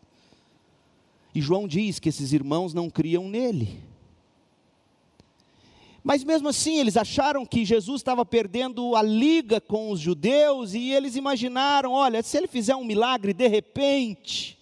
E 1.35 1.41
João 1.41 1.67
diz 1.67 1.99
que 1.99 2.09
esses 2.09 2.31
irmãos 2.31 2.73
não 2.73 2.89
criam 2.89 3.27
nele. 3.27 3.81
Mas 6.03 6.23
mesmo 6.23 6.49
assim, 6.49 6.79
eles 6.79 6.97
acharam 6.97 7.45
que 7.45 7.63
Jesus 7.63 8.01
estava 8.01 8.25
perdendo 8.25 8.95
a 8.95 9.01
liga 9.01 9.61
com 9.61 9.89
os 9.89 9.99
judeus 9.99 10.73
e 10.73 10.91
eles 10.91 11.15
imaginaram: 11.15 11.93
olha, 11.93 12.21
se 12.21 12.37
ele 12.37 12.47
fizer 12.47 12.75
um 12.75 12.83
milagre 12.83 13.33
de 13.33 13.47
repente, 13.47 14.59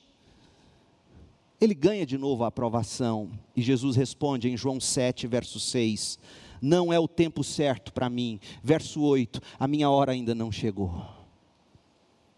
ele 1.59 1.73
ganha 1.73 2.05
de 2.05 2.17
novo 2.17 2.43
a 2.43 2.47
aprovação. 2.47 3.31
E 3.55 3.61
Jesus 3.61 3.95
responde 3.95 4.49
em 4.49 4.55
João 4.55 4.79
7, 4.79 5.25
verso 5.25 5.59
6: 5.59 6.19
não 6.61 6.93
é 6.93 6.99
o 6.99 7.07
tempo 7.07 7.43
certo 7.43 7.91
para 7.91 8.09
mim. 8.09 8.39
Verso 8.63 9.01
8: 9.01 9.41
a 9.59 9.67
minha 9.67 9.89
hora 9.89 10.11
ainda 10.11 10.35
não 10.35 10.51
chegou. 10.51 11.03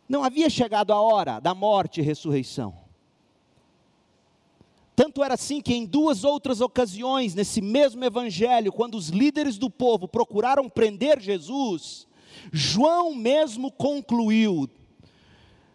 Não 0.07 0.23
havia 0.23 0.49
chegado 0.49 0.93
a 0.93 1.01
hora 1.01 1.39
da 1.39 1.53
morte 1.53 1.99
e 1.99 2.03
ressurreição. 2.03 2.81
Tanto 4.95 5.23
era 5.23 5.33
assim 5.33 5.59
que 5.59 5.73
em 5.73 5.85
duas 5.85 6.23
outras 6.23 6.61
ocasiões, 6.61 7.33
nesse 7.33 7.61
mesmo 7.61 8.03
evangelho, 8.05 8.71
quando 8.71 8.95
os 8.95 9.09
líderes 9.09 9.57
do 9.57 9.69
povo 9.69 10.07
procuraram 10.07 10.69
prender 10.69 11.19
Jesus, 11.19 12.07
João 12.51 13.15
mesmo 13.15 13.71
concluiu, 13.71 14.69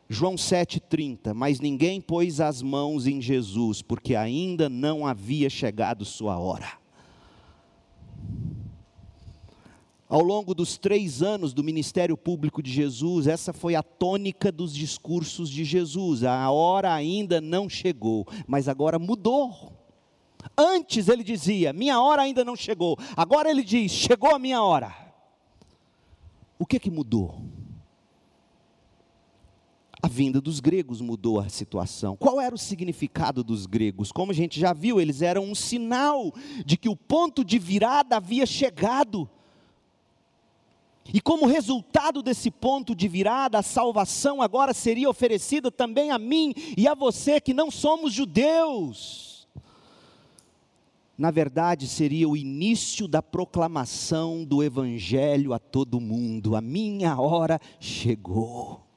João 0.08 0.36
7,30: 0.36 1.34
Mas 1.34 1.60
ninguém 1.60 2.00
pôs 2.00 2.40
as 2.40 2.62
mãos 2.62 3.06
em 3.06 3.20
Jesus, 3.20 3.82
porque 3.82 4.14
ainda 4.14 4.68
não 4.68 5.06
havia 5.06 5.50
chegado 5.50 6.04
sua 6.04 6.38
hora. 6.38 6.78
Ao 10.08 10.22
longo 10.22 10.54
dos 10.54 10.78
três 10.78 11.22
anos 11.22 11.52
do 11.52 11.62
ministério 11.62 12.16
público 12.16 12.62
de 12.62 12.72
Jesus, 12.72 13.26
essa 13.26 13.52
foi 13.52 13.74
a 13.74 13.82
tônica 13.82 14.50
dos 14.50 14.74
discursos 14.74 15.50
de 15.50 15.64
Jesus. 15.64 16.24
A 16.24 16.50
hora 16.50 16.94
ainda 16.94 17.42
não 17.42 17.68
chegou, 17.68 18.26
mas 18.46 18.68
agora 18.68 18.98
mudou. 18.98 19.72
Antes 20.56 21.08
ele 21.08 21.22
dizia: 21.22 21.74
Minha 21.74 22.00
hora 22.00 22.22
ainda 22.22 22.42
não 22.42 22.56
chegou. 22.56 22.96
Agora 23.14 23.50
ele 23.50 23.62
diz: 23.62 23.92
Chegou 23.92 24.34
a 24.34 24.38
minha 24.38 24.62
hora. 24.62 24.94
O 26.58 26.64
que 26.64 26.80
que 26.80 26.90
mudou? 26.90 27.42
A 30.00 30.06
vinda 30.06 30.40
dos 30.40 30.60
gregos 30.60 31.00
mudou 31.00 31.40
a 31.40 31.48
situação. 31.48 32.16
Qual 32.16 32.40
era 32.40 32.54
o 32.54 32.58
significado 32.58 33.42
dos 33.42 33.66
gregos? 33.66 34.12
Como 34.12 34.30
a 34.30 34.34
gente 34.34 34.60
já 34.60 34.72
viu, 34.72 35.00
eles 35.00 35.22
eram 35.22 35.44
um 35.44 35.54
sinal 35.54 36.32
de 36.64 36.76
que 36.76 36.88
o 36.88 36.94
ponto 36.94 37.44
de 37.44 37.58
virada 37.58 38.16
havia 38.16 38.46
chegado. 38.46 39.28
E 41.12 41.20
como 41.20 41.46
resultado 41.46 42.22
desse 42.22 42.50
ponto 42.50 42.94
de 42.94 43.08
virada, 43.08 43.58
a 43.58 43.62
salvação 43.62 44.40
agora 44.40 44.72
seria 44.72 45.10
oferecida 45.10 45.70
também 45.70 46.10
a 46.10 46.18
mim 46.18 46.54
e 46.76 46.86
a 46.86 46.94
você 46.94 47.40
que 47.40 47.54
não 47.54 47.70
somos 47.70 48.12
judeus. 48.12 49.48
Na 51.16 51.32
verdade, 51.32 51.88
seria 51.88 52.28
o 52.28 52.36
início 52.36 53.08
da 53.08 53.20
proclamação 53.20 54.44
do 54.44 54.62
Evangelho 54.62 55.52
a 55.52 55.58
todo 55.58 55.98
mundo. 55.98 56.54
A 56.54 56.60
minha 56.60 57.20
hora 57.20 57.58
chegou. 57.80 58.87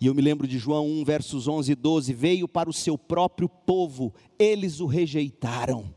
E 0.00 0.06
eu 0.06 0.14
me 0.14 0.22
lembro 0.22 0.46
de 0.46 0.58
João 0.58 0.86
1, 0.86 1.04
versos 1.04 1.48
11 1.48 1.72
e 1.72 1.74
12: 1.74 2.12
Veio 2.12 2.48
para 2.48 2.68
o 2.68 2.72
seu 2.72 2.98
próprio 2.98 3.48
povo, 3.48 4.12
eles 4.38 4.80
o 4.80 4.86
rejeitaram, 4.86 5.94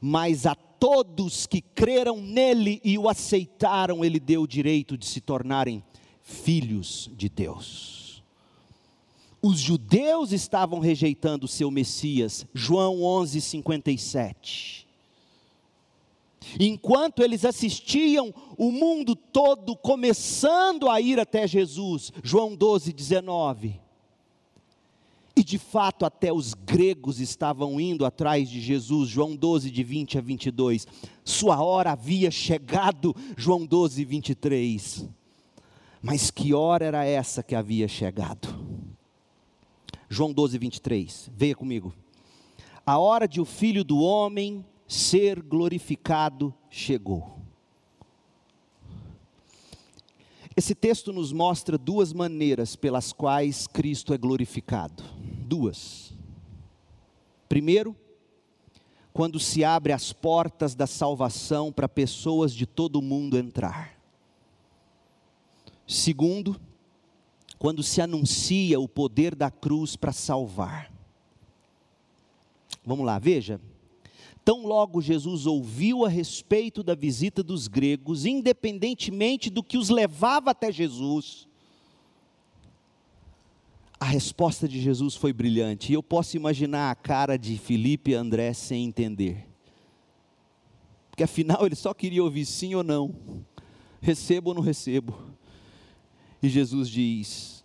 mas 0.00 0.46
a 0.46 0.54
todos 0.54 1.46
que 1.46 1.60
creram 1.60 2.20
nele 2.20 2.80
e 2.84 2.96
o 2.98 3.08
aceitaram, 3.08 4.04
ele 4.04 4.20
deu 4.20 4.42
o 4.42 4.48
direito 4.48 4.96
de 4.96 5.06
se 5.06 5.20
tornarem 5.20 5.82
filhos 6.22 7.10
de 7.16 7.28
Deus. 7.28 8.22
Os 9.40 9.60
judeus 9.60 10.32
estavam 10.32 10.80
rejeitando 10.80 11.44
o 11.44 11.48
seu 11.48 11.70
Messias, 11.70 12.44
João 12.52 13.02
11, 13.02 13.40
57. 13.40 14.87
Enquanto 16.58 17.22
eles 17.22 17.44
assistiam 17.44 18.32
o 18.56 18.70
mundo 18.70 19.14
todo 19.16 19.76
começando 19.76 20.88
a 20.88 21.00
ir 21.00 21.18
até 21.18 21.46
Jesus, 21.46 22.12
João 22.22 22.54
12, 22.54 22.92
19 22.92 23.88
e 25.38 25.44
de 25.44 25.56
fato, 25.56 26.04
até 26.04 26.32
os 26.32 26.52
gregos 26.52 27.20
estavam 27.20 27.80
indo 27.80 28.04
atrás 28.04 28.50
de 28.50 28.60
Jesus, 28.60 29.08
João 29.08 29.36
12, 29.36 29.70
de 29.70 29.84
20 29.84 30.18
a 30.18 30.20
22. 30.20 30.84
Sua 31.24 31.62
hora 31.62 31.92
havia 31.92 32.28
chegado, 32.28 33.14
João 33.36 33.64
12, 33.64 34.04
23. 34.04 35.08
Mas 36.02 36.28
que 36.28 36.52
hora 36.52 36.86
era 36.86 37.04
essa 37.04 37.40
que 37.40 37.54
havia 37.54 37.86
chegado? 37.86 38.48
João 40.08 40.32
12, 40.32 40.58
23. 40.58 41.30
Veja 41.32 41.54
comigo. 41.54 41.94
A 42.84 42.98
hora 42.98 43.28
de 43.28 43.40
o 43.40 43.44
filho 43.44 43.84
do 43.84 44.00
homem 44.00 44.64
ser 44.88 45.42
glorificado 45.42 46.54
chegou. 46.70 47.36
Esse 50.56 50.74
texto 50.74 51.12
nos 51.12 51.30
mostra 51.30 51.78
duas 51.78 52.12
maneiras 52.12 52.74
pelas 52.74 53.12
quais 53.12 53.66
Cristo 53.66 54.12
é 54.12 54.18
glorificado. 54.18 55.04
Duas. 55.46 56.12
Primeiro, 57.48 57.94
quando 59.12 59.38
se 59.38 59.62
abre 59.62 59.92
as 59.92 60.12
portas 60.12 60.74
da 60.74 60.86
salvação 60.86 61.70
para 61.70 61.88
pessoas 61.88 62.52
de 62.52 62.66
todo 62.66 62.96
o 62.96 63.02
mundo 63.02 63.38
entrar. 63.38 63.96
Segundo, 65.86 66.60
quando 67.58 67.82
se 67.82 68.00
anuncia 68.00 68.80
o 68.80 68.88
poder 68.88 69.34
da 69.34 69.50
cruz 69.50 69.96
para 69.96 70.12
salvar. 70.12 70.92
Vamos 72.84 73.04
lá, 73.04 73.18
veja. 73.18 73.60
Tão 74.48 74.66
logo 74.66 75.02
Jesus 75.02 75.44
ouviu 75.44 76.06
a 76.06 76.08
respeito 76.08 76.82
da 76.82 76.94
visita 76.94 77.42
dos 77.42 77.68
gregos, 77.68 78.24
independentemente 78.24 79.50
do 79.50 79.62
que 79.62 79.76
os 79.76 79.90
levava 79.90 80.52
até 80.52 80.72
Jesus, 80.72 81.46
a 84.00 84.06
resposta 84.06 84.66
de 84.66 84.80
Jesus 84.80 85.14
foi 85.14 85.34
brilhante. 85.34 85.92
E 85.92 85.94
eu 85.94 86.02
posso 86.02 86.34
imaginar 86.34 86.90
a 86.90 86.94
cara 86.94 87.36
de 87.36 87.58
Felipe 87.58 88.12
e 88.12 88.14
André 88.14 88.54
sem 88.54 88.86
entender. 88.86 89.46
Porque 91.10 91.24
afinal 91.24 91.66
ele 91.66 91.76
só 91.76 91.92
queria 91.92 92.24
ouvir 92.24 92.46
sim 92.46 92.74
ou 92.74 92.82
não. 92.82 93.14
Recebo 94.00 94.48
ou 94.48 94.54
não 94.54 94.62
recebo? 94.62 95.14
E 96.42 96.48
Jesus 96.48 96.88
diz: 96.88 97.57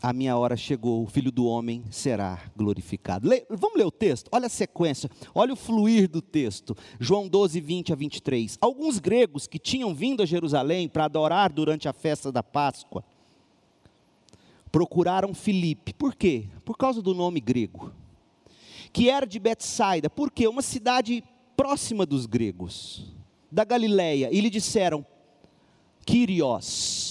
a 0.00 0.12
minha 0.12 0.36
hora 0.36 0.56
chegou, 0.56 1.02
o 1.02 1.06
filho 1.06 1.32
do 1.32 1.44
homem 1.44 1.82
será 1.90 2.40
glorificado. 2.56 3.28
Lê, 3.28 3.44
vamos 3.50 3.76
ler 3.76 3.84
o 3.84 3.90
texto? 3.90 4.28
Olha 4.30 4.46
a 4.46 4.50
sequência, 4.50 5.10
olha 5.34 5.52
o 5.52 5.56
fluir 5.56 6.08
do 6.08 6.22
texto. 6.22 6.76
João 7.00 7.28
12, 7.28 7.60
20 7.60 7.92
a 7.92 7.96
23. 7.96 8.58
Alguns 8.60 9.00
gregos 9.00 9.46
que 9.48 9.58
tinham 9.58 9.92
vindo 9.94 10.22
a 10.22 10.26
Jerusalém 10.26 10.88
para 10.88 11.04
adorar 11.04 11.52
durante 11.52 11.88
a 11.88 11.92
festa 11.92 12.30
da 12.30 12.42
Páscoa, 12.44 13.04
procuraram 14.70 15.34
Filipe. 15.34 15.92
Por 15.92 16.14
quê? 16.14 16.46
Por 16.64 16.76
causa 16.76 17.02
do 17.02 17.12
nome 17.12 17.40
grego. 17.40 17.92
Que 18.92 19.10
era 19.10 19.26
de 19.26 19.38
Betsaida. 19.38 20.08
Por 20.08 20.30
quê? 20.30 20.46
Uma 20.46 20.62
cidade 20.62 21.24
próxima 21.56 22.06
dos 22.06 22.24
gregos, 22.24 23.04
da 23.50 23.64
Galileia. 23.64 24.28
E 24.30 24.40
lhe 24.40 24.48
disseram: 24.48 25.04
Kyrios 26.06 27.07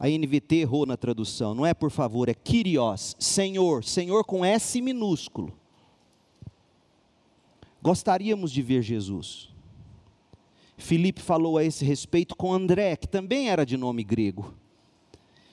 a 0.00 0.08
NVT 0.08 0.56
errou 0.56 0.86
na 0.86 0.96
tradução, 0.96 1.54
não 1.54 1.66
é 1.66 1.74
por 1.74 1.90
favor, 1.90 2.30
é 2.30 2.32
Kyrios, 2.32 3.14
Senhor, 3.18 3.84
Senhor 3.84 4.24
com 4.24 4.42
S 4.42 4.80
minúsculo. 4.80 5.52
Gostaríamos 7.82 8.50
de 8.50 8.62
ver 8.62 8.80
Jesus. 8.80 9.50
Filipe 10.78 11.20
falou 11.20 11.58
a 11.58 11.64
esse 11.64 11.84
respeito 11.84 12.34
com 12.34 12.50
André, 12.50 12.96
que 12.96 13.06
também 13.06 13.50
era 13.50 13.66
de 13.66 13.76
nome 13.76 14.02
grego. 14.02 14.54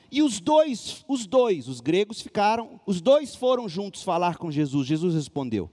E 0.09 0.21
os 0.21 0.39
dois, 0.39 1.03
os 1.09 1.27
dois, 1.27 1.67
os 1.67 1.81
gregos 1.81 2.21
ficaram, 2.21 2.79
os 2.85 3.01
dois 3.01 3.35
foram 3.35 3.67
juntos 3.67 4.01
falar 4.01 4.37
com 4.37 4.49
Jesus. 4.49 4.87
Jesus 4.87 5.13
respondeu: 5.13 5.69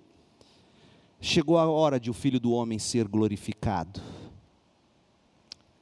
Chegou 1.20 1.58
a 1.58 1.70
hora 1.70 2.00
de 2.00 2.10
o 2.10 2.14
filho 2.14 2.40
do 2.40 2.50
homem 2.50 2.80
ser 2.80 3.06
glorificado. 3.06 4.00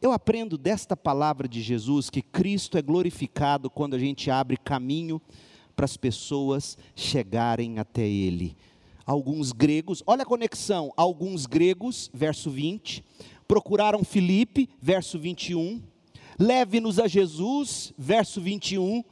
Eu 0.03 0.11
aprendo 0.11 0.59
desta 0.59 0.97
palavra 0.97 1.47
de 1.47 1.63
Jesus 1.63 2.11
que 2.11 2.21
Cristo 2.21 2.77
é 2.77 2.83
glorificado 2.83 3.71
quando 3.71 3.95
a 3.95 3.99
gente 4.01 4.33
abre 4.33 4.57
caminho 4.57 5.23
para 5.77 5.85
as 5.85 5.97
pessoas 5.97 6.77
chegarem 6.97 7.79
até 7.79 8.03
Ele. 8.03 8.57
Alguns 9.07 9.53
gregos, 9.53 10.03
olha 10.05 10.23
a 10.23 10.27
conexão, 10.27 10.93
alguns 10.97 11.47
gregos, 11.47 12.11
verso 12.13 12.51
20, 12.51 13.05
procuraram 13.47 14.03
Filipe, 14.03 14.69
verso 14.81 15.21
21, 15.21 15.81
leve-nos 16.37 16.99
a 16.99 17.07
Jesus, 17.07 17.95
verso 17.97 18.41
21, 18.41 19.05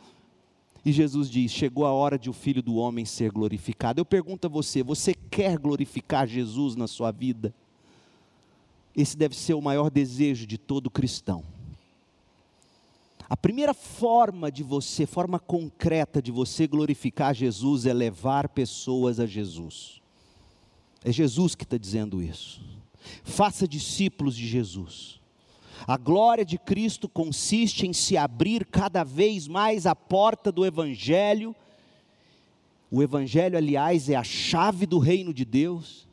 e 0.84 0.90
Jesus 0.90 1.30
diz: 1.30 1.52
Chegou 1.52 1.86
a 1.86 1.92
hora 1.92 2.18
de 2.18 2.28
o 2.28 2.32
filho 2.32 2.64
do 2.64 2.74
homem 2.74 3.04
ser 3.04 3.30
glorificado. 3.30 4.00
Eu 4.00 4.04
pergunto 4.04 4.48
a 4.48 4.50
você: 4.50 4.82
você 4.82 5.14
quer 5.14 5.56
glorificar 5.56 6.26
Jesus 6.26 6.74
na 6.74 6.88
sua 6.88 7.12
vida? 7.12 7.54
Esse 8.96 9.16
deve 9.16 9.36
ser 9.36 9.54
o 9.54 9.62
maior 9.62 9.90
desejo 9.90 10.46
de 10.46 10.58
todo 10.58 10.90
cristão. 10.90 11.44
A 13.28 13.36
primeira 13.36 13.72
forma 13.72 14.50
de 14.50 14.64
você, 14.64 15.06
forma 15.06 15.38
concreta 15.38 16.20
de 16.20 16.32
você 16.32 16.66
glorificar 16.66 17.32
Jesus 17.32 17.86
é 17.86 17.92
levar 17.92 18.48
pessoas 18.48 19.20
a 19.20 19.26
Jesus. 19.26 20.02
É 21.04 21.12
Jesus 21.12 21.54
que 21.54 21.62
está 21.62 21.78
dizendo 21.78 22.20
isso. 22.20 22.60
Faça 23.22 23.68
discípulos 23.68 24.36
de 24.36 24.48
Jesus. 24.48 25.20
A 25.86 25.96
glória 25.96 26.44
de 26.44 26.58
Cristo 26.58 27.08
consiste 27.08 27.86
em 27.86 27.92
se 27.92 28.16
abrir 28.16 28.66
cada 28.66 29.04
vez 29.04 29.46
mais 29.46 29.86
a 29.86 29.94
porta 29.94 30.50
do 30.50 30.66
Evangelho. 30.66 31.54
O 32.90 33.00
Evangelho, 33.00 33.56
aliás, 33.56 34.10
é 34.10 34.16
a 34.16 34.24
chave 34.24 34.86
do 34.86 34.98
reino 34.98 35.32
de 35.32 35.44
Deus 35.44 36.09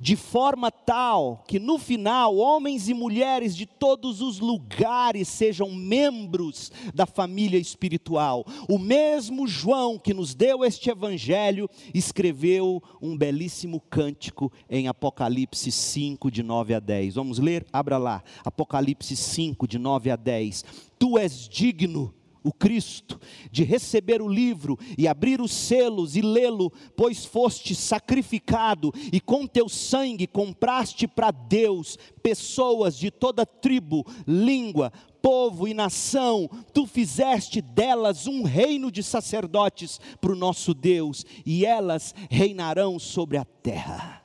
de 0.00 0.16
forma 0.16 0.70
tal 0.70 1.44
que 1.46 1.58
no 1.58 1.78
final 1.78 2.36
homens 2.36 2.88
e 2.88 2.94
mulheres 2.94 3.56
de 3.56 3.66
todos 3.66 4.20
os 4.20 4.40
lugares 4.40 5.28
sejam 5.28 5.72
membros 5.72 6.70
da 6.94 7.06
família 7.06 7.58
espiritual. 7.58 8.44
O 8.68 8.78
mesmo 8.78 9.46
João 9.46 9.98
que 9.98 10.14
nos 10.14 10.34
deu 10.34 10.64
este 10.64 10.90
evangelho 10.90 11.68
escreveu 11.94 12.82
um 13.00 13.16
belíssimo 13.16 13.80
cântico 13.80 14.52
em 14.68 14.88
Apocalipse 14.88 15.70
5 15.70 16.30
de 16.30 16.42
9 16.42 16.74
a 16.74 16.80
10. 16.80 17.14
Vamos 17.14 17.38
ler? 17.38 17.66
Abra 17.72 17.98
lá. 17.98 18.22
Apocalipse 18.44 19.16
5 19.16 19.66
de 19.66 19.78
9 19.78 20.10
a 20.10 20.16
10. 20.16 20.64
Tu 20.98 21.18
és 21.18 21.48
digno 21.48 22.14
o 22.46 22.52
Cristo, 22.52 23.20
de 23.50 23.64
receber 23.64 24.22
o 24.22 24.28
livro 24.28 24.78
e 24.96 25.08
abrir 25.08 25.40
os 25.40 25.52
selos 25.52 26.14
e 26.14 26.20
lê-lo, 26.20 26.72
pois 26.96 27.24
foste 27.24 27.74
sacrificado 27.74 28.92
e 29.12 29.20
com 29.20 29.48
teu 29.48 29.68
sangue 29.68 30.28
compraste 30.28 31.08
para 31.08 31.32
Deus 31.32 31.98
pessoas 32.22 32.96
de 32.96 33.10
toda 33.10 33.44
tribo, 33.44 34.06
língua, 34.26 34.92
povo 35.20 35.66
e 35.66 35.74
nação, 35.74 36.48
tu 36.72 36.86
fizeste 36.86 37.60
delas 37.60 38.28
um 38.28 38.44
reino 38.44 38.92
de 38.92 39.02
sacerdotes 39.02 40.00
para 40.20 40.30
o 40.30 40.36
nosso 40.36 40.72
Deus, 40.72 41.26
e 41.44 41.66
elas 41.66 42.14
reinarão 42.30 42.96
sobre 42.96 43.36
a 43.36 43.44
terra. 43.44 44.22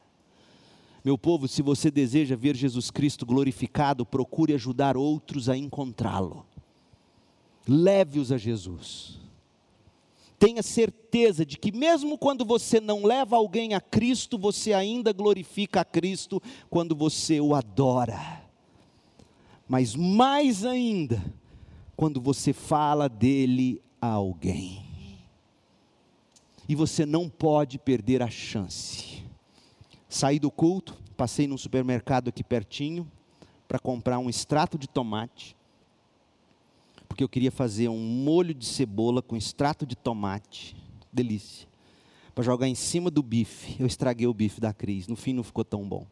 Meu 1.03 1.17
povo, 1.17 1.47
se 1.47 1.63
você 1.63 1.89
deseja 1.89 2.36
ver 2.36 2.55
Jesus 2.55 2.91
Cristo 2.91 3.26
glorificado, 3.26 4.05
procure 4.05 4.53
ajudar 4.53 4.95
outros 4.95 5.49
a 5.49 5.57
encontrá-lo. 5.57 6.45
Leve-os 7.68 8.32
a 8.32 8.38
Jesus. 8.38 9.20
Tenha 10.38 10.64
certeza 10.64 11.45
de 11.45 11.57
que, 11.57 11.72
mesmo 11.72 12.18
quando 12.18 12.43
você 12.43 12.80
não 12.80 13.03
leva 13.03 13.36
alguém 13.36 13.76
a 13.76 13.82
Cristo, 13.82 14.38
você 14.38 14.74
ainda 14.74 15.14
glorifica 15.14 15.82
a 15.82 15.86
Cristo 15.86 16.41
quando 16.70 16.95
você 16.95 17.39
o 17.39 17.53
adora 17.53 18.41
mas 19.72 19.95
mais 19.95 20.66
ainda, 20.66 21.24
quando 21.95 22.20
você 22.20 22.51
fala 22.51 23.07
dele 23.07 23.82
a 24.01 24.07
alguém. 24.07 24.86
E 26.68 26.76
você 26.76 27.05
não 27.05 27.30
pode 27.30 27.80
perder 27.80 28.22
a 28.22 28.30
chance. 28.30 29.24
Saí 30.09 30.39
do 30.39 30.51
culto, 30.51 31.01
passei 31.16 31.47
num 31.47 31.57
supermercado 31.57 32.28
aqui 32.28 32.43
pertinho 32.43 33.09
para 33.66 33.80
comprar 33.80 34.20
um 34.20 34.30
extrato 34.30 34.78
de 34.78 34.89
tomate, 34.89 35.55
porque 37.12 37.26
eu 37.26 37.28
queria 37.28 37.51
fazer 37.51 37.89
um 37.89 37.99
molho 37.99 38.53
de 38.53 38.66
cebola 38.66 39.22
com 39.22 39.36
extrato 39.36 39.86
de 39.86 39.97
tomate, 39.97 40.78
delícia, 41.12 41.68
para 42.34 42.41
jogar 42.41 42.70
em 42.70 42.74
cima 42.74 43.12
do 43.12 43.22
bife. 43.22 43.76
Eu 43.78 43.86
estraguei 43.86 44.28
o 44.28 44.34
bife 44.34 44.62
da 44.62 44.74
Cris, 44.74 45.09
no 45.09 45.18
fim 45.18 45.34
não 45.34 45.43
ficou 45.43 45.66
tão 45.66 45.86
bom. 45.86 46.07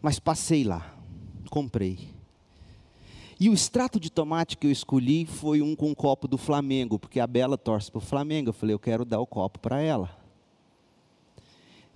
Mas 0.00 0.20
passei 0.20 0.62
lá, 0.62 0.96
comprei. 1.50 2.08
E 3.40 3.50
o 3.50 3.52
extrato 3.52 3.98
de 3.98 4.12
tomate 4.12 4.56
que 4.56 4.68
eu 4.68 4.70
escolhi 4.70 5.26
foi 5.26 5.60
um 5.60 5.74
com 5.74 5.90
um 5.90 5.94
copo 5.94 6.28
do 6.28 6.38
Flamengo, 6.38 6.96
porque 6.96 7.18
a 7.18 7.26
Bela 7.26 7.58
torce 7.58 7.90
para 7.90 7.98
o 7.98 8.00
Flamengo. 8.00 8.50
Eu 8.50 8.54
falei, 8.54 8.74
eu 8.74 8.78
quero 8.78 9.04
dar 9.04 9.18
o 9.18 9.26
copo 9.26 9.58
para 9.58 9.80
ela. 9.80 10.16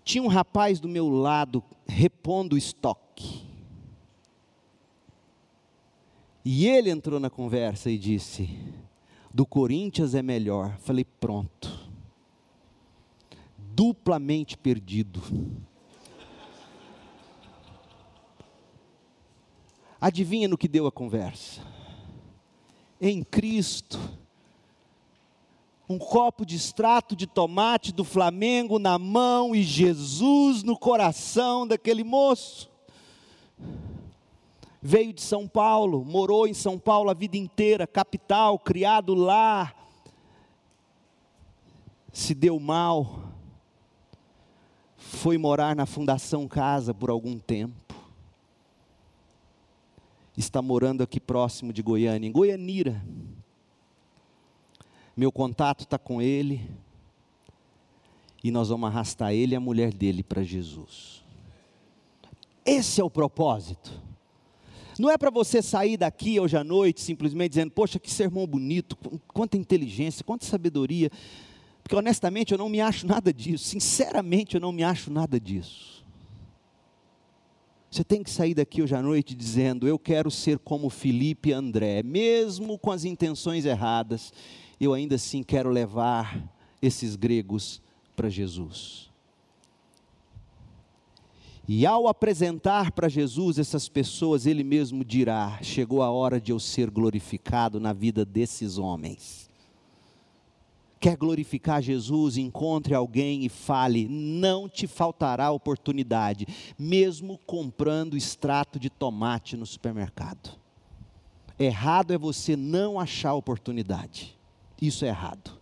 Tinha 0.02 0.24
um 0.24 0.26
rapaz 0.26 0.80
do 0.80 0.88
meu 0.88 1.08
lado 1.08 1.62
repondo 1.86 2.56
o 2.56 2.58
estoque. 2.58 3.53
E 6.44 6.68
ele 6.68 6.90
entrou 6.90 7.18
na 7.18 7.30
conversa 7.30 7.90
e 7.90 7.96
disse: 7.96 8.50
do 9.34 9.44
Corinthians 9.44 10.14
é 10.14 10.22
melhor. 10.22 10.78
Falei, 10.78 11.04
pronto. 11.04 11.90
Duplamente 13.58 14.56
perdido. 14.56 15.20
Adivinha 20.00 20.46
no 20.46 20.56
que 20.56 20.68
deu 20.68 20.86
a 20.86 20.92
conversa? 20.92 21.62
Em 23.00 23.24
Cristo. 23.24 23.98
Um 25.88 25.98
copo 25.98 26.46
de 26.46 26.54
extrato 26.54 27.16
de 27.16 27.26
tomate 27.26 27.92
do 27.92 28.04
Flamengo 28.04 28.78
na 28.78 29.00
mão 29.00 29.52
e 29.52 29.64
Jesus 29.64 30.62
no 30.62 30.78
coração 30.78 31.66
daquele 31.66 32.04
moço. 32.04 32.70
Veio 34.86 35.14
de 35.14 35.22
São 35.22 35.48
Paulo, 35.48 36.04
morou 36.04 36.46
em 36.46 36.52
São 36.52 36.78
Paulo 36.78 37.08
a 37.08 37.14
vida 37.14 37.38
inteira, 37.38 37.86
capital, 37.86 38.58
criado 38.58 39.14
lá. 39.14 39.74
Se 42.12 42.34
deu 42.34 42.60
mal, 42.60 43.32
foi 44.96 45.38
morar 45.38 45.74
na 45.74 45.86
Fundação 45.86 46.46
Casa 46.46 46.92
por 46.92 47.08
algum 47.08 47.38
tempo 47.38 47.84
está 50.36 50.60
morando 50.60 51.02
aqui 51.02 51.20
próximo 51.20 51.72
de 51.72 51.82
Goiânia, 51.82 52.28
em 52.28 52.32
Goianira. 52.32 53.02
Meu 55.16 55.30
contato 55.30 55.84
está 55.84 55.98
com 55.98 56.20
ele. 56.20 56.68
E 58.42 58.50
nós 58.50 58.68
vamos 58.68 58.88
arrastar 58.88 59.32
ele 59.32 59.54
e 59.54 59.56
a 59.56 59.60
mulher 59.60 59.92
dele 59.92 60.22
para 60.22 60.42
Jesus. 60.42 61.24
Esse 62.64 63.00
é 63.00 63.04
o 63.04 63.10
propósito. 63.10 64.02
Não 64.98 65.10
é 65.10 65.18
para 65.18 65.30
você 65.30 65.60
sair 65.60 65.96
daqui 65.96 66.38
hoje 66.38 66.56
à 66.56 66.62
noite 66.62 67.00
simplesmente 67.00 67.50
dizendo, 67.50 67.70
poxa, 67.70 67.98
que 67.98 68.10
sermão 68.10 68.46
bonito, 68.46 68.96
quanta 69.28 69.56
inteligência, 69.56 70.24
quanta 70.24 70.44
sabedoria. 70.44 71.10
Porque 71.82 71.96
honestamente 71.96 72.52
eu 72.52 72.58
não 72.58 72.68
me 72.68 72.80
acho 72.80 73.06
nada 73.06 73.32
disso, 73.32 73.64
sinceramente 73.64 74.54
eu 74.54 74.60
não 74.60 74.72
me 74.72 74.82
acho 74.82 75.10
nada 75.10 75.38
disso. 75.38 75.94
Você 77.90 78.02
tem 78.02 78.24
que 78.24 78.30
sair 78.30 78.54
daqui 78.54 78.82
hoje 78.82 78.94
à 78.96 79.00
noite 79.00 79.36
dizendo: 79.36 79.86
Eu 79.86 79.98
quero 79.98 80.28
ser 80.28 80.58
como 80.58 80.90
Felipe 80.90 81.50
e 81.50 81.52
André, 81.52 82.02
mesmo 82.02 82.76
com 82.76 82.90
as 82.90 83.04
intenções 83.04 83.64
erradas, 83.64 84.32
eu 84.80 84.92
ainda 84.92 85.14
assim 85.14 85.44
quero 85.44 85.70
levar 85.70 86.42
esses 86.82 87.14
gregos 87.14 87.80
para 88.16 88.28
Jesus. 88.28 89.13
E 91.66 91.86
ao 91.86 92.06
apresentar 92.06 92.92
para 92.92 93.08
Jesus 93.08 93.58
essas 93.58 93.88
pessoas, 93.88 94.46
ele 94.46 94.62
mesmo 94.62 95.04
dirá: 95.04 95.58
Chegou 95.62 96.02
a 96.02 96.10
hora 96.10 96.40
de 96.40 96.52
eu 96.52 96.60
ser 96.60 96.90
glorificado 96.90 97.80
na 97.80 97.92
vida 97.92 98.24
desses 98.24 98.76
homens. 98.76 99.50
Quer 101.00 101.16
glorificar 101.16 101.82
Jesus? 101.82 102.38
Encontre 102.38 102.94
alguém 102.94 103.44
e 103.44 103.48
fale, 103.50 104.08
não 104.08 104.68
te 104.68 104.86
faltará 104.86 105.50
oportunidade, 105.50 106.46
mesmo 106.78 107.38
comprando 107.46 108.16
extrato 108.16 108.78
de 108.78 108.88
tomate 108.88 109.56
no 109.56 109.66
supermercado. 109.66 110.58
Errado 111.58 112.12
é 112.12 112.18
você 112.18 112.56
não 112.56 112.98
achar 112.98 113.34
oportunidade. 113.34 114.34
Isso 114.80 115.04
é 115.04 115.08
errado. 115.08 115.58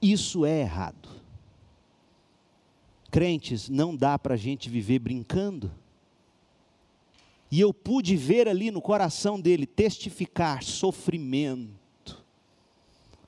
Isso 0.00 0.44
é 0.44 0.60
errado. 0.60 1.21
Crentes, 3.12 3.68
não 3.68 3.94
dá 3.94 4.18
para 4.18 4.32
a 4.32 4.38
gente 4.38 4.70
viver 4.70 4.98
brincando. 4.98 5.70
E 7.50 7.60
eu 7.60 7.74
pude 7.74 8.16
ver 8.16 8.48
ali 8.48 8.70
no 8.70 8.80
coração 8.80 9.38
dele 9.38 9.66
testificar 9.66 10.62
sofrimento 10.62 12.24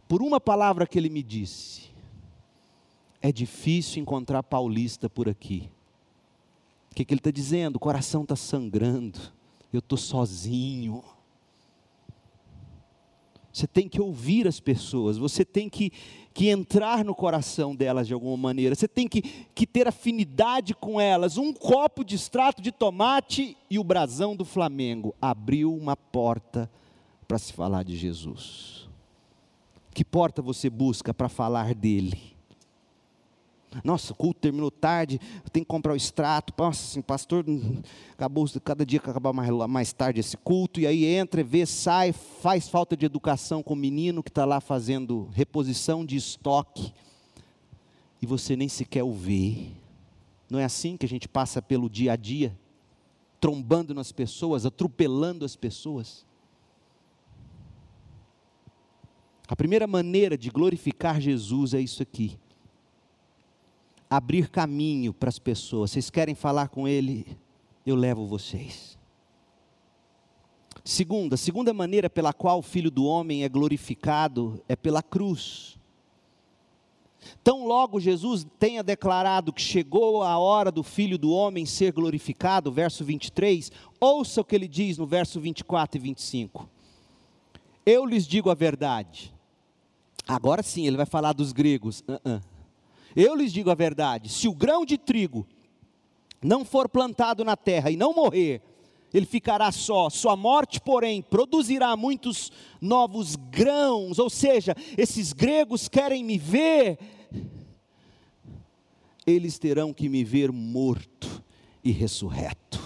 por 0.09 0.23
uma 0.23 0.41
palavra 0.41 0.87
que 0.87 0.99
ele 0.99 1.11
me 1.11 1.23
disse. 1.23 1.91
É 3.21 3.31
difícil 3.31 4.01
encontrar 4.01 4.43
paulista 4.43 5.11
por 5.11 5.29
aqui. 5.29 5.71
O 6.91 6.95
que, 6.95 7.05
que 7.05 7.13
ele 7.13 7.21
está 7.21 7.31
dizendo? 7.31 7.77
O 7.77 7.81
coração 7.81 8.23
está 8.23 8.35
sangrando. 8.35 9.19
Eu 9.71 9.81
estou 9.81 9.99
sozinho. 9.99 11.05
Você 13.55 13.69
tem 13.69 13.89
que 13.89 14.01
ouvir 14.01 14.49
as 14.49 14.59
pessoas, 14.59 15.17
você 15.17 15.45
tem 15.45 15.69
que, 15.69 15.93
que 16.35 16.49
entrar 16.49 17.05
no 17.05 17.15
coração 17.15 17.73
delas 17.73 18.09
de 18.09 18.13
alguma 18.13 18.37
maneira, 18.37 18.75
você 18.75 18.89
tem 18.89 19.07
que, 19.07 19.23
que 19.55 19.65
ter 19.65 19.87
afinidade 19.87 20.75
com 20.75 21.01
elas. 21.01 21.39
Um 21.39 21.53
copo 21.53 22.05
de 22.05 22.17
extrato 22.17 22.61
de 22.61 22.73
tomate 22.73 23.57
e 23.71 23.79
o 23.79 23.85
brasão 23.85 24.35
do 24.35 24.45
Flamengo 24.45 25.15
abriu 25.23 25.73
uma 25.73 25.97
porta 25.97 26.69
para 27.29 27.39
se 27.39 27.53
falar 27.53 27.85
de 27.85 27.97
Jesus. 27.97 28.89
Que 29.93 30.05
porta 30.05 30.43
você 30.43 30.69
busca 30.69 31.15
para 31.15 31.29
falar 31.29 31.77
dele? 31.77 32.34
Nossa, 33.83 34.13
o 34.13 34.17
culto 34.17 34.41
terminou 34.41 34.71
tarde, 34.71 35.21
tenho 35.53 35.65
que 35.65 35.71
comprar 35.71 35.93
o 35.93 35.97
extrato. 35.97 36.53
Nossa, 36.57 36.85
assim, 36.85 37.03
pastor, 37.03 37.45
acabou 38.13 38.47
cada 38.63 38.85
dia 38.87 39.01
que 39.01 39.11
acabar 39.11 39.33
mais, 39.33 39.51
mais 39.69 39.93
tarde 39.93 40.21
esse 40.21 40.37
culto, 40.37 40.81
e 40.81 40.87
aí 40.87 41.05
entra, 41.05 41.43
vê, 41.43 41.67
sai, 41.67 42.13
faz 42.13 42.69
falta 42.69 42.97
de 42.97 43.07
educação 43.07 43.63
com 43.63 43.75
o 43.75 43.77
menino 43.77 44.23
que 44.23 44.31
está 44.31 44.45
lá 44.45 44.61
fazendo 44.61 45.29
reposição 45.33 46.05
de 46.05 46.17
estoque, 46.17 46.93
e 48.23 48.27
você 48.27 48.55
nem 48.55 48.69
sequer 48.69 49.03
o 49.03 49.13
vê. 49.13 49.69
Não 50.49 50.59
é 50.59 50.65
assim 50.65 50.97
que 50.97 51.07
a 51.07 51.09
gente 51.09 51.29
passa 51.29 51.61
pelo 51.61 51.91
dia 51.91 52.13
a 52.13 52.17
dia, 52.17 52.57
trombando 53.41 53.95
nas 53.95 54.13
pessoas, 54.13 54.65
atropelando 54.65 55.45
as 55.45 55.57
pessoas? 55.57 56.25
A 59.47 59.55
primeira 59.55 59.87
maneira 59.87 60.39
de 60.39 60.49
glorificar 60.49 61.21
Jesus 61.21 61.75
é 61.75 61.81
isso 61.81 62.03
aqui. 62.03 62.39
Abrir 64.15 64.49
caminho 64.49 65.13
para 65.13 65.29
as 65.29 65.41
pessoas. 65.41 65.91
Vocês 65.91 66.09
querem 66.09 66.37
falar 66.37 66.69
com 66.69 66.87
Ele? 66.87 67.27
Eu 67.85 67.97
levo 67.97 68.29
vocês. 68.29 68.97
Segunda, 70.85 71.37
segunda 71.37 71.75
maneira 71.75 72.09
pela 72.09 72.33
qual 72.33 72.61
o 72.61 72.63
Filho 72.63 72.93
do 72.93 73.05
Homem 73.07 73.43
é 73.43 73.49
glorificado 73.49 74.63
é 74.69 74.77
pela 74.77 75.03
cruz. 75.03 75.77
Tão 77.43 77.67
logo 77.67 77.99
Jesus 77.99 78.47
tenha 78.57 78.85
declarado 78.85 79.53
que 79.53 79.61
chegou 79.61 80.23
a 80.23 80.39
hora 80.39 80.71
do 80.71 80.85
Filho 80.85 81.19
do 81.19 81.33
Homem 81.33 81.67
ser 81.67 81.93
glorificado, 81.93 82.71
verso 82.71 83.05
23, 83.05 83.73
ouça 83.99 84.43
o 84.43 84.45
que 84.45 84.55
ele 84.55 84.69
diz 84.69 84.97
no 84.97 85.09
verso 85.09 85.41
24 85.41 85.99
e 85.99 86.01
25 86.01 86.69
Eu 87.85 88.07
lhes 88.07 88.29
digo 88.29 88.49
a 88.49 88.55
verdade. 88.55 89.35
Agora 90.25 90.63
sim, 90.63 90.87
ele 90.87 90.97
vai 90.97 91.07
falar 91.07 91.33
dos 91.33 91.51
gregos. 91.51 92.05
Uh 92.07 92.21
-uh. 92.25 92.54
Eu 93.15 93.35
lhes 93.35 93.53
digo 93.53 93.71
a 93.71 93.75
verdade: 93.75 94.29
se 94.29 94.49
o 94.49 94.55
grão 94.55 94.85
de 94.85 94.99
trigo 94.99 95.47
não 96.43 96.65
for 96.65 96.89
plantado 96.89 97.45
na 97.45 97.57
terra 97.57 97.91
e 97.91 97.97
não 97.97 98.15
morrer, 98.15 98.61
ele 99.13 99.27
ficará 99.27 99.71
só. 99.71 100.11
Sua 100.11 100.37
morte, 100.37 100.81
porém, 100.81 101.23
produzirá 101.23 101.97
muitos 101.97 102.51
novos 102.81 103.37
grãos. 103.37 104.19
Ou 104.19 104.29
seja, 104.29 104.75
esses 104.99 105.33
gregos 105.33 105.89
querem 105.89 106.25
me 106.25 106.37
ver, 106.37 106.99
eles 109.25 109.59
terão 109.59 109.95
que 109.95 110.09
me 110.09 110.25
ver 110.25 110.51
morto 110.51 111.43
e 111.83 111.93
ressurreto. 111.93 112.83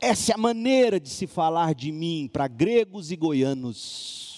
Essa 0.00 0.32
é 0.32 0.34
a 0.34 0.38
maneira 0.38 0.98
de 0.98 1.08
se 1.10 1.26
falar 1.26 1.74
de 1.74 1.92
mim 1.92 2.28
para 2.32 2.48
gregos 2.48 3.12
e 3.12 3.16
goianos. 3.16 4.29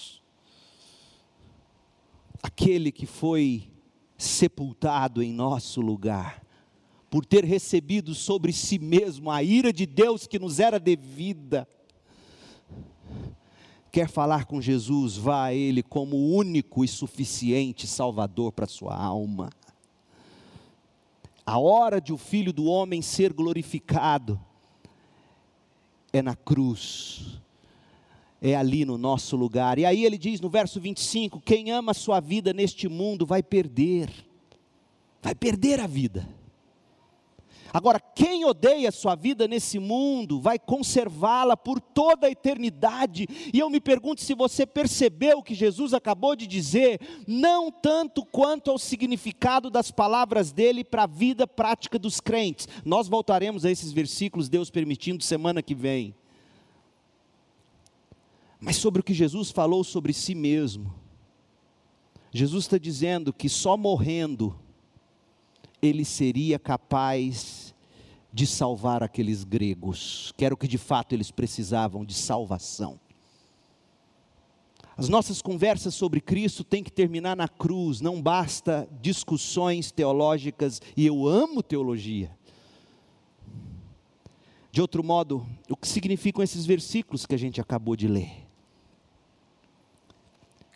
Aquele 2.43 2.91
que 2.91 3.05
foi 3.05 3.71
sepultado 4.17 5.23
em 5.23 5.33
nosso 5.33 5.81
lugar, 5.81 6.43
por 7.09 7.25
ter 7.25 7.45
recebido 7.45 8.13
sobre 8.13 8.51
si 8.51 8.77
mesmo 8.77 9.31
a 9.31 9.41
ira 9.41 9.71
de 9.71 9.85
Deus 9.85 10.27
que 10.27 10.37
nos 10.37 10.59
era 10.59 10.79
devida. 10.79 11.67
Quer 13.91 14.09
falar 14.09 14.45
com 14.45 14.59
Jesus, 14.59 15.15
vá 15.15 15.45
a 15.45 15.53
Ele 15.53 15.81
como 15.81 16.15
o 16.15 16.35
único 16.35 16.83
e 16.83 16.87
suficiente 16.87 17.87
Salvador 17.87 18.51
para 18.51 18.67
sua 18.67 18.95
alma. 18.95 19.49
A 21.45 21.59
hora 21.59 22.01
de 22.01 22.11
o 22.11 22.17
Filho 22.17 22.51
do 22.51 22.65
Homem 22.65 23.01
ser 23.01 23.31
glorificado 23.31 24.39
é 26.11 26.21
na 26.21 26.35
cruz, 26.35 27.41
é 28.43 28.55
ali 28.55 28.83
no 28.83 28.97
nosso 28.97 29.37
lugar. 29.37 29.79
E 29.79 29.85
aí 29.85 30.03
ele 30.03 30.17
diz 30.17 30.41
no 30.41 30.49
verso 30.49 30.81
25: 30.81 31.39
quem 31.39 31.71
ama 31.71 31.91
a 31.91 31.95
sua 31.95 32.19
vida 32.19 32.51
neste 32.51 32.89
mundo 32.89 33.25
vai 33.25 33.41
perder, 33.41 34.09
vai 35.21 35.33
perder 35.33 35.79
a 35.79 35.87
vida. 35.87 36.27
Agora, 37.71 37.99
quem 37.99 38.45
odeia 38.45 38.91
sua 38.91 39.15
vida 39.15 39.47
nesse 39.47 39.79
mundo 39.79 40.39
vai 40.39 40.59
conservá-la 40.59 41.57
por 41.57 41.79
toda 41.81 42.27
a 42.27 42.29
eternidade. 42.29 43.25
E 43.51 43.57
eu 43.57 43.67
me 43.67 43.79
pergunto 43.79 44.21
se 44.21 44.35
você 44.35 44.63
percebeu 44.63 45.39
o 45.39 45.43
que 45.43 45.55
Jesus 45.55 45.91
acabou 45.91 46.35
de 46.35 46.45
dizer, 46.45 47.01
não 47.25 47.71
tanto 47.71 48.23
quanto 48.23 48.69
ao 48.69 48.77
significado 48.77 49.71
das 49.71 49.89
palavras 49.89 50.51
dele 50.51 50.83
para 50.83 51.05
a 51.05 51.07
vida 51.07 51.47
prática 51.47 51.97
dos 51.97 52.19
crentes. 52.19 52.67
Nós 52.85 53.07
voltaremos 53.07 53.65
a 53.65 53.71
esses 53.71 53.91
versículos, 53.91 54.49
Deus 54.49 54.69
permitindo, 54.69 55.23
semana 55.23 55.63
que 55.63 55.73
vem. 55.73 56.13
Mas 58.63 58.77
sobre 58.77 59.01
o 59.01 59.03
que 59.03 59.13
Jesus 59.13 59.51
falou 59.51 59.83
sobre 59.83 60.13
si 60.13 60.33
mesmo. 60.33 60.93
Jesus 62.31 62.63
está 62.63 62.77
dizendo 62.77 63.33
que 63.33 63.49
só 63.49 63.75
morrendo 63.75 64.57
ele 65.81 66.05
seria 66.05 66.57
capaz 66.57 67.75
de 68.31 68.47
salvar 68.47 69.03
aqueles 69.03 69.43
gregos, 69.43 70.33
que 70.37 70.45
era 70.45 70.53
o 70.53 70.57
que 70.57 70.67
de 70.67 70.77
fato 70.77 71.13
eles 71.13 71.29
precisavam 71.29 72.05
de 72.05 72.13
salvação. 72.13 72.97
As 74.95 75.09
nossas 75.09 75.41
conversas 75.41 75.93
sobre 75.93 76.21
Cristo 76.21 76.63
têm 76.63 76.83
que 76.83 76.91
terminar 76.91 77.35
na 77.35 77.49
cruz, 77.49 77.99
não 77.99 78.21
basta 78.21 78.87
discussões 79.01 79.91
teológicas, 79.91 80.81
e 80.95 81.05
eu 81.05 81.27
amo 81.27 81.61
teologia. 81.61 82.31
De 84.71 84.81
outro 84.81 85.03
modo, 85.03 85.45
o 85.69 85.75
que 85.75 85.87
significam 85.87 86.41
esses 86.41 86.65
versículos 86.65 87.25
que 87.25 87.35
a 87.35 87.37
gente 87.37 87.59
acabou 87.59 87.95
de 87.97 88.07
ler? 88.07 88.42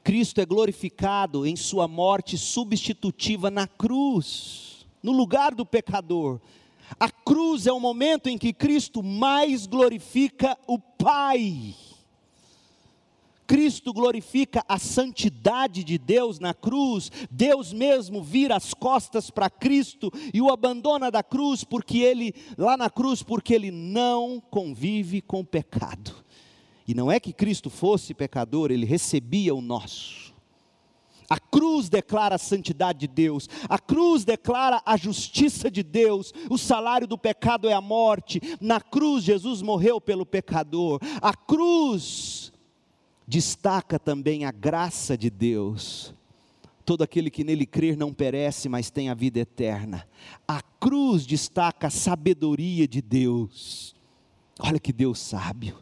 Cristo 0.07 0.39
é 0.39 0.45
glorificado 0.45 1.45
em 1.45 1.57
Sua 1.57 1.85
morte 1.85 2.37
substitutiva 2.37 3.51
na 3.51 3.67
cruz 3.67 4.87
no 5.03 5.11
lugar 5.11 5.53
do 5.53 5.65
pecador. 5.65 6.39
A 6.97 7.11
cruz 7.11 7.67
é 7.67 7.73
o 7.73 7.79
momento 7.81 8.29
em 8.29 8.37
que 8.37 8.53
Cristo 8.53 9.03
mais 9.03 9.67
glorifica 9.67 10.57
o 10.65 10.79
Pai. 10.79 11.75
Cristo 13.45 13.91
glorifica 13.91 14.63
a 14.65 14.79
santidade 14.79 15.83
de 15.83 15.97
Deus 15.97 16.39
na 16.39 16.53
cruz, 16.53 17.11
Deus 17.29 17.73
mesmo 17.73 18.23
vira 18.23 18.55
as 18.55 18.73
costas 18.73 19.29
para 19.29 19.49
Cristo 19.49 20.09
e 20.33 20.41
o 20.41 20.49
abandona 20.49 21.11
da 21.11 21.21
cruz 21.21 21.65
porque 21.65 21.97
ele 21.97 22.33
lá 22.57 22.77
na 22.77 22.89
cruz 22.89 23.21
porque 23.21 23.53
ele 23.53 23.71
não 23.71 24.39
convive 24.39 25.19
com 25.19 25.41
o 25.41 25.45
pecado. 25.45 26.26
E 26.87 26.93
não 26.93 27.11
é 27.11 27.19
que 27.19 27.33
Cristo 27.33 27.69
fosse 27.69 28.13
pecador, 28.13 28.71
ele 28.71 28.85
recebia 28.85 29.53
o 29.53 29.61
nosso. 29.61 30.27
A 31.29 31.37
cruz 31.37 31.89
declara 31.89 32.35
a 32.35 32.39
santidade 32.39 32.99
de 32.99 33.07
Deus, 33.07 33.49
a 33.67 33.77
cruz 33.77 34.23
declara 34.23 34.81
a 34.85 34.95
justiça 34.95 35.69
de 35.69 35.83
Deus, 35.83 36.33
o 36.49 36.57
salário 36.57 37.05
do 37.05 37.17
pecado 37.17 37.67
é 37.67 37.73
a 37.73 37.81
morte, 37.81 38.39
na 38.61 38.79
cruz 38.79 39.25
Jesus 39.25 39.61
morreu 39.61 39.99
pelo 39.99 40.25
pecador, 40.25 41.01
a 41.21 41.33
cruz 41.33 42.53
destaca 43.27 43.99
também 43.99 44.45
a 44.45 44.51
graça 44.51 45.17
de 45.17 45.29
Deus, 45.29 46.15
todo 46.85 47.03
aquele 47.03 47.29
que 47.29 47.43
nele 47.43 47.65
crer 47.65 47.97
não 47.97 48.13
perece, 48.13 48.69
mas 48.69 48.89
tem 48.89 49.09
a 49.09 49.13
vida 49.13 49.39
eterna, 49.39 50.07
a 50.47 50.61
cruz 50.61 51.25
destaca 51.25 51.87
a 51.87 51.91
sabedoria 51.91 52.87
de 52.87 53.01
Deus, 53.01 53.93
olha 54.61 54.79
que 54.79 54.93
Deus 54.93 55.19
sábio, 55.19 55.75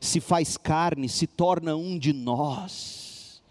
se 0.00 0.20
faz 0.20 0.56
carne, 0.56 1.08
se 1.08 1.26
torna 1.26 1.76
um 1.76 1.98
de 1.98 2.12
nós, 2.12 3.42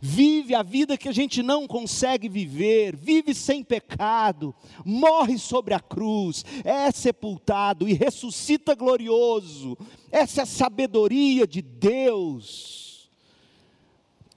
vive 0.00 0.54
a 0.54 0.62
vida 0.62 0.96
que 0.96 1.08
a 1.08 1.12
gente 1.12 1.42
não 1.42 1.66
consegue 1.66 2.28
viver, 2.28 2.96
vive 2.96 3.34
sem 3.34 3.62
pecado, 3.62 4.54
morre 4.84 5.38
sobre 5.38 5.74
a 5.74 5.80
cruz, 5.80 6.44
é 6.64 6.90
sepultado 6.90 7.88
e 7.88 7.92
ressuscita 7.92 8.74
glorioso. 8.74 9.76
Essa 10.10 10.40
é 10.40 10.42
a 10.42 10.46
sabedoria 10.46 11.46
de 11.46 11.62
Deus. 11.62 13.10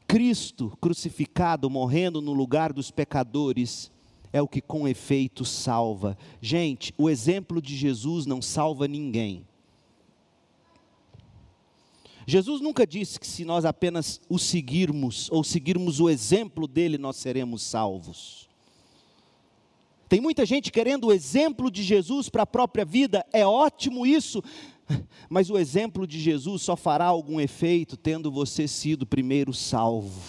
Cristo 0.07 0.75
crucificado, 0.81 1.69
morrendo 1.69 2.19
no 2.19 2.33
lugar 2.33 2.73
dos 2.73 2.89
pecadores, 2.89 3.91
é 4.33 4.41
o 4.41 4.47
que 4.47 4.61
com 4.61 4.87
efeito 4.87 5.45
salva. 5.45 6.17
Gente, 6.41 6.93
o 6.97 7.09
exemplo 7.09 7.61
de 7.61 7.75
Jesus 7.75 8.25
não 8.25 8.41
salva 8.41 8.87
ninguém. 8.87 9.45
Jesus 12.29 12.61
nunca 12.61 12.85
disse 12.85 13.19
que 13.19 13.25
se 13.25 13.43
nós 13.43 13.65
apenas 13.65 14.21
o 14.29 14.37
seguirmos, 14.37 15.31
ou 15.31 15.43
seguirmos 15.43 15.99
o 15.99 16.07
exemplo 16.07 16.67
dele, 16.67 16.95
nós 16.95 17.15
seremos 17.15 17.63
salvos. 17.63 18.47
Tem 20.07 20.21
muita 20.21 20.45
gente 20.45 20.71
querendo 20.71 21.07
o 21.07 21.11
exemplo 21.11 21.71
de 21.71 21.81
Jesus 21.81 22.29
para 22.29 22.43
a 22.43 22.47
própria 22.47 22.85
vida, 22.85 23.25
é 23.33 23.47
ótimo 23.47 24.05
isso, 24.05 24.43
mas 25.27 25.49
o 25.49 25.57
exemplo 25.57 26.05
de 26.05 26.19
Jesus 26.19 26.61
só 26.61 26.75
fará 26.75 27.05
algum 27.05 27.41
efeito 27.41 27.97
tendo 27.97 28.31
você 28.31 28.67
sido 28.67 29.07
primeiro 29.07 29.51
salvo. 29.51 30.21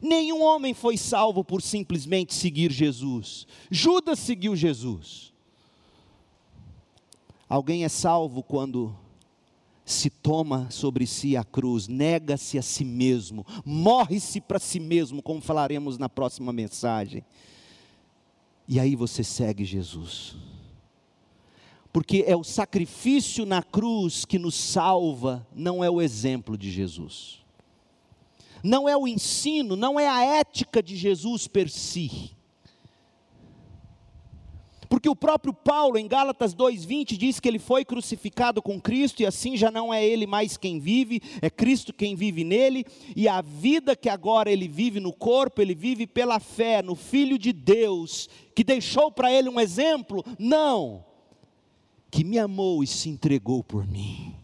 Nenhum 0.00 0.44
homem 0.44 0.74
foi 0.74 0.96
salvo 0.96 1.42
por 1.42 1.60
simplesmente 1.60 2.34
seguir 2.34 2.70
Jesus. 2.70 3.48
Judas 3.68 4.20
seguiu 4.20 4.54
Jesus. 4.54 5.32
Alguém 7.48 7.84
é 7.84 7.88
salvo 7.88 8.44
quando 8.44 8.96
se 9.92 10.10
toma 10.10 10.70
sobre 10.70 11.06
si 11.06 11.36
a 11.36 11.44
cruz, 11.44 11.88
nega-se 11.88 12.58
a 12.58 12.62
si 12.62 12.84
mesmo, 12.84 13.46
morre-se 13.64 14.40
para 14.40 14.58
si 14.58 14.80
mesmo, 14.80 15.22
como 15.22 15.40
falaremos 15.40 15.98
na 15.98 16.08
próxima 16.08 16.52
mensagem. 16.52 17.24
E 18.68 18.78
aí 18.78 18.94
você 18.94 19.24
segue 19.24 19.64
Jesus. 19.64 20.36
Porque 21.92 22.24
é 22.26 22.36
o 22.36 22.44
sacrifício 22.44 23.44
na 23.44 23.62
cruz 23.62 24.24
que 24.24 24.38
nos 24.38 24.54
salva, 24.54 25.46
não 25.54 25.82
é 25.82 25.90
o 25.90 26.00
exemplo 26.00 26.56
de 26.56 26.70
Jesus. 26.70 27.40
Não 28.62 28.88
é 28.88 28.96
o 28.96 29.08
ensino, 29.08 29.74
não 29.74 29.98
é 29.98 30.08
a 30.08 30.22
ética 30.22 30.82
de 30.82 30.96
Jesus 30.96 31.48
per 31.48 31.68
si. 31.68 32.36
Porque 34.90 35.08
o 35.08 35.14
próprio 35.14 35.54
Paulo, 35.54 35.96
em 35.96 36.08
Gálatas 36.08 36.52
2,20, 36.52 37.16
diz 37.16 37.38
que 37.38 37.46
ele 37.46 37.60
foi 37.60 37.84
crucificado 37.84 38.60
com 38.60 38.80
Cristo 38.80 39.22
e 39.22 39.26
assim 39.26 39.56
já 39.56 39.70
não 39.70 39.94
é 39.94 40.04
ele 40.04 40.26
mais 40.26 40.56
quem 40.56 40.80
vive, 40.80 41.22
é 41.40 41.48
Cristo 41.48 41.92
quem 41.92 42.16
vive 42.16 42.42
nele, 42.42 42.84
e 43.14 43.28
a 43.28 43.40
vida 43.40 43.94
que 43.94 44.08
agora 44.08 44.50
ele 44.50 44.66
vive 44.66 44.98
no 44.98 45.12
corpo, 45.12 45.62
ele 45.62 45.76
vive 45.76 46.08
pela 46.08 46.40
fé 46.40 46.82
no 46.82 46.96
Filho 46.96 47.38
de 47.38 47.52
Deus, 47.52 48.28
que 48.52 48.64
deixou 48.64 49.12
para 49.12 49.32
ele 49.32 49.48
um 49.48 49.60
exemplo? 49.60 50.24
Não, 50.36 51.04
que 52.10 52.24
me 52.24 52.40
amou 52.40 52.82
e 52.82 52.86
se 52.88 53.08
entregou 53.08 53.62
por 53.62 53.86
mim. 53.86 54.34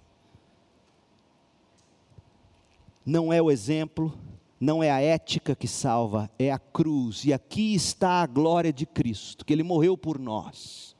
Não 3.05 3.32
é 3.32 3.42
o 3.42 3.51
exemplo, 3.51 4.16
não 4.61 4.82
é 4.82 4.90
a 4.90 5.00
ética 5.00 5.54
que 5.54 5.68
salva, 5.68 6.30
é 6.38 6.50
a 6.50 6.59
cruz. 6.59 7.24
E 7.24 7.32
aqui 7.32 7.74
está 7.74 8.22
a 8.22 8.26
glória 8.26 8.72
de 8.72 8.86
Cristo, 8.86 9.44
que 9.44 9.52
Ele 9.52 9.62
morreu 9.62 9.96
por 9.96 10.18
nós. 10.18 10.96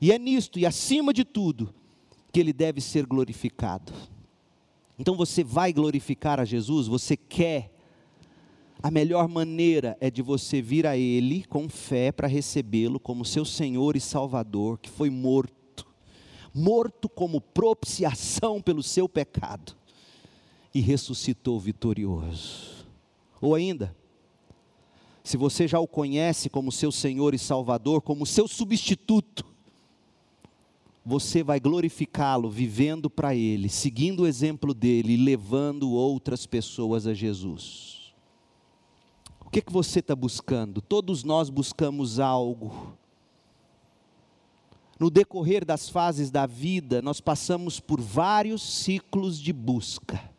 E 0.00 0.12
é 0.12 0.18
nisto, 0.18 0.58
e 0.58 0.66
acima 0.66 1.14
de 1.14 1.24
tudo, 1.24 1.74
que 2.30 2.40
ele 2.40 2.52
deve 2.52 2.80
ser 2.80 3.06
glorificado. 3.06 3.92
Então 4.98 5.16
você 5.16 5.42
vai 5.42 5.72
glorificar 5.72 6.38
a 6.38 6.44
Jesus, 6.44 6.86
você 6.86 7.16
quer. 7.16 7.72
A 8.82 8.90
melhor 8.90 9.28
maneira 9.28 9.96
é 10.00 10.10
de 10.10 10.20
você 10.20 10.60
vir 10.60 10.86
a 10.86 10.94
Ele 10.94 11.42
com 11.44 11.70
fé 11.70 12.12
para 12.12 12.28
recebê-lo 12.28 13.00
como 13.00 13.24
seu 13.24 13.46
Senhor 13.46 13.96
e 13.96 14.00
Salvador, 14.00 14.78
que 14.78 14.90
foi 14.90 15.08
morto, 15.08 15.86
morto 16.52 17.08
como 17.08 17.40
propiciação 17.40 18.60
pelo 18.60 18.82
seu 18.82 19.08
pecado, 19.08 19.74
e 20.74 20.80
ressuscitou 20.80 21.60
vitorioso. 21.60 22.84
Ou 23.40 23.54
ainda, 23.54 23.96
se 25.22 25.36
você 25.36 25.68
já 25.68 25.78
o 25.78 25.86
conhece 25.86 26.50
como 26.50 26.72
seu 26.72 26.90
Senhor 26.90 27.32
e 27.32 27.38
Salvador, 27.38 28.02
como 28.02 28.26
seu 28.26 28.48
substituto, 28.48 29.46
você 31.04 31.42
vai 31.42 31.60
glorificá-lo 31.60 32.50
vivendo 32.50 33.08
para 33.08 33.34
Ele, 33.34 33.68
seguindo 33.68 34.24
o 34.24 34.26
exemplo 34.26 34.74
dele 34.74 35.12
e 35.12 35.16
levando 35.16 35.90
outras 35.92 36.46
pessoas 36.46 37.06
a 37.06 37.14
Jesus. 37.14 38.12
O 39.44 39.50
que, 39.50 39.62
que 39.62 39.72
você 39.72 40.00
está 40.00 40.16
buscando? 40.16 40.80
Todos 40.80 41.22
nós 41.22 41.48
buscamos 41.48 42.18
algo. 42.18 42.96
No 44.98 45.10
decorrer 45.10 45.64
das 45.64 45.88
fases 45.88 46.30
da 46.30 46.46
vida, 46.46 47.00
nós 47.02 47.20
passamos 47.20 47.78
por 47.78 48.00
vários 48.00 48.62
ciclos 48.62 49.38
de 49.38 49.52
busca. 49.52 50.33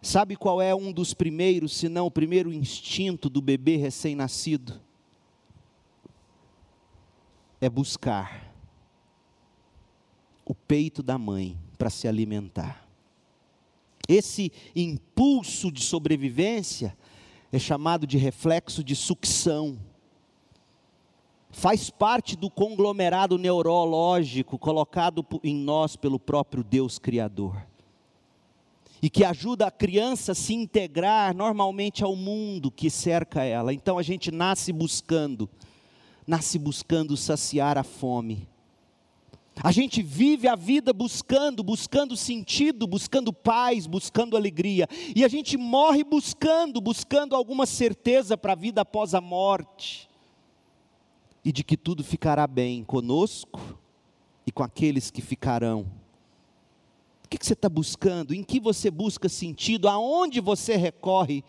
Sabe 0.00 0.36
qual 0.36 0.62
é 0.62 0.74
um 0.74 0.92
dos 0.92 1.14
primeiros, 1.14 1.76
se 1.76 1.88
não 1.88 2.06
o 2.06 2.10
primeiro 2.10 2.52
instinto 2.52 3.28
do 3.28 3.40
bebê 3.40 3.76
recém-nascido? 3.76 4.80
É 7.60 7.68
buscar 7.68 8.54
o 10.44 10.54
peito 10.54 11.02
da 11.02 11.18
mãe 11.18 11.58
para 11.76 11.90
se 11.90 12.06
alimentar. 12.06 12.86
Esse 14.08 14.52
impulso 14.74 15.72
de 15.72 15.82
sobrevivência 15.82 16.96
é 17.50 17.58
chamado 17.58 18.06
de 18.06 18.16
reflexo 18.16 18.84
de 18.84 18.94
sucção. 18.94 19.76
Faz 21.50 21.90
parte 21.90 22.36
do 22.36 22.48
conglomerado 22.48 23.38
neurológico 23.38 24.58
colocado 24.58 25.26
em 25.42 25.56
nós 25.56 25.96
pelo 25.96 26.20
próprio 26.20 26.62
Deus 26.62 26.98
Criador. 26.98 27.66
E 29.02 29.10
que 29.10 29.24
ajuda 29.24 29.66
a 29.66 29.70
criança 29.70 30.32
a 30.32 30.34
se 30.34 30.54
integrar 30.54 31.34
normalmente 31.34 32.02
ao 32.02 32.16
mundo 32.16 32.70
que 32.70 32.90
cerca 32.90 33.44
ela. 33.44 33.72
Então 33.72 33.98
a 33.98 34.02
gente 34.02 34.30
nasce 34.30 34.72
buscando, 34.72 35.48
nasce 36.26 36.58
buscando 36.58 37.16
saciar 37.16 37.76
a 37.76 37.82
fome 37.82 38.48
a 39.62 39.72
gente 39.72 40.02
vive 40.02 40.46
a 40.46 40.54
vida 40.54 40.92
buscando, 40.92 41.62
buscando 41.62 42.16
sentido, 42.16 42.86
buscando 42.86 43.32
paz, 43.32 43.86
buscando 43.86 44.36
alegria. 44.36 44.86
E 45.14 45.24
a 45.24 45.28
gente 45.28 45.56
morre 45.56 46.04
buscando, 46.04 46.80
buscando 46.80 47.34
alguma 47.34 47.64
certeza 47.64 48.36
para 48.36 48.52
a 48.52 48.56
vida 48.56 48.82
após 48.82 49.14
a 49.14 49.20
morte. 49.20 50.10
E 51.42 51.50
de 51.52 51.64
que 51.64 51.76
tudo 51.76 52.04
ficará 52.04 52.46
bem 52.46 52.84
conosco 52.84 53.78
e 54.46 54.52
com 54.52 54.62
aqueles 54.62 55.10
que 55.10 55.22
ficarão. 55.22 55.86
O 57.26 57.28
que, 57.28 57.44
você 57.44 57.54
está 57.54 57.68
buscando? 57.68 58.32
Em 58.32 58.44
que 58.44 58.60
você 58.60 58.88
busca 58.88 59.28
sentido? 59.28 59.88
Aonde 59.88 60.40
você 60.40 60.76
recorre 60.76 61.42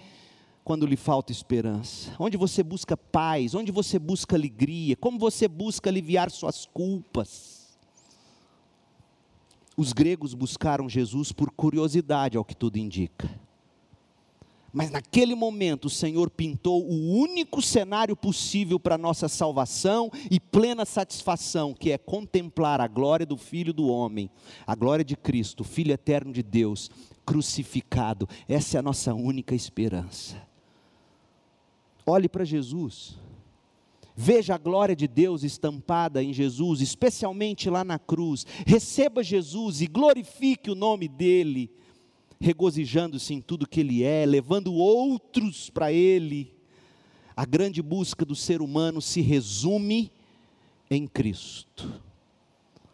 quando 0.63 0.87
lhe 0.87 0.97
falta 0.97 1.31
esperança? 1.31 2.15
Onde 2.17 2.35
você 2.35 2.63
busca 2.63 2.97
paz? 2.97 3.53
Onde 3.53 3.71
você 3.71 3.99
busca 3.99 4.35
alegria? 4.35 4.95
Como 4.95 5.19
você 5.19 5.47
busca 5.47 5.87
aliviar 5.87 6.31
suas 6.31 6.65
culpas? 6.65 7.77
Os 9.77 9.93
gregos 9.93 10.33
buscaram 10.33 10.89
Jesus 10.89 11.31
por 11.31 11.51
curiosidade, 11.51 12.37
ao 12.37 12.43
que 12.43 12.55
tudo 12.55 12.77
indica. 12.77 13.29
Mas 14.73 14.91
naquele 14.91 15.33
momento 15.33 15.85
o 15.85 15.89
Senhor 15.89 16.29
pintou 16.29 16.83
o 16.85 17.13
único 17.13 17.61
cenário 17.61 18.15
possível 18.15 18.79
para 18.79 18.97
nossa 18.97 19.27
salvação 19.27 20.11
e 20.29 20.39
plena 20.39 20.85
satisfação, 20.85 21.73
que 21.73 21.91
é 21.91 21.97
contemplar 21.97 22.81
a 22.81 22.87
glória 22.87 23.25
do 23.25 23.37
Filho 23.37 23.73
do 23.73 23.87
Homem, 23.87 24.29
a 24.65 24.75
glória 24.75 25.05
de 25.05 25.15
Cristo, 25.15 25.63
Filho 25.63 25.93
eterno 25.93 26.33
de 26.33 26.43
Deus, 26.43 26.91
crucificado. 27.25 28.27
Essa 28.47 28.77
é 28.77 28.79
a 28.79 28.83
nossa 28.83 29.13
única 29.13 29.55
esperança. 29.55 30.45
Olhe 32.05 32.29
para 32.29 32.45
Jesus. 32.45 33.17
Veja 34.19 34.55
a 34.55 34.57
glória 34.57 34.95
de 34.95 35.07
Deus 35.07 35.43
estampada 35.43 36.23
em 36.23 36.33
Jesus, 36.33 36.81
especialmente 36.81 37.69
lá 37.69 37.83
na 37.83 37.99
cruz. 37.99 38.47
Receba 38.65 39.23
Jesus 39.23 39.79
e 39.81 39.85
glorifique 39.85 40.71
o 40.71 40.75
nome 40.75 41.07
dEle, 41.07 41.69
regozijando-se 42.39 43.33
em 43.33 43.41
tudo 43.41 43.67
que 43.67 43.79
Ele 43.79 44.03
é, 44.03 44.25
levando 44.25 44.73
outros 44.73 45.69
para 45.69 45.91
Ele. 45.91 46.53
A 47.35 47.45
grande 47.45 47.81
busca 47.81 48.25
do 48.25 48.35
ser 48.35 48.61
humano 48.61 49.01
se 49.01 49.21
resume 49.21 50.11
em 50.89 51.07
Cristo. 51.07 52.01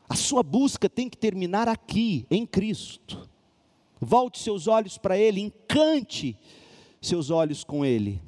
A 0.08 0.16
sua 0.16 0.44
busca 0.44 0.90
tem 0.90 1.10
que 1.10 1.18
terminar 1.18 1.68
aqui, 1.68 2.26
em 2.30 2.46
Cristo. 2.46 3.30
Volte 4.00 4.40
seus 4.40 4.68
olhos 4.68 4.98
para 4.98 5.18
Ele, 5.18 5.42
encante 5.42 6.38
seus 7.02 7.30
olhos 7.30 7.64
com 7.64 7.86
Ele. 7.86 8.22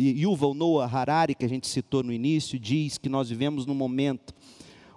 Yuval 0.00 0.54
Noah 0.54 0.86
Harari, 0.86 1.34
que 1.34 1.44
a 1.44 1.48
gente 1.48 1.68
citou 1.68 2.02
no 2.02 2.12
início, 2.12 2.58
diz 2.58 2.98
que 2.98 3.08
nós 3.08 3.28
vivemos 3.28 3.64
num 3.66 3.74
momento 3.74 4.34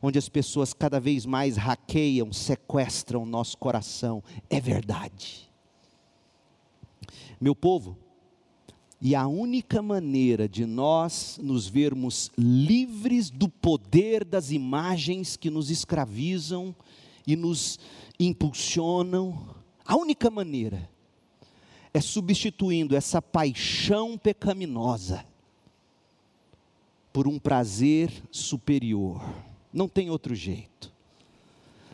onde 0.02 0.18
as 0.18 0.28
pessoas 0.28 0.74
cada 0.74 1.00
vez 1.00 1.26
mais 1.26 1.58
hackeiam, 1.58 2.34
sequestram 2.34 3.26
nosso 3.26 3.58
coração. 3.58 4.24
É 4.50 4.60
verdade. 4.60 5.50
Meu 7.40 7.56
povo, 7.56 7.98
e 9.02 9.16
a 9.16 9.28
única 9.28 9.82
maneira 9.82 10.48
de 10.48 10.66
nós 10.66 11.40
nos 11.42 11.68
vermos 11.68 12.32
livres 12.38 13.30
do 13.30 13.50
poder 13.50 14.24
das 14.24 14.52
imagens 14.52 15.36
que 15.36 15.50
nos 15.50 15.72
escravizam 15.72 16.76
e 17.26 17.36
nos 17.36 17.80
impulsionam, 18.20 19.56
a 19.84 19.96
única 19.96 20.30
maneira 20.30 20.88
é 21.94 22.00
substituindo 22.00 22.96
essa 22.96 23.22
paixão 23.22 24.18
pecaminosa 24.18 25.26
por 27.12 27.28
um 27.28 27.38
prazer 27.38 28.12
superior. 28.32 29.22
Não 29.74 29.88
tem 29.88 30.10
outro 30.10 30.36
jeito. 30.36 30.92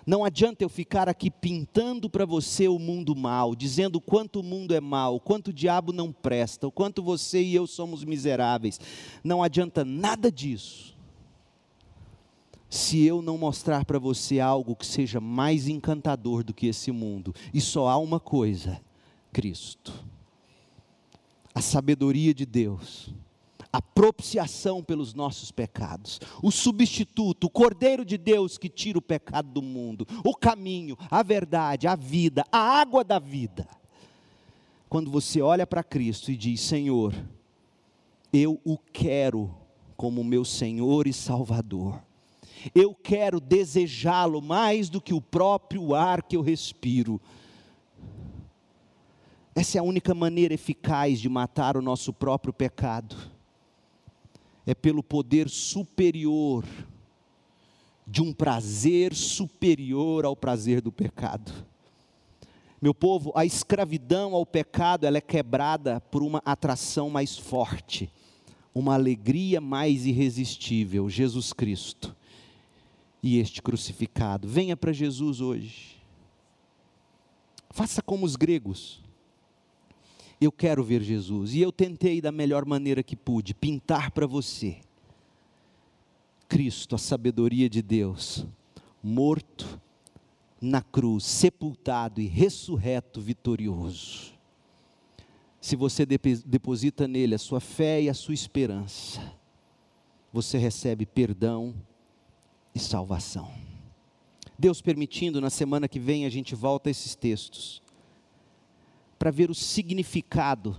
Não 0.07 0.23
adianta 0.23 0.63
eu 0.63 0.69
ficar 0.69 1.09
aqui 1.09 1.29
pintando 1.29 2.09
para 2.09 2.25
você 2.25 2.65
o 2.69 2.79
mundo 2.79 3.13
mal, 3.13 3.53
dizendo 3.53 3.99
quanto 3.99 4.39
o 4.39 4.43
mundo 4.43 4.73
é 4.73 4.79
mal, 4.79 5.19
quanto 5.19 5.49
o 5.49 5.53
diabo 5.53 5.91
não 5.91 6.13
presta, 6.13 6.65
o 6.65 6.71
quanto 6.71 7.03
você 7.03 7.41
e 7.41 7.53
eu 7.53 7.67
somos 7.67 8.05
miseráveis. 8.05 8.79
Não 9.21 9.43
adianta 9.43 9.83
nada 9.83 10.31
disso. 10.31 10.95
Se 12.69 13.03
eu 13.03 13.21
não 13.21 13.37
mostrar 13.37 13.83
para 13.83 13.99
você 13.99 14.39
algo 14.39 14.77
que 14.77 14.85
seja 14.85 15.19
mais 15.19 15.67
encantador 15.67 16.41
do 16.41 16.53
que 16.53 16.67
esse 16.67 16.89
mundo, 16.89 17.35
e 17.53 17.59
só 17.59 17.89
há 17.89 17.97
uma 17.97 18.19
coisa: 18.19 18.81
Cristo. 19.33 20.05
A 21.53 21.61
sabedoria 21.61 22.33
de 22.33 22.45
Deus, 22.45 23.13
a 23.71 23.81
propiciação 23.81 24.83
pelos 24.83 25.13
nossos 25.13 25.51
pecados, 25.51 26.19
o 26.41 26.51
substituto, 26.51 27.45
o 27.45 27.49
Cordeiro 27.49 28.05
de 28.05 28.17
Deus 28.17 28.57
que 28.57 28.69
tira 28.69 28.97
o 28.97 29.01
pecado 29.01 29.49
do 29.49 29.61
mundo, 29.61 30.07
o 30.23 30.35
caminho, 30.35 30.97
a 31.11 31.21
verdade, 31.23 31.87
a 31.87 31.95
vida, 31.95 32.43
a 32.51 32.59
água 32.59 33.03
da 33.03 33.19
vida. 33.19 33.67
Quando 34.89 35.11
você 35.11 35.41
olha 35.41 35.67
para 35.67 35.83
Cristo 35.83 36.31
e 36.31 36.37
diz: 36.37 36.61
Senhor, 36.61 37.13
eu 38.31 38.59
o 38.63 38.77
quero 38.77 39.53
como 39.95 40.23
meu 40.23 40.45
Senhor 40.45 41.07
e 41.07 41.13
Salvador. 41.13 42.01
Eu 42.73 42.93
quero 42.93 43.39
desejá-lo 43.39 44.41
mais 44.41 44.89
do 44.89 45.01
que 45.01 45.13
o 45.13 45.21
próprio 45.21 45.93
ar 45.93 46.23
que 46.23 46.35
eu 46.35 46.41
respiro. 46.41 47.21
Essa 49.55 49.77
é 49.77 49.79
a 49.79 49.83
única 49.83 50.13
maneira 50.13 50.53
eficaz 50.53 51.19
de 51.19 51.27
matar 51.27 51.75
o 51.77 51.81
nosso 51.81 52.13
próprio 52.13 52.53
pecado. 52.53 53.15
É 54.67 54.75
pelo 54.75 55.01
poder 55.01 55.49
superior, 55.49 56.63
de 58.05 58.21
um 58.21 58.31
prazer 58.31 59.15
superior 59.15 60.25
ao 60.25 60.35
prazer 60.35 60.81
do 60.81 60.91
pecado. 60.91 61.65
Meu 62.81 62.93
povo, 62.93 63.31
a 63.33 63.45
escravidão 63.45 64.35
ao 64.35 64.45
pecado, 64.45 65.05
ela 65.05 65.17
é 65.17 65.21
quebrada 65.21 65.99
por 65.99 66.21
uma 66.21 66.41
atração 66.45 67.09
mais 67.09 67.35
forte, 67.35 68.11
uma 68.75 68.93
alegria 68.93 69.59
mais 69.59 70.05
irresistível, 70.05 71.09
Jesus 71.09 71.51
Cristo. 71.51 72.15
E 73.23 73.39
este 73.39 73.61
crucificado, 73.61 74.47
venha 74.47 74.77
para 74.77 74.93
Jesus 74.93 75.41
hoje. 75.41 75.97
Faça 77.71 78.01
como 78.01 78.25
os 78.25 78.35
gregos 78.35 79.06
eu 80.45 80.51
quero 80.51 80.83
ver 80.83 81.01
Jesus. 81.01 81.53
E 81.53 81.61
eu 81.61 81.71
tentei 81.71 82.21
da 82.21 82.31
melhor 82.31 82.65
maneira 82.65 83.01
que 83.01 83.15
pude 83.15 83.53
pintar 83.53 84.11
para 84.11 84.27
você 84.27 84.79
Cristo, 86.47 86.95
a 86.95 86.97
sabedoria 86.97 87.69
de 87.69 87.81
Deus, 87.81 88.45
morto 89.03 89.79
na 90.61 90.81
cruz, 90.81 91.25
sepultado 91.25 92.21
e 92.21 92.25
ressurreto 92.25 93.21
vitorioso. 93.21 94.33
Se 95.59 95.75
você 95.75 96.05
deposita 96.05 97.07
nele 97.07 97.35
a 97.35 97.39
sua 97.39 97.59
fé 97.59 98.01
e 98.01 98.09
a 98.09 98.13
sua 98.13 98.33
esperança, 98.33 99.21
você 100.31 100.57
recebe 100.57 101.05
perdão 101.05 101.75
e 102.73 102.79
salvação. 102.79 103.51
Deus 104.57 104.81
permitindo, 104.81 105.41
na 105.41 105.49
semana 105.49 105.87
que 105.87 105.99
vem 105.99 106.25
a 106.25 106.29
gente 106.29 106.55
volta 106.55 106.89
a 106.89 106.91
esses 106.91 107.13
textos, 107.13 107.81
para 109.17 109.31
ver 109.31 109.49
o 109.49 109.55
significado, 109.55 110.77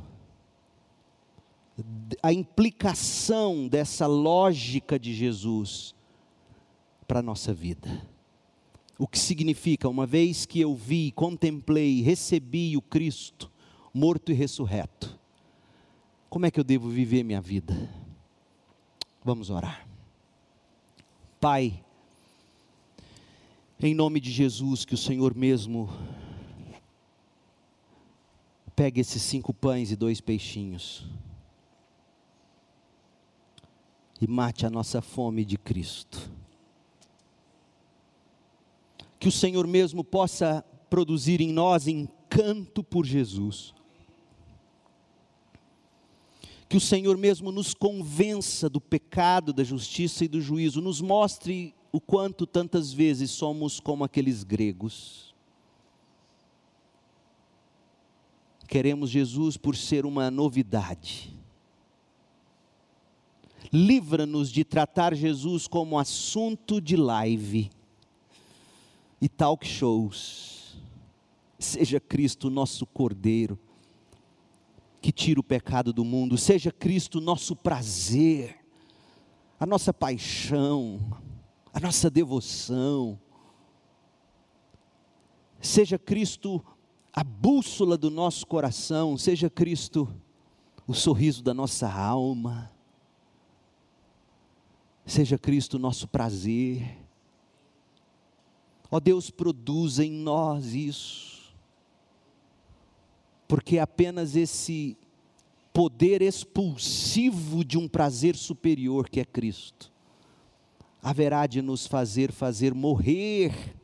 a 2.23 2.33
implicação 2.33 3.69
dessa 3.69 4.07
lógica 4.07 4.99
de 4.99 5.15
Jesus 5.15 5.95
para 7.07 7.21
a 7.21 7.23
nossa 7.23 7.55
vida. 7.55 8.07
O 8.99 9.07
que 9.07 9.19
significa, 9.19 9.89
uma 9.89 10.07
vez 10.07 10.45
que 10.45 10.61
eu 10.61 10.75
vi, 10.75 11.13
contemplei, 11.13 12.03
recebi 12.03 12.77
o 12.77 12.83
Cristo, 12.83 13.51
morto 13.95 14.33
e 14.33 14.35
ressurreto, 14.35 15.19
como 16.29 16.47
é 16.47 16.51
que 16.51 16.59
eu 16.59 16.65
devo 16.65 16.89
viver 16.89 17.23
minha 17.23 17.41
vida? 17.41 17.89
Vamos 19.25 19.51
orar. 19.51 19.89
Pai, 21.41 21.83
em 23.81 23.95
nome 23.95 24.21
de 24.21 24.31
Jesus, 24.31 24.85
que 24.85 24.95
o 24.95 24.99
Senhor 24.99 25.35
mesmo 25.35 25.89
pegue 28.79 29.01
esses 29.01 29.21
cinco 29.23 29.53
pães 29.53 29.91
e 29.91 29.97
dois 29.97 30.21
peixinhos 30.21 31.05
e 34.21 34.27
mate 34.29 34.65
a 34.65 34.71
nossa 34.71 35.03
fome 35.03 35.45
de 35.45 35.59
Cristo. 35.59 36.31
Que 39.19 39.27
o 39.27 39.33
Senhor 39.33 39.67
mesmo 39.67 40.05
possa 40.05 40.65
produzir 40.89 41.41
em 41.41 41.53
nós 41.53 41.89
encanto 41.89 42.85
por 42.85 43.05
Jesus. 43.05 43.75
Que 46.69 46.77
o 46.77 46.81
Senhor 46.81 47.17
mesmo 47.17 47.51
nos 47.51 47.75
convença 47.75 48.71
do 48.71 48.81
pecado, 48.81 49.53
da 49.53 49.65
justiça 49.65 50.25
e 50.25 50.29
do 50.29 50.41
juízo, 50.41 50.81
nos 50.81 51.01
mostre 51.01 51.75
o 51.91 52.01
quanto 52.01 52.47
tantas 52.47 52.93
vezes 52.93 53.33
somos 53.33 53.81
como 53.81 54.05
aqueles 54.05 54.45
gregos. 54.45 55.28
Queremos 58.69 59.09
Jesus 59.09 59.57
por 59.57 59.75
ser 59.75 60.05
uma 60.05 60.31
novidade. 60.31 61.35
Livra-nos 63.73 64.53
de 64.53 64.63
tratar 64.63 65.15
Jesus 65.15 65.67
como 65.67 65.99
assunto 65.99 66.79
de 66.79 66.95
live 66.95 67.71
e 69.23 69.27
talk 69.29 69.67
shows. 69.67 70.77
Seja 71.59 71.99
Cristo 71.99 72.51
nosso 72.51 72.85
Cordeiro, 72.85 73.59
que 75.01 75.11
tira 75.11 75.41
o 75.41 75.45
pecado 75.45 75.91
do 75.91 76.05
mundo, 76.05 76.37
seja 76.37 76.71
Cristo 76.71 77.23
nosso 77.23 77.57
prazer, 77.57 78.59
a 79.59 79.65
nossa 79.65 79.95
paixão, 79.95 81.01
a 81.73 81.81
nossa 81.81 82.11
devoção. 82.11 83.19
Seja 85.59 85.99
Cristo 85.99 86.63
a 87.19 87.25
bússola 87.25 87.99
do 87.99 88.13
nosso 88.13 88.47
coração, 88.47 89.19
seja 89.19 89.51
Cristo 89.51 90.09
o 90.87 90.95
sorriso 90.95 91.43
da 91.43 91.53
nossa 91.53 91.93
alma, 91.93 92.71
seja 95.05 95.37
Cristo 95.37 95.75
o 95.75 95.79
nosso 95.81 96.07
prazer. 96.07 96.97
Ó 98.89 99.01
Deus, 99.01 99.31
produza 99.31 100.05
em 100.05 100.13
nós 100.13 100.75
isso, 100.75 101.53
porque 103.49 103.81
apenas 103.81 104.37
esse 104.37 104.97
poder 105.73 106.23
expulsivo 106.23 107.65
de 107.65 107.77
um 107.77 107.89
prazer 107.89 108.37
superior 108.37 109.09
que 109.09 109.19
é 109.19 109.25
Cristo 109.25 109.91
haverá 111.03 111.49
de 111.49 111.63
nos 111.63 111.85
fazer 111.85 112.31
fazer 112.31 112.73
morrer 112.73 113.77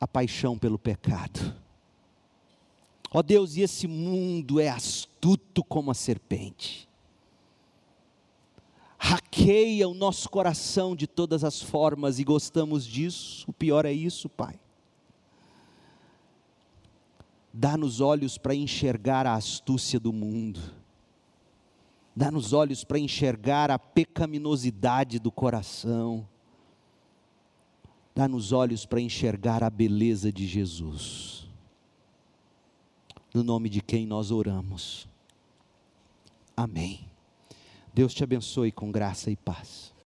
a 0.00 0.06
paixão 0.06 0.58
pelo 0.58 0.78
pecado. 0.78 1.54
Ó 3.10 3.18
oh 3.18 3.22
Deus, 3.22 3.56
e 3.56 3.62
esse 3.62 3.86
mundo 3.86 4.60
é 4.60 4.68
astuto 4.68 5.64
como 5.64 5.90
a 5.90 5.94
serpente. 5.94 6.88
Hackeia 8.98 9.88
o 9.88 9.94
nosso 9.94 10.28
coração 10.28 10.94
de 10.94 11.06
todas 11.06 11.44
as 11.44 11.62
formas 11.62 12.18
e 12.18 12.24
gostamos 12.24 12.84
disso. 12.84 13.44
O 13.48 13.52
pior 13.52 13.86
é 13.86 13.92
isso, 13.92 14.28
Pai. 14.28 14.58
Dá-nos 17.52 18.00
olhos 18.00 18.36
para 18.36 18.54
enxergar 18.54 19.26
a 19.26 19.34
astúcia 19.34 19.98
do 19.98 20.12
mundo 20.12 20.78
Dá-nos 22.18 22.52
olhos 22.52 22.82
para 22.82 22.98
enxergar 22.98 23.70
a 23.70 23.78
pecaminosidade 23.78 25.20
do 25.20 25.30
coração. 25.30 26.26
Dá-nos 28.18 28.50
olhos 28.50 28.84
para 28.84 29.00
enxergar 29.00 29.62
a 29.62 29.70
beleza 29.70 30.32
de 30.32 30.44
Jesus. 30.44 31.48
No 33.32 33.44
nome 33.44 33.68
de 33.68 33.80
quem 33.80 34.08
nós 34.08 34.32
oramos. 34.32 35.08
Amém. 36.56 37.08
Deus 37.94 38.12
te 38.12 38.24
abençoe 38.24 38.72
com 38.72 38.90
graça 38.90 39.30
e 39.30 39.36
paz. 39.36 39.94